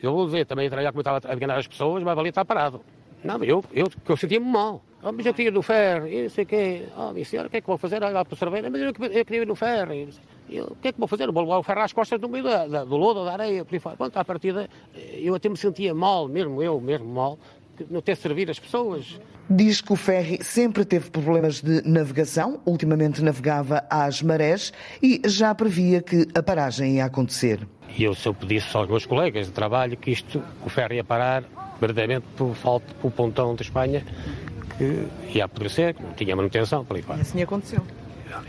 Eu 0.00 0.12
vou 0.12 0.26
dizer, 0.26 0.46
também 0.46 0.68
trabalhar 0.68 0.92
como 0.92 1.00
estava 1.00 1.20
a 1.24 1.34
enganar 1.34 1.58
as 1.58 1.66
pessoas, 1.66 2.02
mas 2.02 2.18
ali 2.18 2.28
está 2.28 2.44
parado. 2.44 2.80
Não, 3.22 3.42
eu, 3.42 3.64
eu, 3.72 3.88
eu 4.08 4.16
sentia-me 4.16 4.46
mal. 4.46 4.82
Oh, 5.02 5.12
mas 5.12 5.26
eu 5.26 5.34
queria 5.34 5.50
ir 5.50 5.54
no 5.54 5.62
ferro, 5.62 6.08
e 6.08 6.22
não 6.22 6.30
sei 6.30 6.44
o 6.44 6.46
quê. 6.46 6.86
Oh, 6.96 7.12
minha 7.12 7.24
senhora, 7.24 7.46
o 7.46 7.50
que 7.50 7.58
é 7.58 7.60
que 7.60 7.66
vou 7.66 7.78
fazer? 7.78 8.02
Olha 8.02 8.24
para 8.24 8.48
o 8.48 8.70
mas 8.70 8.82
eu, 8.82 8.88
eu, 8.88 9.24
queria 9.24 9.42
ir 9.42 9.46
no 9.46 9.54
ferro. 9.54 9.92
E, 9.92 10.08
eu, 10.50 10.64
o 10.66 10.76
que 10.76 10.88
é 10.88 10.92
que 10.92 10.98
vou 10.98 11.06
fazer? 11.06 11.30
Vou 11.30 11.42
levar 11.42 11.58
o 11.58 11.62
ferro 11.62 11.80
às 11.80 11.92
costas 11.92 12.20
do 12.20 12.28
meio 12.28 12.42
da, 12.42 12.84
do 12.84 12.96
lodo, 12.96 13.24
da 13.24 13.32
areia, 13.32 13.64
por 13.64 13.74
aí 13.74 13.80
fora. 13.80 13.96
Pronto, 13.96 14.16
à 14.16 14.24
partida, 14.24 14.68
eu 14.94 15.34
até 15.34 15.48
me 15.48 15.56
sentia 15.56 15.94
mal, 15.94 16.26
mesmo 16.26 16.60
eu, 16.62 16.80
mesmo 16.80 17.06
mal, 17.06 17.38
não 17.88 18.00
ter 18.00 18.16
servido 18.16 18.50
as 18.50 18.58
pessoas. 18.58 19.20
Diz 19.50 19.80
que 19.80 19.92
o 19.92 19.96
ferry 19.96 20.40
sempre 20.42 20.84
teve 20.84 21.10
problemas 21.10 21.62
de 21.62 21.80
navegação, 21.88 22.60
ultimamente 22.66 23.22
navegava 23.22 23.82
às 23.88 24.20
marés 24.22 24.74
e 25.02 25.22
já 25.24 25.54
previa 25.54 26.02
que 26.02 26.28
a 26.34 26.42
paragem 26.42 26.96
ia 26.96 27.06
acontecer. 27.06 27.66
E 27.96 28.04
eu, 28.04 28.14
se 28.14 28.28
eu 28.28 28.34
pedisse 28.34 28.76
aos 28.76 28.86
meus 28.86 29.06
colegas 29.06 29.46
de 29.46 29.52
trabalho 29.52 29.96
que 29.96 30.10
isto, 30.10 30.42
o 30.64 30.68
ferry 30.68 30.96
ia 30.96 31.04
parar, 31.04 31.44
verdadeiramente 31.80 32.26
por 32.36 32.54
falta 32.54 32.86
do 33.02 33.10
pontão 33.10 33.54
de 33.54 33.62
Espanha, 33.62 34.04
que 34.76 35.08
ia 35.34 35.46
apodrecer, 35.46 35.94
que 35.94 36.02
não 36.02 36.12
tinha 36.12 36.36
manutenção, 36.36 36.84
por 36.84 36.96
aí 36.96 37.02
fora. 37.02 37.18
E 37.18 37.22
assim 37.22 37.42
aconteceu. 37.42 37.82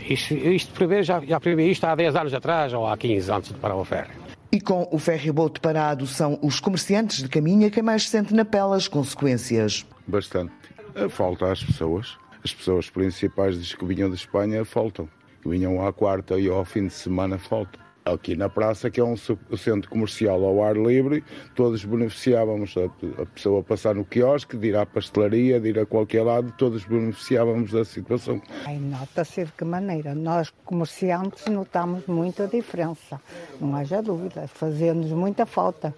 Isto, 0.06 0.34
isto 0.34 0.74
prever, 0.74 1.02
já, 1.02 1.20
já 1.20 1.40
previ 1.40 1.70
isto 1.70 1.84
há 1.84 1.94
10 1.94 2.14
anos 2.14 2.34
atrás 2.34 2.74
ou 2.74 2.86
há 2.86 2.94
15 2.94 3.32
antes 3.32 3.52
de 3.52 3.58
parar 3.58 3.76
o 3.76 3.84
ferry. 3.86 4.10
E 4.52 4.60
com 4.60 4.86
o 4.90 4.98
ferryboat 4.98 5.60
parado, 5.60 6.06
são 6.06 6.38
os 6.42 6.60
comerciantes 6.60 7.22
de 7.22 7.28
caminha 7.28 7.70
quem 7.70 7.82
mais 7.82 8.08
sente 8.08 8.34
na 8.34 8.44
pele 8.44 8.74
as 8.74 8.86
consequências. 8.86 9.86
Bastante. 10.06 10.59
Falta 11.08 11.50
às 11.50 11.62
pessoas. 11.62 12.18
As 12.42 12.54
pessoas 12.54 12.88
principais 12.88 13.74
que 13.74 13.84
vinham 13.84 14.08
de 14.08 14.16
Espanha 14.16 14.64
faltam. 14.64 15.08
Vinham 15.44 15.86
à 15.86 15.92
quarta 15.92 16.38
e 16.38 16.48
ao 16.48 16.64
fim 16.64 16.86
de 16.86 16.92
semana 16.92 17.38
faltam 17.38 17.80
aqui 18.04 18.34
na 18.34 18.48
praça, 18.48 18.90
que 18.90 19.00
é 19.00 19.04
um 19.04 19.16
centro 19.16 19.88
comercial 19.90 20.42
ao 20.44 20.62
ar 20.62 20.76
livre, 20.76 21.24
todos 21.54 21.84
beneficiávamos, 21.84 22.74
a, 22.76 23.26
pessoa 23.26 23.62
passar 23.62 23.94
no 23.94 24.04
quiosque, 24.04 24.56
de 24.56 24.68
ir 24.68 24.76
à 24.76 24.86
pastelaria, 24.86 25.60
de 25.60 25.68
ir 25.68 25.78
a 25.78 25.86
qualquer 25.86 26.22
lado, 26.22 26.52
todos 26.56 26.84
beneficiávamos 26.84 27.72
da 27.72 27.84
situação. 27.84 28.40
Nota-se 28.80 29.44
de 29.44 29.52
que 29.52 29.64
maneira. 29.64 30.14
Nós, 30.14 30.50
comerciantes, 30.64 31.46
notamos 31.46 32.06
muita 32.06 32.46
diferença, 32.46 33.20
não 33.60 33.76
haja 33.76 34.02
dúvida, 34.02 34.46
fazia-nos 34.48 35.10
muita 35.10 35.46
falta. 35.46 35.94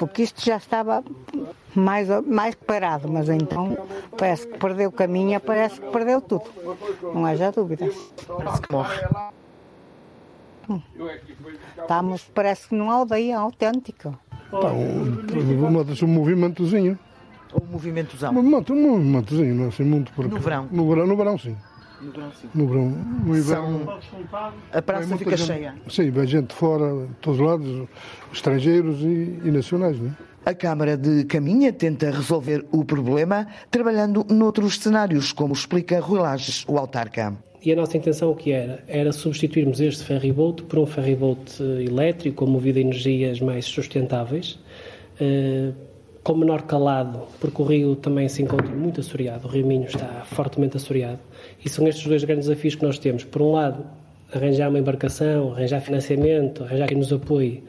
Porque 0.00 0.22
isto 0.22 0.42
já 0.42 0.56
estava 0.56 1.04
mais, 1.74 2.08
mais 2.26 2.54
parado, 2.54 3.06
mas 3.06 3.28
então 3.28 3.76
parece 4.16 4.46
que 4.48 4.56
perdeu 4.56 4.88
o 4.88 4.92
caminho, 4.92 5.38
parece 5.38 5.78
que 5.78 5.86
perdeu 5.90 6.22
tudo. 6.22 6.44
Não 7.02 7.26
haja 7.26 7.52
dúvidas. 7.52 7.94
Parece 8.26 8.62
que 8.62 8.72
morre. 8.72 8.98
Estamos, 11.78 12.22
parece 12.34 12.68
que 12.68 12.74
numa 12.74 12.94
aldeia 12.94 13.38
autêntica. 13.38 14.18
Tá, 14.50 14.72
um, 14.72 15.22
um 16.02 16.06
movimentozinho. 16.06 16.98
Um 17.54 17.66
movimentozão? 17.66 18.30
Um 18.30 18.34
movimento, 18.36 18.72
um 18.72 18.76
movimentozinho, 18.80 19.54
não 19.54 19.64
é 19.64 19.68
assim 19.68 19.84
muito 19.84 20.12
por 20.14 20.26
No 20.26 20.40
verão? 20.40 20.66
No 20.72 20.88
verão, 20.88 21.06
no 21.06 21.16
verão 21.16 21.36
sim. 21.36 21.54
No 22.00 22.12
verão, 22.12 22.32
sim. 22.32 22.48
No 22.54 22.66
verão. 22.66 22.88
No 23.24 23.36
inverno, 23.36 23.84
São... 23.84 24.50
A 24.72 24.82
praça 24.82 25.16
fica 25.18 25.36
gente, 25.36 25.46
cheia. 25.46 25.74
Sim, 25.88 26.10
vem 26.10 26.26
gente 26.26 26.48
de 26.48 26.54
fora, 26.54 27.06
de 27.06 27.14
todos 27.20 27.40
os 27.40 27.46
lados, 27.46 27.88
estrangeiros 28.32 29.00
e, 29.00 29.40
e 29.44 29.50
nacionais, 29.50 30.00
não 30.00 30.08
é? 30.08 30.30
A 30.42 30.54
Câmara 30.54 30.96
de 30.96 31.24
Caminha 31.24 31.70
tenta 31.70 32.10
resolver 32.10 32.64
o 32.72 32.82
problema 32.82 33.46
trabalhando 33.70 34.24
noutros 34.30 34.78
cenários, 34.78 35.32
como 35.32 35.52
explica 35.52 36.00
Rui 36.00 36.18
Lages, 36.18 36.64
o 36.66 36.78
autarca. 36.78 37.36
E 37.62 37.70
a 37.70 37.76
nossa 37.76 37.98
intenção 37.98 38.30
o 38.30 38.34
que 38.34 38.52
era? 38.52 38.82
Era 38.88 39.12
substituirmos 39.12 39.82
este 39.82 40.02
ferryboat 40.02 40.62
por 40.62 40.78
um 40.78 40.86
ferryboat 40.86 41.62
elétrico, 41.62 42.46
movido 42.46 42.78
a 42.78 42.80
energias 42.80 43.38
mais 43.38 43.66
sustentáveis, 43.66 44.58
eh, 45.20 45.72
com 46.22 46.34
menor 46.36 46.62
calado, 46.62 47.20
porque 47.38 47.60
o 47.60 47.64
rio 47.64 47.96
também 47.96 48.26
se 48.28 48.42
encontra 48.42 48.74
muito 48.74 49.00
assoreado, 49.00 49.46
o 49.46 49.50
rio 49.50 49.66
Minho 49.66 49.84
está 49.84 50.22
fortemente 50.24 50.78
assoreado, 50.78 51.20
e 51.64 51.68
são 51.68 51.86
estes 51.86 52.06
dois 52.06 52.24
grandes 52.24 52.46
desafios 52.46 52.74
que 52.74 52.82
nós 52.84 52.98
temos. 52.98 53.24
Por 53.24 53.42
um 53.42 53.52
lado, 53.52 53.84
arranjar 54.32 54.68
uma 54.68 54.78
embarcação, 54.78 55.52
arranjar 55.52 55.80
financiamento, 55.80 56.64
arranjar 56.64 56.88
quem 56.88 56.98
nos 56.98 57.12
apoie 57.12 57.62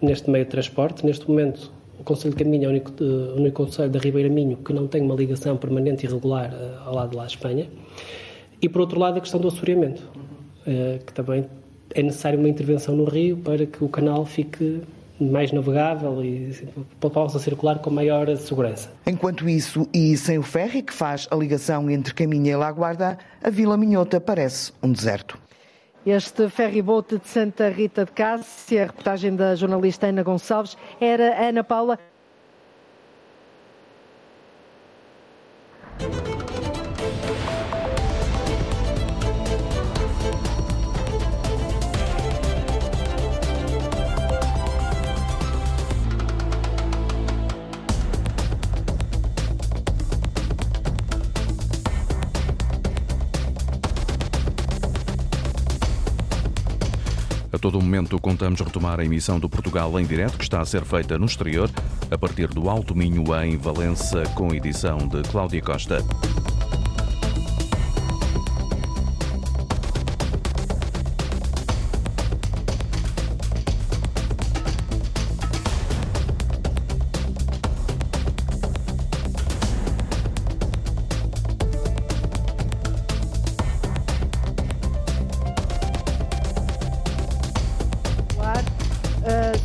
neste 0.00 0.30
meio 0.30 0.44
de 0.44 0.50
transporte. 0.50 1.04
Neste 1.04 1.28
momento, 1.28 1.72
o 1.98 2.04
Conselho 2.04 2.34
de 2.34 2.44
Caminho 2.44 2.64
é 2.64 2.66
o 2.66 2.70
único, 2.70 3.04
o 3.04 3.36
único 3.36 3.64
Conselho 3.64 3.90
da 3.90 3.98
Ribeira 3.98 4.28
Minho 4.28 4.56
que 4.56 4.72
não 4.72 4.86
tem 4.86 5.02
uma 5.02 5.14
ligação 5.14 5.56
permanente 5.56 6.06
e 6.06 6.08
regular 6.08 6.52
uh, 6.52 6.88
ao 6.88 6.94
lado 6.94 7.10
de 7.10 7.16
lá 7.16 7.26
Espanha. 7.26 7.68
E, 8.60 8.68
por 8.68 8.80
outro 8.80 8.98
lado, 8.98 9.18
a 9.18 9.20
questão 9.20 9.40
do 9.40 9.48
assoreamento, 9.48 10.02
uh, 10.66 11.04
que 11.04 11.12
também 11.12 11.46
é 11.94 12.02
necessária 12.02 12.38
uma 12.38 12.48
intervenção 12.48 12.96
no 12.96 13.04
rio 13.04 13.36
para 13.38 13.66
que 13.66 13.84
o 13.84 13.88
canal 13.88 14.24
fique 14.24 14.80
mais 15.30 15.52
navegável 15.52 16.24
e 16.24 16.52
possa 17.00 17.38
circular 17.38 17.78
com 17.78 17.90
maior 17.90 18.34
segurança. 18.36 18.90
Enquanto 19.06 19.48
isso, 19.48 19.86
e 19.92 20.16
sem 20.16 20.38
o 20.38 20.42
ferry 20.42 20.82
que 20.82 20.92
faz 20.92 21.28
a 21.30 21.36
ligação 21.36 21.90
entre 21.90 22.14
Caminha 22.14 22.52
e 22.52 22.56
Laguarda, 22.56 23.18
a 23.42 23.50
Vila 23.50 23.76
Minhota 23.76 24.20
parece 24.20 24.72
um 24.82 24.90
deserto. 24.90 25.38
Este 26.04 26.48
ferryboat 26.48 27.16
de 27.18 27.28
Santa 27.28 27.68
Rita 27.68 28.04
de 28.04 28.10
Cássia, 28.10 28.82
a 28.82 28.86
reportagem 28.86 29.36
da 29.36 29.54
jornalista 29.54 30.08
Ana 30.08 30.24
Gonçalves, 30.24 30.76
era 31.00 31.48
Ana 31.48 31.62
Paula. 31.62 31.98
Todo 57.62 57.80
momento 57.80 58.18
contamos 58.18 58.60
retomar 58.60 58.98
a 58.98 59.04
emissão 59.04 59.38
do 59.38 59.48
Portugal 59.48 59.98
em 60.00 60.04
direto, 60.04 60.36
que 60.36 60.42
está 60.42 60.60
a 60.60 60.64
ser 60.64 60.84
feita 60.84 61.16
no 61.16 61.26
exterior, 61.26 61.70
a 62.10 62.18
partir 62.18 62.48
do 62.48 62.68
Alto 62.68 62.92
Minho, 62.92 63.22
em 63.40 63.56
Valença, 63.56 64.24
com 64.34 64.52
edição 64.52 64.98
de 65.06 65.22
Cláudia 65.22 65.62
Costa. 65.62 66.04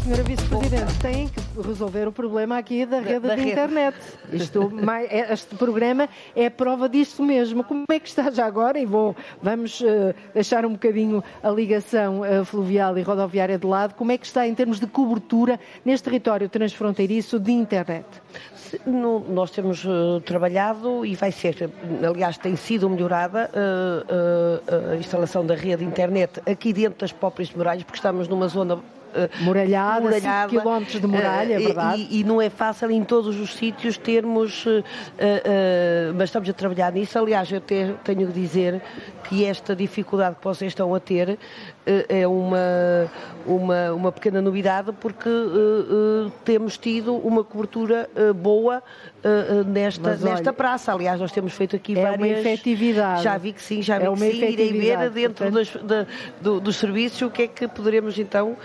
Senhora 0.07 0.23
Vice-Presidente, 0.23 0.99
tem 1.01 1.27
que 1.27 1.67
resolver 1.67 2.07
o 2.07 2.13
problema 2.13 2.57
aqui 2.57 2.85
da 2.85 3.01
rede 3.01 3.19
da, 3.19 3.27
da 3.27 3.35
de 3.35 3.41
rede. 3.41 3.51
internet. 3.51 3.97
Isto, 4.31 4.71
é, 5.09 5.33
este 5.33 5.53
programa 5.55 6.07
é 6.33 6.49
prova 6.49 6.87
disso 6.87 7.21
mesmo. 7.21 7.61
Como 7.61 7.83
é 7.91 7.99
que 7.99 8.07
está 8.07 8.31
já 8.31 8.45
agora? 8.45 8.79
E 8.79 8.85
vou, 8.85 9.13
vamos 9.41 9.81
uh, 9.81 10.15
deixar 10.33 10.65
um 10.65 10.71
bocadinho 10.71 11.21
a 11.43 11.49
ligação 11.49 12.21
uh, 12.21 12.45
fluvial 12.45 12.97
e 12.97 13.01
rodoviária 13.01 13.57
de 13.59 13.67
lado. 13.67 13.95
Como 13.95 14.09
é 14.09 14.17
que 14.17 14.25
está 14.25 14.47
em 14.47 14.55
termos 14.55 14.79
de 14.79 14.87
cobertura 14.87 15.59
neste 15.83 16.05
território 16.05 16.47
transfronteiriço 16.47 17.37
de 17.37 17.51
internet? 17.51 18.05
No, 18.85 19.19
nós 19.19 19.51
temos 19.51 19.83
uh, 19.83 20.21
trabalhado 20.21 21.05
e 21.05 21.15
vai 21.15 21.33
ser, 21.33 21.69
aliás, 22.01 22.37
tem 22.37 22.55
sido 22.55 22.89
melhorada 22.89 23.51
a 24.91 24.95
instalação 24.95 25.45
da 25.45 25.53
rede 25.53 25.77
de 25.77 25.85
internet 25.85 26.41
aqui 26.49 26.71
dentro 26.71 26.99
das 26.99 27.11
próprias 27.11 27.51
muralhas, 27.51 27.83
porque 27.83 27.97
estamos 27.97 28.29
numa 28.29 28.47
zona 28.47 28.79
muralhada, 29.41 30.01
muralhada 30.01 30.49
5 30.49 30.61
km 30.61 30.99
de 30.99 31.07
muralha, 31.07 31.53
é 31.55 31.59
verdade. 31.59 32.07
E, 32.09 32.19
e, 32.19 32.23
não 32.23 32.41
é 32.41 32.49
fácil 32.49 32.91
em 32.91 33.03
todos 33.03 33.39
os 33.39 33.55
sítios 33.55 33.97
termos, 33.97 34.65
uh, 34.65 34.79
uh, 34.79 36.13
mas 36.15 36.29
estamos 36.29 36.49
a 36.49 36.53
trabalhar 36.53 36.91
nisso. 36.91 37.17
Aliás, 37.17 37.51
eu 37.51 37.61
te, 37.61 37.93
tenho 38.03 38.27
que 38.27 38.33
dizer 38.33 38.81
que 39.23 39.45
esta 39.45 39.75
dificuldade 39.75 40.35
que 40.35 40.43
vocês 40.43 40.71
estão 40.71 40.93
a 40.93 40.99
ter 40.99 41.37
é 42.09 42.27
uma, 42.27 43.09
uma, 43.45 43.93
uma 43.93 44.11
pequena 44.11 44.41
novidade, 44.41 44.91
porque 44.91 45.29
temos 46.43 46.77
tido 46.77 47.15
uma 47.15 47.43
cobertura 47.43 48.09
boa 48.35 48.83
nesta, 49.65 50.01
mas, 50.01 50.23
olha, 50.23 50.31
nesta 50.33 50.53
praça. 50.53 50.93
Aliás, 50.93 51.19
nós 51.19 51.31
temos 51.31 51.53
feito 51.53 51.75
aqui 51.75 51.97
é 51.97 52.01
várias... 52.01 52.17
uma 52.17 52.27
efetividade. 52.27 53.23
Já 53.23 53.37
vi 53.37 53.53
que 53.53 53.61
sim, 53.61 53.81
já 53.81 53.99
vi 53.99 54.05
é 54.05 54.11
que 54.11 54.17
sim. 54.17 54.45
Irei 54.47 54.73
ver 54.73 55.09
dentro 55.09 55.45
portanto... 55.45 55.53
dos, 55.53 55.69
de, 55.69 56.07
do, 56.41 56.59
dos 56.59 56.75
serviços 56.75 57.21
o 57.21 57.29
que 57.29 57.43
é 57.43 57.47
que 57.47 57.67
poderemos 57.67 58.17
então 58.17 58.55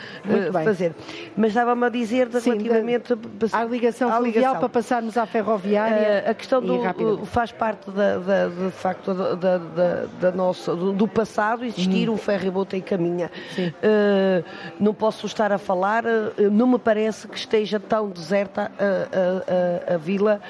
fazer. 0.64 0.94
Mas 1.36 1.48
estava-me 1.48 1.86
a 1.86 1.88
dizer 1.88 2.28
Sim, 2.40 2.50
relativamente 2.50 3.14
de, 3.14 3.46
à 3.52 3.64
ligação 3.64 4.08
à 4.10 4.16
fluvial 4.16 4.56
para 4.56 4.68
passarmos 4.68 5.16
à 5.16 5.26
ferroviária. 5.26 6.24
Uh, 6.26 6.30
a 6.30 6.34
questão 6.34 6.60
do 6.60 7.26
faz 7.26 7.52
parte 7.52 7.90
da, 7.90 8.18
da, 8.18 8.48
de 8.48 8.70
facto 8.70 9.14
da, 9.14 9.58
da, 9.58 10.06
da 10.20 10.32
nossa, 10.32 10.74
do, 10.74 10.92
do, 10.92 11.08
passado 11.08 11.64
existir 11.64 12.08
hum. 12.08 12.14
um 12.14 12.16
ferryboat 12.16 12.76
em 12.76 12.80
caminha. 13.12 13.30
Uh, 13.60 14.44
não 14.80 14.94
posso 14.94 15.26
estar 15.26 15.52
a 15.52 15.58
falar, 15.58 16.04
uh, 16.04 16.50
não 16.50 16.66
me 16.66 16.78
parece 16.78 17.28
que 17.28 17.36
esteja 17.36 17.78
tão 17.78 18.08
deserta 18.08 18.72
a, 18.78 19.90
a, 19.90 19.92
a, 19.92 19.94
a 19.94 19.96
vila 19.98 20.40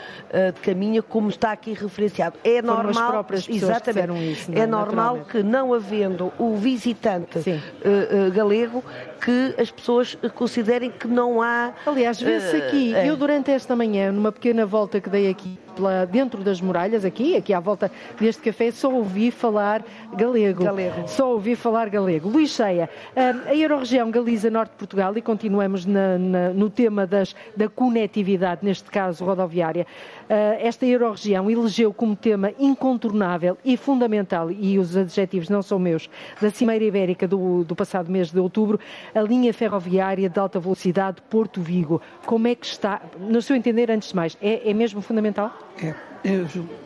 de 0.54 0.60
caminha 0.60 1.02
como 1.02 1.28
está 1.28 1.52
aqui 1.52 1.72
referenciado. 1.72 2.36
É 2.44 2.62
Foram 2.62 2.82
normal, 2.82 3.26
exatamente, 3.48 4.32
isso, 4.32 4.52
é, 4.52 4.60
é 4.60 4.66
normal 4.66 5.26
que 5.30 5.42
não 5.42 5.74
havendo 5.74 6.32
o 6.38 6.56
visitante 6.56 7.40
galego 8.34 8.82
que 9.20 9.54
as 9.60 9.70
pessoas 9.70 10.16
considerem 10.34 10.90
que 10.90 11.06
não 11.06 11.40
há. 11.40 11.72
Aliás, 11.86 12.20
vê-se 12.20 12.56
aqui, 12.56 12.92
uh, 12.94 13.06
eu 13.06 13.16
durante 13.16 13.50
esta 13.50 13.76
manhã, 13.76 14.10
numa 14.10 14.32
pequena 14.32 14.66
volta 14.66 15.00
que 15.00 15.08
dei 15.08 15.30
aqui 15.30 15.58
pela, 15.74 16.04
dentro 16.04 16.42
das 16.42 16.60
muralhas, 16.60 17.04
aqui, 17.04 17.36
aqui 17.36 17.52
à 17.52 17.60
volta 17.60 17.90
deste 18.20 18.42
café, 18.42 18.70
só 18.70 18.92
ouvi 18.92 19.30
falar 19.30 19.84
galego. 20.14 20.64
galego. 20.64 21.08
Só 21.08 21.32
ouvi 21.32 21.56
falar 21.56 21.88
galego. 21.88 22.28
Luís 22.28 22.50
Cheia, 22.50 22.88
a 23.46 23.54
Euroregião 23.54 24.10
Galiza 24.10 24.50
Norte 24.50 24.70
de 24.72 24.76
Portugal, 24.76 25.16
e 25.16 25.22
continuamos 25.22 25.86
na, 25.86 26.18
na, 26.18 26.48
no 26.50 26.70
tema 26.70 27.06
das, 27.06 27.34
da 27.56 27.68
conectividade, 27.68 28.64
neste 28.64 28.90
caso 28.90 29.24
rodoviária, 29.24 29.86
esta 30.60 30.86
Euroregião 30.86 31.50
elegeu 31.50 31.92
como 31.92 32.16
tema 32.16 32.52
incontornável 32.58 33.58
e 33.64 33.76
fundamental, 33.76 34.50
e 34.50 34.78
os 34.78 34.96
adjetivos 34.96 35.48
não 35.48 35.62
são 35.62 35.78
meus, 35.78 36.08
da 36.40 36.50
Cimeira 36.50 36.84
Ibérica 36.84 37.28
do, 37.28 37.64
do 37.64 37.76
passado 37.76 38.10
mês 38.10 38.30
de 38.30 38.38
outubro, 38.38 38.80
a 39.14 39.20
linha 39.20 39.52
ferroviária 39.52 40.28
de 40.28 40.38
alta 40.38 40.58
velocidade 40.58 41.22
Porto 41.28 41.60
Vigo. 41.60 42.00
Como 42.26 42.46
é 42.46 42.54
que 42.54 42.66
está, 42.66 43.02
no 43.18 43.42
seu 43.42 43.56
entender, 43.56 43.90
antes 43.90 44.08
de 44.08 44.16
mais, 44.16 44.36
é, 44.40 44.70
é 44.70 44.74
mesmo 44.74 45.02
fundamental? 45.02 45.52
É, 45.82 45.94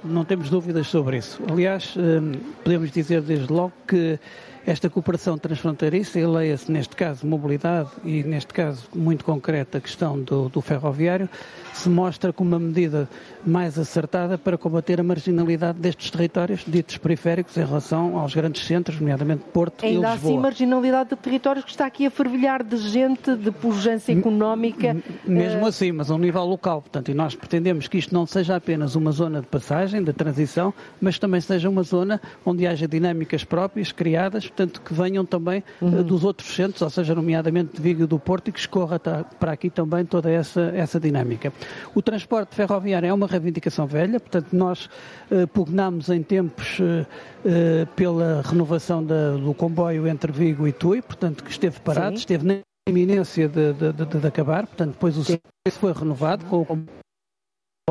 não 0.03 0.25
temos 0.25 0.49
dúvidas 0.49 0.87
sobre 0.87 1.19
isso. 1.19 1.41
Aliás, 1.51 1.95
hum, 1.97 2.33
podemos 2.65 2.91
dizer 2.91 3.21
desde 3.21 3.53
logo 3.53 3.73
que 3.87 4.19
esta 4.67 4.91
cooperação 4.91 5.39
transfronteiriça, 5.39 6.19
e 6.19 6.27
leia-se 6.27 6.71
neste 6.73 6.97
caso 6.97 7.25
mobilidade 7.25 7.89
e 8.05 8.25
neste 8.25 8.53
caso 8.53 8.89
muito 8.93 9.25
concreto 9.25 9.79
a 9.79 9.81
questão 9.81 10.21
do, 10.21 10.49
do 10.49 10.61
ferroviário, 10.61 11.29
se 11.77 11.89
mostra 11.89 12.33
como 12.33 12.51
uma 12.51 12.59
medida 12.59 13.09
mais 13.47 13.79
acertada 13.79 14.37
para 14.37 14.59
combater 14.59 15.01
a 15.01 15.05
marginalidade 15.05 15.79
destes 15.79 16.11
territórios 16.11 16.65
ditos 16.67 16.97
periféricos 16.97 17.57
em 17.57 17.65
relação 17.65 18.19
aos 18.19 18.35
grandes 18.35 18.67
centros, 18.67 18.99
nomeadamente 18.99 19.45
Porto 19.53 19.85
Ainda 19.85 19.87
e 19.87 19.97
Lisboa. 19.97 20.15
Ainda 20.15 20.29
assim 20.29 20.39
marginalidade 20.39 21.11
de 21.11 21.17
territórios 21.17 21.65
que 21.65 21.71
está 21.71 21.87
aqui 21.87 22.07
a 22.07 22.11
fervilhar 22.11 22.65
de 22.65 22.77
gente, 22.77 23.37
de 23.37 23.51
pujança 23.51 24.11
económica. 24.11 24.97
Mesmo 25.25 25.65
uh... 25.65 25.69
assim, 25.69 25.93
mas 25.93 26.11
a 26.11 26.15
um 26.15 26.19
nível 26.19 26.45
local. 26.45 26.83
Portanto, 26.83 27.11
e 27.11 27.15
nós 27.15 27.35
pretendemos 27.35 27.87
que 27.89 27.99
isto 27.99 28.13
não 28.13 28.27
seja 28.27 28.57
apenas 28.57 28.97
uma 28.97 29.13
zona 29.13 29.41
de 29.41 29.47
passagem, 29.47 30.03
de 30.03 30.13
transição, 30.13 30.73
mas 31.01 31.19
também 31.19 31.41
seja 31.41 31.69
uma 31.69 31.83
zona 31.83 32.21
onde 32.45 32.67
haja 32.67 32.89
dinâmicas 32.89 33.45
próprias 33.45 33.93
criadas 33.93 34.47
portanto, 34.57 34.81
que 34.81 34.95
venham 34.95 35.25
também 35.25 35.63
uhum. 35.81 36.03
dos 36.03 36.25
outros 36.25 36.55
centros, 36.55 36.83
ou 36.83 36.91
seja, 36.91 37.15
nomeadamente 37.15 37.77
de 37.77 37.83
Vigo 37.83 38.05
e 38.05 38.07
do 38.07 38.19
Porto, 38.19 38.49
e 38.49 38.53
que 38.53 38.59
escorra 38.59 38.99
para 38.99 39.53
aqui 39.53 39.69
também 39.69 40.05
toda 40.05 40.31
essa, 40.31 40.73
essa 40.75 40.99
dinâmica. 40.99 41.53
O 41.95 42.03
transporte 42.03 42.55
ferroviário 42.55 43.09
é 43.09 43.13
uma 43.13 43.27
reivindicação 43.27 43.87
velha, 43.87 44.21
portanto, 44.21 44.49
nós 44.53 44.89
uh, 45.31 45.47
pugnamos 45.49 46.09
em 46.09 46.23
tempos 46.23 46.79
uh, 46.79 47.07
uh, 47.45 47.87
pela 47.95 48.43
renovação 48.45 49.05
da, 49.05 49.33
do 49.33 49.55
comboio 49.55 50.07
entre 50.07 50.31
Vigo 50.33 50.67
e 50.67 50.73
Tui, 50.73 51.03
portanto, 51.03 51.43
que 51.45 51.51
esteve 51.51 51.81
parado, 51.81 52.17
Sim. 52.17 52.21
esteve 52.21 52.47
na 52.47 52.59
iminência 52.89 53.49
de, 53.49 53.73
de, 53.73 53.93
de, 53.93 54.21
de, 54.21 54.27
acabar, 54.27 54.67
portanto, 54.67 54.93
depois 54.93 55.17
o 55.17 55.25
serviço 55.25 55.81
foi 55.81 55.93
renovado 55.93 56.45
com 56.47 56.61
o 56.61 56.65
comboio 56.65 57.06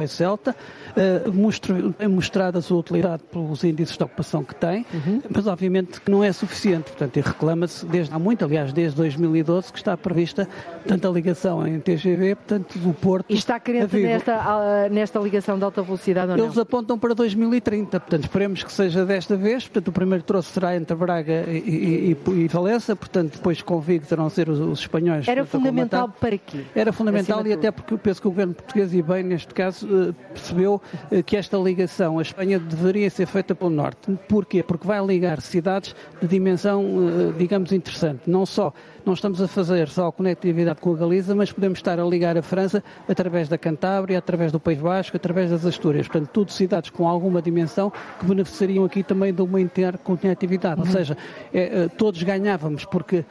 Celta, 0.08 0.54
uh, 0.91 1.93
tem 1.93 2.08
mostrado 2.10 2.58
a 2.58 2.62
sua 2.62 2.80
utilidade 2.80 3.24
pelos 3.32 3.64
índices 3.64 3.96
de 3.96 4.04
ocupação 4.04 4.43
que 4.43 4.54
tem, 4.54 4.86
uhum. 4.93 5.22
mas 5.30 5.48
obviamente 5.48 6.02
que 6.02 6.12
não 6.12 6.22
é 6.22 6.34
suficiente, 6.34 6.91
portanto, 6.91 7.16
e 7.16 7.22
reclama-se 7.22 7.86
desde 7.86 8.14
há 8.14 8.20
muito, 8.20 8.43
aliás, 8.43 8.74
desde 8.74 8.98
2012, 8.98 9.72
que 9.72 9.78
está 9.78 9.96
prevista 9.96 10.50
tanta 10.86 11.08
ligação 11.08 11.66
em 11.66 11.80
TGV, 11.80 12.36
portanto, 12.36 12.78
do 12.78 12.93
Porto. 12.93 13.26
E 13.30 13.36
está 13.36 13.58
crente 13.58 13.96
nesta, 13.96 14.89
nesta 14.89 15.18
ligação 15.18 15.58
de 15.58 15.64
alta 15.64 15.82
velocidade 15.82 16.30
ou 16.30 16.38
não? 16.39 16.43
Eles 16.43 16.58
apontam 16.58 17.00
para 17.00 17.16
2030, 17.16 17.98
portanto, 17.98 18.24
esperemos 18.24 18.64
que 18.66 18.74
seja 18.74 19.06
desta 19.06 19.38
vez, 19.38 19.64
portanto, 19.64 19.88
o 19.88 19.91
primeiro 19.93 20.26
troço 20.26 20.52
será 20.52 20.76
entre 20.76 20.93
Braga 20.93 21.46
e, 21.48 22.18
e, 22.28 22.32
e 22.32 22.48
Valença, 22.50 22.98
portanto, 22.98 23.36
depois 23.36 23.62
convigo 23.62 24.06
terão 24.06 24.30
ser 24.30 24.50
os, 24.50 24.60
os 24.60 24.80
espanhóis. 24.80 25.26
Era 25.26 25.46
fundamental 25.46 26.10
para 26.10 26.38
quê? 26.38 26.66
Era 26.76 26.91
fundamental 26.91 27.48
e 27.48 27.54
até 27.54 27.72
porque 27.72 27.93
eu 27.93 27.98
penso 27.98 28.22
que 28.22 28.28
o 28.28 28.32
governo 28.32 28.54
português, 28.54 28.93
e 28.93 29.02
bem 29.02 29.24
neste 29.24 29.54
caso, 29.54 29.85
percebeu 30.34 30.82
eh, 31.12 31.22
que 31.22 31.38
esta 31.38 31.58
ligação 31.58 32.20
à 32.20 32.22
Espanha 32.22 32.60
deveria 32.60 33.10
ser 33.10 33.26
feita 33.26 33.54
pelo 33.56 33.70
norte. 33.70 34.18
Porquê? 34.28 34.64
Porque 34.64 34.88
vai 34.88 35.04
ligar 35.06 35.42
cidades 35.42 35.96
de 36.22 36.28
dimensão, 36.28 36.84
eh, 36.84 37.34
digamos, 37.38 37.72
interessante. 37.72 38.22
Não 38.28 38.46
só 38.46 38.74
não 39.06 39.14
estamos 39.14 39.41
a 39.41 39.47
fazer 39.47 39.88
só 39.89 40.08
a 40.08 40.12
conectividade 40.12 40.82
com 40.82 40.93
a 40.93 40.97
Galiza, 40.97 41.36
mas 41.36 41.51
podemos 41.51 41.80
estar 41.80 41.99
a 41.99 42.03
ligar 42.03 42.38
a 42.38 42.41
França 42.41 42.84
através 43.08 43.47
da 43.47 43.58
Cantábria, 43.58 44.18
através 44.18 44.51
do 44.51 44.60
País 44.60 44.80
Basco, 44.80 45.16
através 45.16 45.51
das 45.51 45.66
Astúrias. 45.66 46.08
Portanto, 46.08 46.30
tudo 46.32 46.51
cidades 46.51 46.89
com 46.89 47.08
alguma 47.08 47.41
dimensão 47.41 47.91
que 48.20 48.26
beneficiariam 48.26 48.86
aqui 48.86 49.03
também 49.03 49.34
de 49.34 49.41
uma 49.41 49.62
interconectividade. 49.62 50.82
Uhum. 50.82 50.88
Ou 50.88 50.91
seja, 50.91 51.18
é, 51.53 51.88
todos 51.89 52.22
ganhávamos, 52.24 52.86
porque 52.86 53.26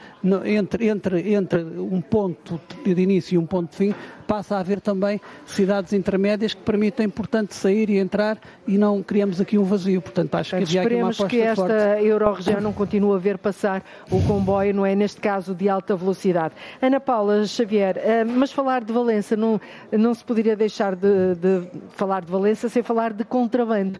entre, 0.44 0.88
entre, 0.88 1.34
entre 1.34 1.62
um 1.62 2.00
ponto 2.00 2.60
de 2.84 3.00
início 3.00 3.34
e 3.34 3.38
um 3.38 3.46
ponto 3.46 3.70
de 3.70 3.76
fim 3.76 3.94
passa 4.26 4.56
a 4.56 4.60
haver 4.60 4.80
também 4.80 5.20
cidades 5.46 5.92
intermédias 5.92 6.54
que 6.54 6.62
permitem, 6.62 7.08
portanto, 7.08 7.52
sair 7.52 7.90
e 7.90 7.98
entrar 7.98 8.38
e 8.66 8.78
não 8.78 9.02
criamos 9.02 9.40
aqui 9.40 9.58
um 9.58 9.64
vazio. 9.64 10.00
Portanto, 10.00 10.34
acho 10.34 10.56
que 10.56 10.62
havia 10.62 10.82
aqui 10.82 10.94
uma 10.94 11.04
aposta 11.04 11.26
que 11.26 11.40
esta 11.40 11.66
forte. 11.66 12.06
Euroregião 12.06 12.60
não 12.60 12.72
continue 12.72 13.14
a 13.14 13.18
ver 13.18 13.38
passar 13.38 13.82
o 14.10 14.20
comboio, 14.22 14.74
não 14.74 14.86
é? 14.86 14.94
Neste 14.94 15.20
caso, 15.20 15.54
de 15.54 15.63
alta 15.68 15.96
velocidade. 15.96 16.54
Ana 16.80 17.00
Paula 17.00 17.44
Xavier, 17.46 17.96
eh, 17.98 18.24
mas 18.24 18.52
falar 18.52 18.84
de 18.84 18.92
Valença 18.92 19.36
não, 19.36 19.60
não 19.92 20.14
se 20.14 20.24
poderia 20.24 20.56
deixar 20.56 20.94
de, 20.94 21.34
de 21.34 21.68
falar 21.90 22.22
de 22.22 22.30
Valença 22.30 22.68
sem 22.68 22.82
falar 22.82 23.12
de 23.12 23.24
contrabando. 23.24 23.98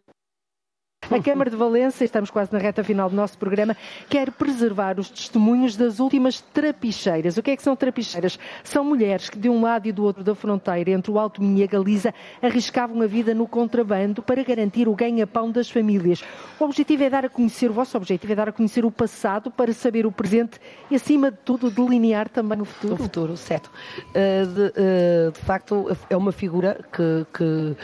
A 1.11 1.23
Câmara 1.23 1.51
de 1.51 1.57
Valença, 1.57 2.03
estamos 2.03 2.31
quase 2.31 2.53
na 2.53 2.59
reta 2.59 2.83
final 2.83 3.11
do 3.11 3.17
nosso 3.17 3.37
programa, 3.37 3.77
quer 4.09 4.31
preservar 4.31 4.99
os 4.99 5.11
testemunhos 5.11 5.77
das 5.77 6.01
últimas 6.01 6.41
trapicheiras. 6.41 7.37
O 7.37 7.43
que 7.43 7.51
é 7.51 7.57
que 7.57 7.63
são 7.63 7.77
trapicheiras? 7.77 8.39
São 8.63 8.83
mulheres 8.83 9.29
que 9.29 9.39
de 9.39 9.51
um 9.51 9.61
lado 9.61 9.87
e 9.87 9.93
do 9.93 10.03
outro 10.03 10.25
da 10.25 10.35
fronteira, 10.35 10.91
entre 10.91 11.13
o 11.13 11.19
Alto 11.19 11.43
Minho 11.43 11.59
e 11.59 11.63
a 11.63 11.67
Galiza, 11.67 12.15
arriscavam 12.41 13.03
a 13.03 13.07
vida 13.07 13.35
no 13.35 13.47
contrabando 13.47 14.23
para 14.23 14.43
garantir 14.43 14.89
o 14.89 14.95
ganha-pão 14.95 15.51
das 15.51 15.71
famílias. 15.71 16.25
O 16.59 16.65
objetivo 16.65 17.05
é 17.05 17.11
dar 17.11 17.27
a 17.27 17.29
conhecer, 17.29 17.71
o 17.71 17.75
vosso 17.75 17.97
objetivo 17.97 18.33
é 18.33 18.37
dar 18.37 18.49
a 18.49 18.53
conhecer 18.53 18.85
o 18.85 18.91
passado 18.91 19.51
para 19.51 19.73
saber 19.75 20.07
o 20.07 20.13
presente 20.13 20.59
e, 20.91 20.95
acima 20.95 21.31
de 21.31 21.39
tudo, 21.45 21.71
delinear 21.71 22.29
também 22.31 22.61
o 22.61 22.65
futuro. 22.65 22.95
O 22.95 22.97
futuro, 22.97 23.37
certo. 23.37 23.71
Uh, 24.09 24.47
de, 24.47 24.63
uh, 24.63 25.33
de, 25.33 25.41
facto, 25.41 25.97
é 26.09 26.17
uma 26.17 26.33
figura 26.33 26.81
que, 26.91 27.27
que 27.33 27.45
uh, 27.45 27.77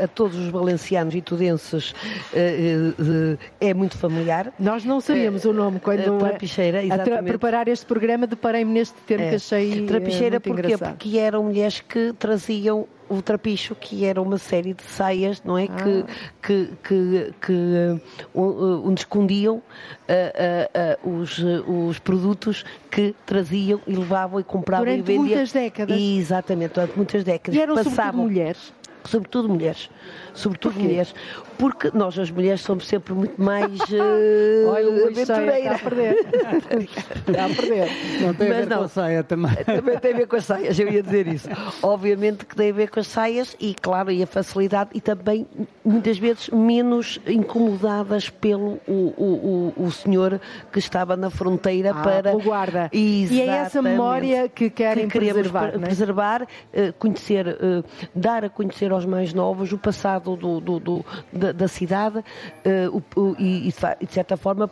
a, 0.00 0.04
a, 0.04 0.08
todos 0.08 0.36
os 0.36 0.48
valencianos 0.48 1.14
e 1.14 1.22
tudenses 1.22 1.94
é 3.60 3.74
muito 3.74 3.96
familiar. 3.96 4.52
Nós 4.58 4.84
não 4.84 5.00
sabíamos 5.00 5.44
o 5.44 5.52
nome 5.52 5.80
quando 5.80 6.18
Trapicheira, 6.18 6.82
exatamente. 6.82 7.20
a 7.20 7.22
preparar 7.22 7.68
este 7.68 7.86
programa 7.86 8.26
deparei-me 8.26 8.72
neste 8.72 8.94
termo 9.06 9.24
é. 9.24 9.30
que 9.30 9.34
achei 9.36 9.86
Trapicheira 9.86 10.36
muito 10.36 10.48
porquê? 10.48 10.60
Engraçado. 10.60 10.90
Porque 10.90 11.18
eram 11.18 11.44
mulheres 11.44 11.80
que 11.80 12.12
traziam 12.18 12.86
o 13.12 13.20
trapicho, 13.20 13.74
que 13.74 14.04
era 14.04 14.20
uma 14.22 14.38
série 14.38 14.72
de 14.72 14.82
saias, 14.84 15.42
não 15.44 15.58
é? 15.58 15.68
Ah. 15.68 15.76
Que, 15.76 16.04
que, 16.42 16.70
que, 16.82 17.34
que 17.40 17.52
uh, 18.34 18.88
onde 18.88 19.00
escondiam 19.00 19.56
uh, 19.56 19.62
uh, 21.04 21.20
os, 21.20 21.38
os 21.38 21.98
produtos 21.98 22.64
que 22.90 23.14
traziam 23.26 23.80
e 23.86 23.94
levavam 23.94 24.40
e 24.40 24.44
compravam 24.44 24.86
durante 24.86 25.00
e 25.00 25.02
vendiam. 25.02 25.24
muitas 25.24 25.52
décadas. 25.52 26.00
Exatamente, 26.00 26.74
durante 26.74 26.96
muitas 26.96 27.24
décadas. 27.24 27.58
E 27.58 27.62
eram 27.62 27.74
Passavam, 27.74 28.24
mulheres? 28.24 28.72
Sobretudo 29.04 29.48
mulheres. 29.48 29.90
Sobretudo 30.32 30.78
mulheres 30.78 31.14
porque 31.62 31.92
nós, 31.94 32.18
as 32.18 32.28
mulheres, 32.28 32.60
somos 32.62 32.88
sempre 32.88 33.14
muito 33.14 33.40
mais 33.40 33.70
uh, 33.82 34.66
Olha, 34.66 35.06
aventureiras. 35.06 35.76
Está 35.76 35.76
a 35.76 35.78
perder. 35.78 36.16
está 37.28 37.44
a 37.44 37.48
perder. 37.48 37.88
Não 38.20 38.34
tem 38.34 38.48
Mas 38.48 38.56
a 38.56 38.60
ver 38.60 38.66
não, 38.66 38.78
com 38.78 38.84
a 38.84 38.88
saia 38.88 39.22
também. 39.22 39.54
Também 39.64 39.98
tem 40.00 40.12
a 40.12 40.16
ver 40.16 40.26
com 40.26 40.34
as 40.34 40.44
saias, 40.44 40.76
eu 40.76 40.88
ia 40.88 41.00
dizer 41.04 41.28
isso. 41.28 41.48
Obviamente 41.80 42.44
que 42.44 42.56
tem 42.56 42.70
a 42.70 42.72
ver 42.72 42.90
com 42.90 42.98
as 42.98 43.06
saias 43.06 43.56
e, 43.60 43.74
claro, 43.74 44.10
e 44.10 44.24
a 44.24 44.26
facilidade 44.26 44.90
e 44.92 45.00
também, 45.00 45.46
muitas 45.84 46.18
vezes, 46.18 46.48
menos 46.48 47.20
incomodadas 47.28 48.28
pelo 48.28 48.80
o, 48.88 49.14
o, 49.16 49.72
o, 49.76 49.84
o 49.84 49.92
senhor 49.92 50.40
que 50.72 50.80
estava 50.80 51.16
na 51.16 51.30
fronteira 51.30 51.92
ah, 51.92 52.02
para... 52.02 52.34
o 52.34 52.42
guarda. 52.42 52.90
Exatamente. 52.92 53.34
E 53.34 53.40
é 53.40 53.46
essa 53.46 53.80
memória 53.80 54.48
que 54.48 54.68
querem 54.68 55.06
que 55.06 55.16
preservar, 55.16 55.68
é? 55.68 55.78
preservar, 55.78 56.42
uh, 56.42 56.92
conhecer, 56.98 57.46
uh, 57.46 57.84
dar 58.12 58.44
a 58.44 58.50
conhecer 58.50 58.90
aos 58.90 59.06
mais 59.06 59.32
novos 59.32 59.72
o 59.72 59.78
passado 59.78 60.34
do, 60.36 60.60
do, 60.60 60.80
do 60.80 61.04
da, 61.32 61.51
da, 61.52 61.68
cidade 61.68 62.18
uh, 62.18 63.02
o, 63.16 63.36
e, 63.38 63.68
e, 63.68 64.06
de 64.06 64.12
certa 64.12 64.36
forma, 64.36 64.70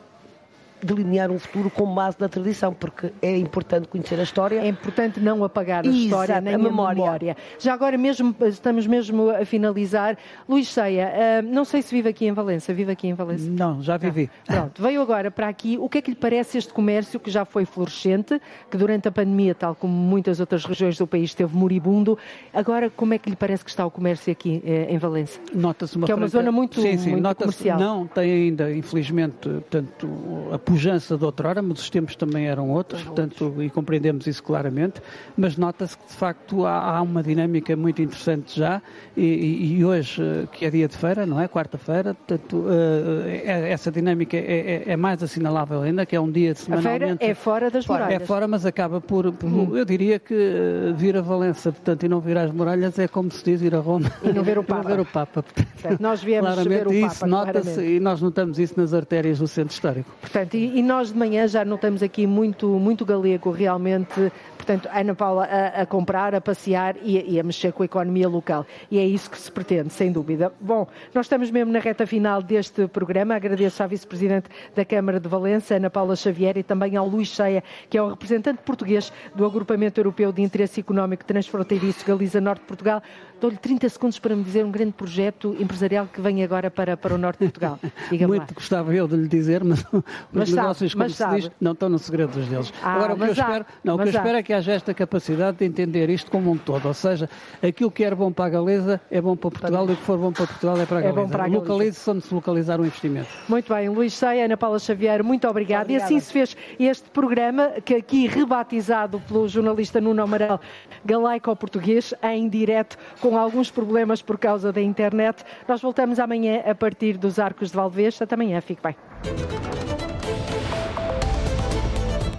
delinear 0.83 1.31
um 1.31 1.39
futuro 1.39 1.71
com 1.71 1.87
base 1.95 2.17
na 2.21 2.29
tradição, 2.29 2.73
porque 2.73 3.13
é 3.23 3.37
importante 3.37 3.89
conhecer 3.89 4.19
a 4.19 4.23
história. 4.23 4.61
É 4.61 4.69
importante 4.69 5.21
não 5.21 5.45
apagar 5.45 5.85
a 5.85 5.89
Exato, 5.89 6.05
história 6.05 6.41
nem 6.41 6.55
a 6.55 6.59
memória. 6.59 7.03
a 7.03 7.05
memória. 7.05 7.37
Já 7.59 7.75
agora 7.75 7.97
mesmo, 7.97 8.35
estamos 8.43 8.87
mesmo 8.87 9.31
a 9.31 9.45
finalizar. 9.45 10.17
Luís 10.49 10.69
Ceia, 10.69 11.13
uh, 11.43 11.47
não 11.47 11.65
sei 11.65 11.83
se 11.83 11.95
vive 11.95 12.09
aqui 12.09 12.27
em 12.27 12.33
Valença. 12.33 12.73
Vive 12.73 12.93
aqui 12.93 13.09
em 13.09 13.15
Valença? 13.15 13.49
Não, 13.51 13.83
já 13.83 13.97
vivi. 13.97 14.31
Ah, 14.49 14.53
pronto, 14.55 14.83
veio 14.83 15.01
agora 15.03 15.31
para 15.31 15.49
aqui. 15.49 15.77
O 15.79 15.89
que 15.89 15.99
é 15.99 16.03
que 16.03 16.11
lhe 16.11 16.17
parece 16.17 16.59
este 16.59 16.73
comércio 16.73 17.19
que 17.21 17.31
já 17.31 17.45
foi 17.45 17.65
florescente, 17.65 18.41
que 18.71 18.77
durante 18.77 19.09
a 19.09 19.13
pandemia, 19.13 19.55
tal 19.55 19.75
como 19.75 19.93
muitas 19.93 20.41
outras 20.41 20.65
regiões 20.65 20.97
do 20.99 21.07
país, 21.07 21.31
esteve 21.31 21.55
moribundo. 21.57 22.19
Agora, 22.53 22.91
como 22.91 23.15
é 23.15 23.19
que 23.19 23.31
lhe 23.31 23.37
parece 23.37 23.65
que 23.65 23.71
está 23.71 23.85
o 23.85 23.91
comércio 23.91 24.31
aqui 24.33 24.63
eh, 24.65 24.87
em 24.89 24.99
Valença? 24.99 25.39
Nota-se 25.55 25.97
uma 25.97 26.07
Que 26.07 26.13
franca... 26.13 26.21
é 26.21 26.25
uma 26.25 26.29
zona 26.29 26.53
muito, 26.53 26.81
sim, 26.81 26.99
sim, 26.99 27.11
muito 27.13 27.35
comercial. 27.37 27.79
Não, 27.79 28.07
tem 28.07 28.31
ainda, 28.33 28.73
infelizmente, 28.73 29.49
portanto, 29.49 30.09
a 30.53 30.59
pujança 30.71 31.19
de 31.19 31.25
outrora, 31.25 31.61
mas 31.61 31.81
os 31.81 31.91
tempos 31.91 32.15
também 32.15 32.47
eram 32.47 32.71
outros, 32.71 33.03
portanto, 33.03 33.57
e 33.59 33.69
compreendemos 33.69 34.29
isso 34.29 34.41
claramente, 34.41 35.03
mas 35.37 35.57
nota-se 35.57 35.99
que 35.99 36.07
de 36.07 36.13
facto 36.13 36.65
há, 36.65 36.97
há, 36.97 37.03
uma 37.03 37.25
dinâmica 37.25 37.75
muito 37.75 38.01
interessante 38.01 38.57
já, 38.57 38.81
e, 39.17 39.79
e, 39.79 39.85
hoje, 39.85 40.23
eh, 40.23 40.47
que 40.53 40.65
é 40.65 40.71
dia 40.71 40.87
de 40.87 40.97
feira, 40.97 41.27
não 41.27 41.41
é? 41.41 41.49
Quarta-feira, 41.49 42.15
portanto, 42.15 42.57
uh, 42.59 43.27
essa 43.45 43.91
dinâmica 43.91 44.37
é, 44.37 44.41
é, 44.41 44.93
é, 44.93 44.97
mais 44.97 45.21
assinalável 45.25 45.83
ainda, 45.83 46.07
que 46.07 46.15
é 46.15 46.21
um 46.21 46.31
dia 46.31 46.53
de 46.55 46.61
semanalmente... 46.61 47.05
A 47.05 47.19
feira 47.19 47.33
é 47.33 47.35
fora 47.35 47.69
das 47.69 47.87
muralhas. 47.87 48.23
É 48.23 48.25
fora, 48.25 48.47
mas 48.47 48.65
acaba 48.65 49.01
por, 49.01 49.33
por 49.33 49.51
uhum. 49.51 49.77
eu 49.77 49.85
diria 49.85 50.21
que 50.21 50.95
vir 50.97 51.17
a 51.17 51.21
Valença, 51.21 51.73
portanto, 51.73 52.05
e 52.05 52.09
não 52.09 52.21
vir 52.21 52.39
às 52.39 52.53
muralhas 52.53 52.97
é 52.97 53.09
como 53.09 53.29
se 53.33 53.45
diz 53.45 53.61
ir 53.61 53.75
a 53.75 53.81
Roma. 53.81 54.11
E 54.23 54.33
não 54.33 54.45
ver 54.45 54.57
o 54.57 54.63
Papa. 54.71 54.89
ver 54.89 55.01
o 55.01 55.05
Papa. 55.05 55.43
Portanto, 55.43 56.01
nós 56.01 56.23
viemos 56.23 56.55
claramente, 56.55 56.85
ver 56.85 56.87
o 56.87 57.01
Papa, 57.01 57.15
isso 57.15 57.27
nota-se, 57.27 57.83
e 57.83 57.99
nós 57.99 58.23
notamos 58.23 58.59
isso 58.61 58.79
nas 58.79 58.95
artérias 58.95 59.41
do 59.41 59.49
centro 59.49 59.73
histórico. 59.73 60.11
Portanto, 60.21 60.60
e, 60.61 60.79
e 60.79 60.83
nós 60.83 61.11
de 61.11 61.19
manhã 61.19 61.49
já 61.49 61.65
notamos 61.65 62.03
aqui 62.03 62.27
muito, 62.27 62.69
muito 62.69 63.07
galego, 63.07 63.51
realmente, 63.51 64.31
portanto, 64.59 64.91
Ana 64.93 65.15
Paula 65.15 65.45
a, 65.45 65.83
a 65.83 65.87
comprar, 65.87 66.35
a 66.35 66.41
passear 66.41 66.97
e, 67.03 67.35
e, 67.35 67.41
a 67.41 67.43
mexer 67.43 67.73
com 67.73 67.83
a 67.83 67.87
economia 67.87 68.29
local. 68.29 68.67
E 68.91 68.99
é 68.99 69.07
isso 69.07 69.31
que 69.31 69.39
se 69.39 69.51
pretende, 69.51 69.91
sem 69.91 70.13
dúvida. 70.13 70.53
Bom, 70.61 70.87
nós 71.15 71.25
estamos 71.25 71.51
mesmo 71.51 71.73
na 71.73 71.79
reta 71.79 72.07
final 72.07 72.43
deste 72.43 72.87
programa. 72.89 73.35
Agradeço 73.35 73.83
à 73.83 73.87
Vice-Presidente 73.87 74.51
da 74.77 74.85
Câmara 74.85 75.19
de 75.19 75.29
Valença, 75.29 75.77
Ana 75.77 75.89
Paula 75.89 76.15
Xavier, 76.15 76.59
e 76.59 76.63
também 76.63 76.95
ao 76.95 77.09
Luís 77.09 77.29
Cheia, 77.29 77.65
que 77.89 77.97
é 77.97 78.03
o 78.03 78.11
representante 78.11 78.61
português 78.63 79.11
do 79.35 79.47
Agrupamento 79.47 79.99
Europeu 79.99 80.31
de 80.31 80.43
Interesse 80.43 80.81
Económico 80.81 81.25
Transfronteiriço 81.25 82.05
Galiza 82.05 82.39
Norte 82.39 82.61
de 82.61 82.67
Portugal. 82.67 83.03
Dou-lhe 83.41 83.57
30 83.57 83.89
segundos 83.89 84.19
para 84.19 84.37
me 84.37 84.45
dizer 84.45 84.67
um 84.67 84.71
grande 84.71 84.93
projeto 84.93 85.57
empresarial 85.59 86.07
que 86.07 86.21
vem 86.21 86.45
agora 86.45 86.71
para, 86.71 86.95
para 86.99 87.15
o 87.15 87.19
Norte 87.19 87.39
de 87.39 87.47
Portugal. 87.47 87.79
Muito 88.13 88.51
lá. 88.51 88.55
gostava 88.55 88.95
eu 88.95 89.09
de 89.09 89.17
lhe 89.17 89.29
dizer, 89.29 89.65
mas, 89.65 89.83
mas 90.31 90.50
os 90.51 90.57
negócios, 90.57 90.95
como 90.95 91.09
se 91.11 91.17
sabe. 91.17 91.41
diz, 91.41 91.51
não 91.61 91.73
estão 91.73 91.89
no 91.89 91.99
segredo 91.99 92.33
dos 92.33 92.47
deles. 92.47 92.73
Ah, 92.83 92.95
Agora, 92.95 93.15
o 93.15 93.17
que 93.17 93.23
eu 93.23 93.33
espero, 93.33 93.67
não, 93.83 93.95
o 93.95 93.99
que 93.99 94.05
eu 94.05 94.09
espero 94.09 94.39
é 94.39 94.43
que 94.43 94.53
haja 94.53 94.73
esta 94.73 94.95
capacidade 94.95 95.59
de 95.59 95.65
entender 95.65 96.11
isto 96.11 96.31
como 96.31 96.51
um 96.51 96.57
todo, 96.57 96.87
ou 96.87 96.95
seja, 96.95 97.29
aquilo 97.63 97.91
que 97.91 98.05
é 98.05 98.15
bom 98.15 98.33
para 98.33 98.47
a 98.47 98.49
Galeza 98.49 99.01
é 99.11 99.21
bom 99.21 99.37
para 99.37 99.51
Portugal 99.51 99.89
e 99.89 99.93
o 99.93 99.97
que 99.97 100.03
for 100.03 100.19
bom 100.19 100.33
para 100.33 100.47
Portugal 100.47 100.81
é 100.81 100.87
para 100.87 100.99
a 100.99 101.01
Galeza. 101.03 101.21
É 101.21 101.23
bom 101.23 101.29
para 101.29 101.45
a 101.45 101.49
Galeza. 101.49 101.63
Localize-se 101.63 102.11
onde 102.11 102.23
se 102.23 102.35
localizar 102.35 102.81
o 102.81 102.87
investimento. 102.87 103.29
Muito 103.49 103.73
bem, 103.73 103.89
Luís 103.89 104.15
Ceia, 104.15 104.45
Ana 104.45 104.57
Paula 104.57 104.79
Xavier, 104.79 105.23
muito 105.23 105.49
obrigada. 105.49 105.91
E 105.93 105.97
assim 105.97 106.19
se 106.21 106.33
fez 106.33 106.57
este 106.79 107.11
programa, 107.11 107.73
que 107.85 107.95
aqui 107.95 108.27
rebatizado 108.27 109.21
pelo 109.21 109.49
jornalista 109.49 110.01
Nuno 110.01 110.23
Amaral, 110.23 110.61
galaico-português, 111.05 112.15
em 112.23 112.49
direto, 112.49 112.97
com 113.21 113.37
alguns 113.37 113.71
problemas 113.71 114.23
por 114.23 114.39
causa 114.39 114.73
da 114.73 114.81
internet. 114.81 115.45
Nós 115.69 115.81
voltamos 115.81 116.19
amanhã 116.19 116.63
a 116.67 116.75
partir 116.75 117.17
dos 117.17 117.39
Arcos 117.39 117.71
de 117.71 117.77
Valdevez. 117.77 118.21
Até 118.21 118.35
amanhã, 118.35 118.61
fique 118.61 118.83
bem. 118.83 118.97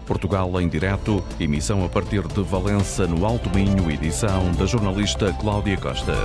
Portugal 0.05 0.59
em 0.59 0.67
direto, 0.67 1.23
emissão 1.39 1.83
a 1.85 1.89
partir 1.89 2.27
de 2.27 2.41
Valença, 2.41 3.07
no 3.07 3.25
Alto 3.25 3.49
Minho, 3.55 3.89
edição 3.91 4.51
da 4.53 4.65
jornalista 4.65 5.33
Cláudia 5.33 5.77
Costa. 5.77 6.15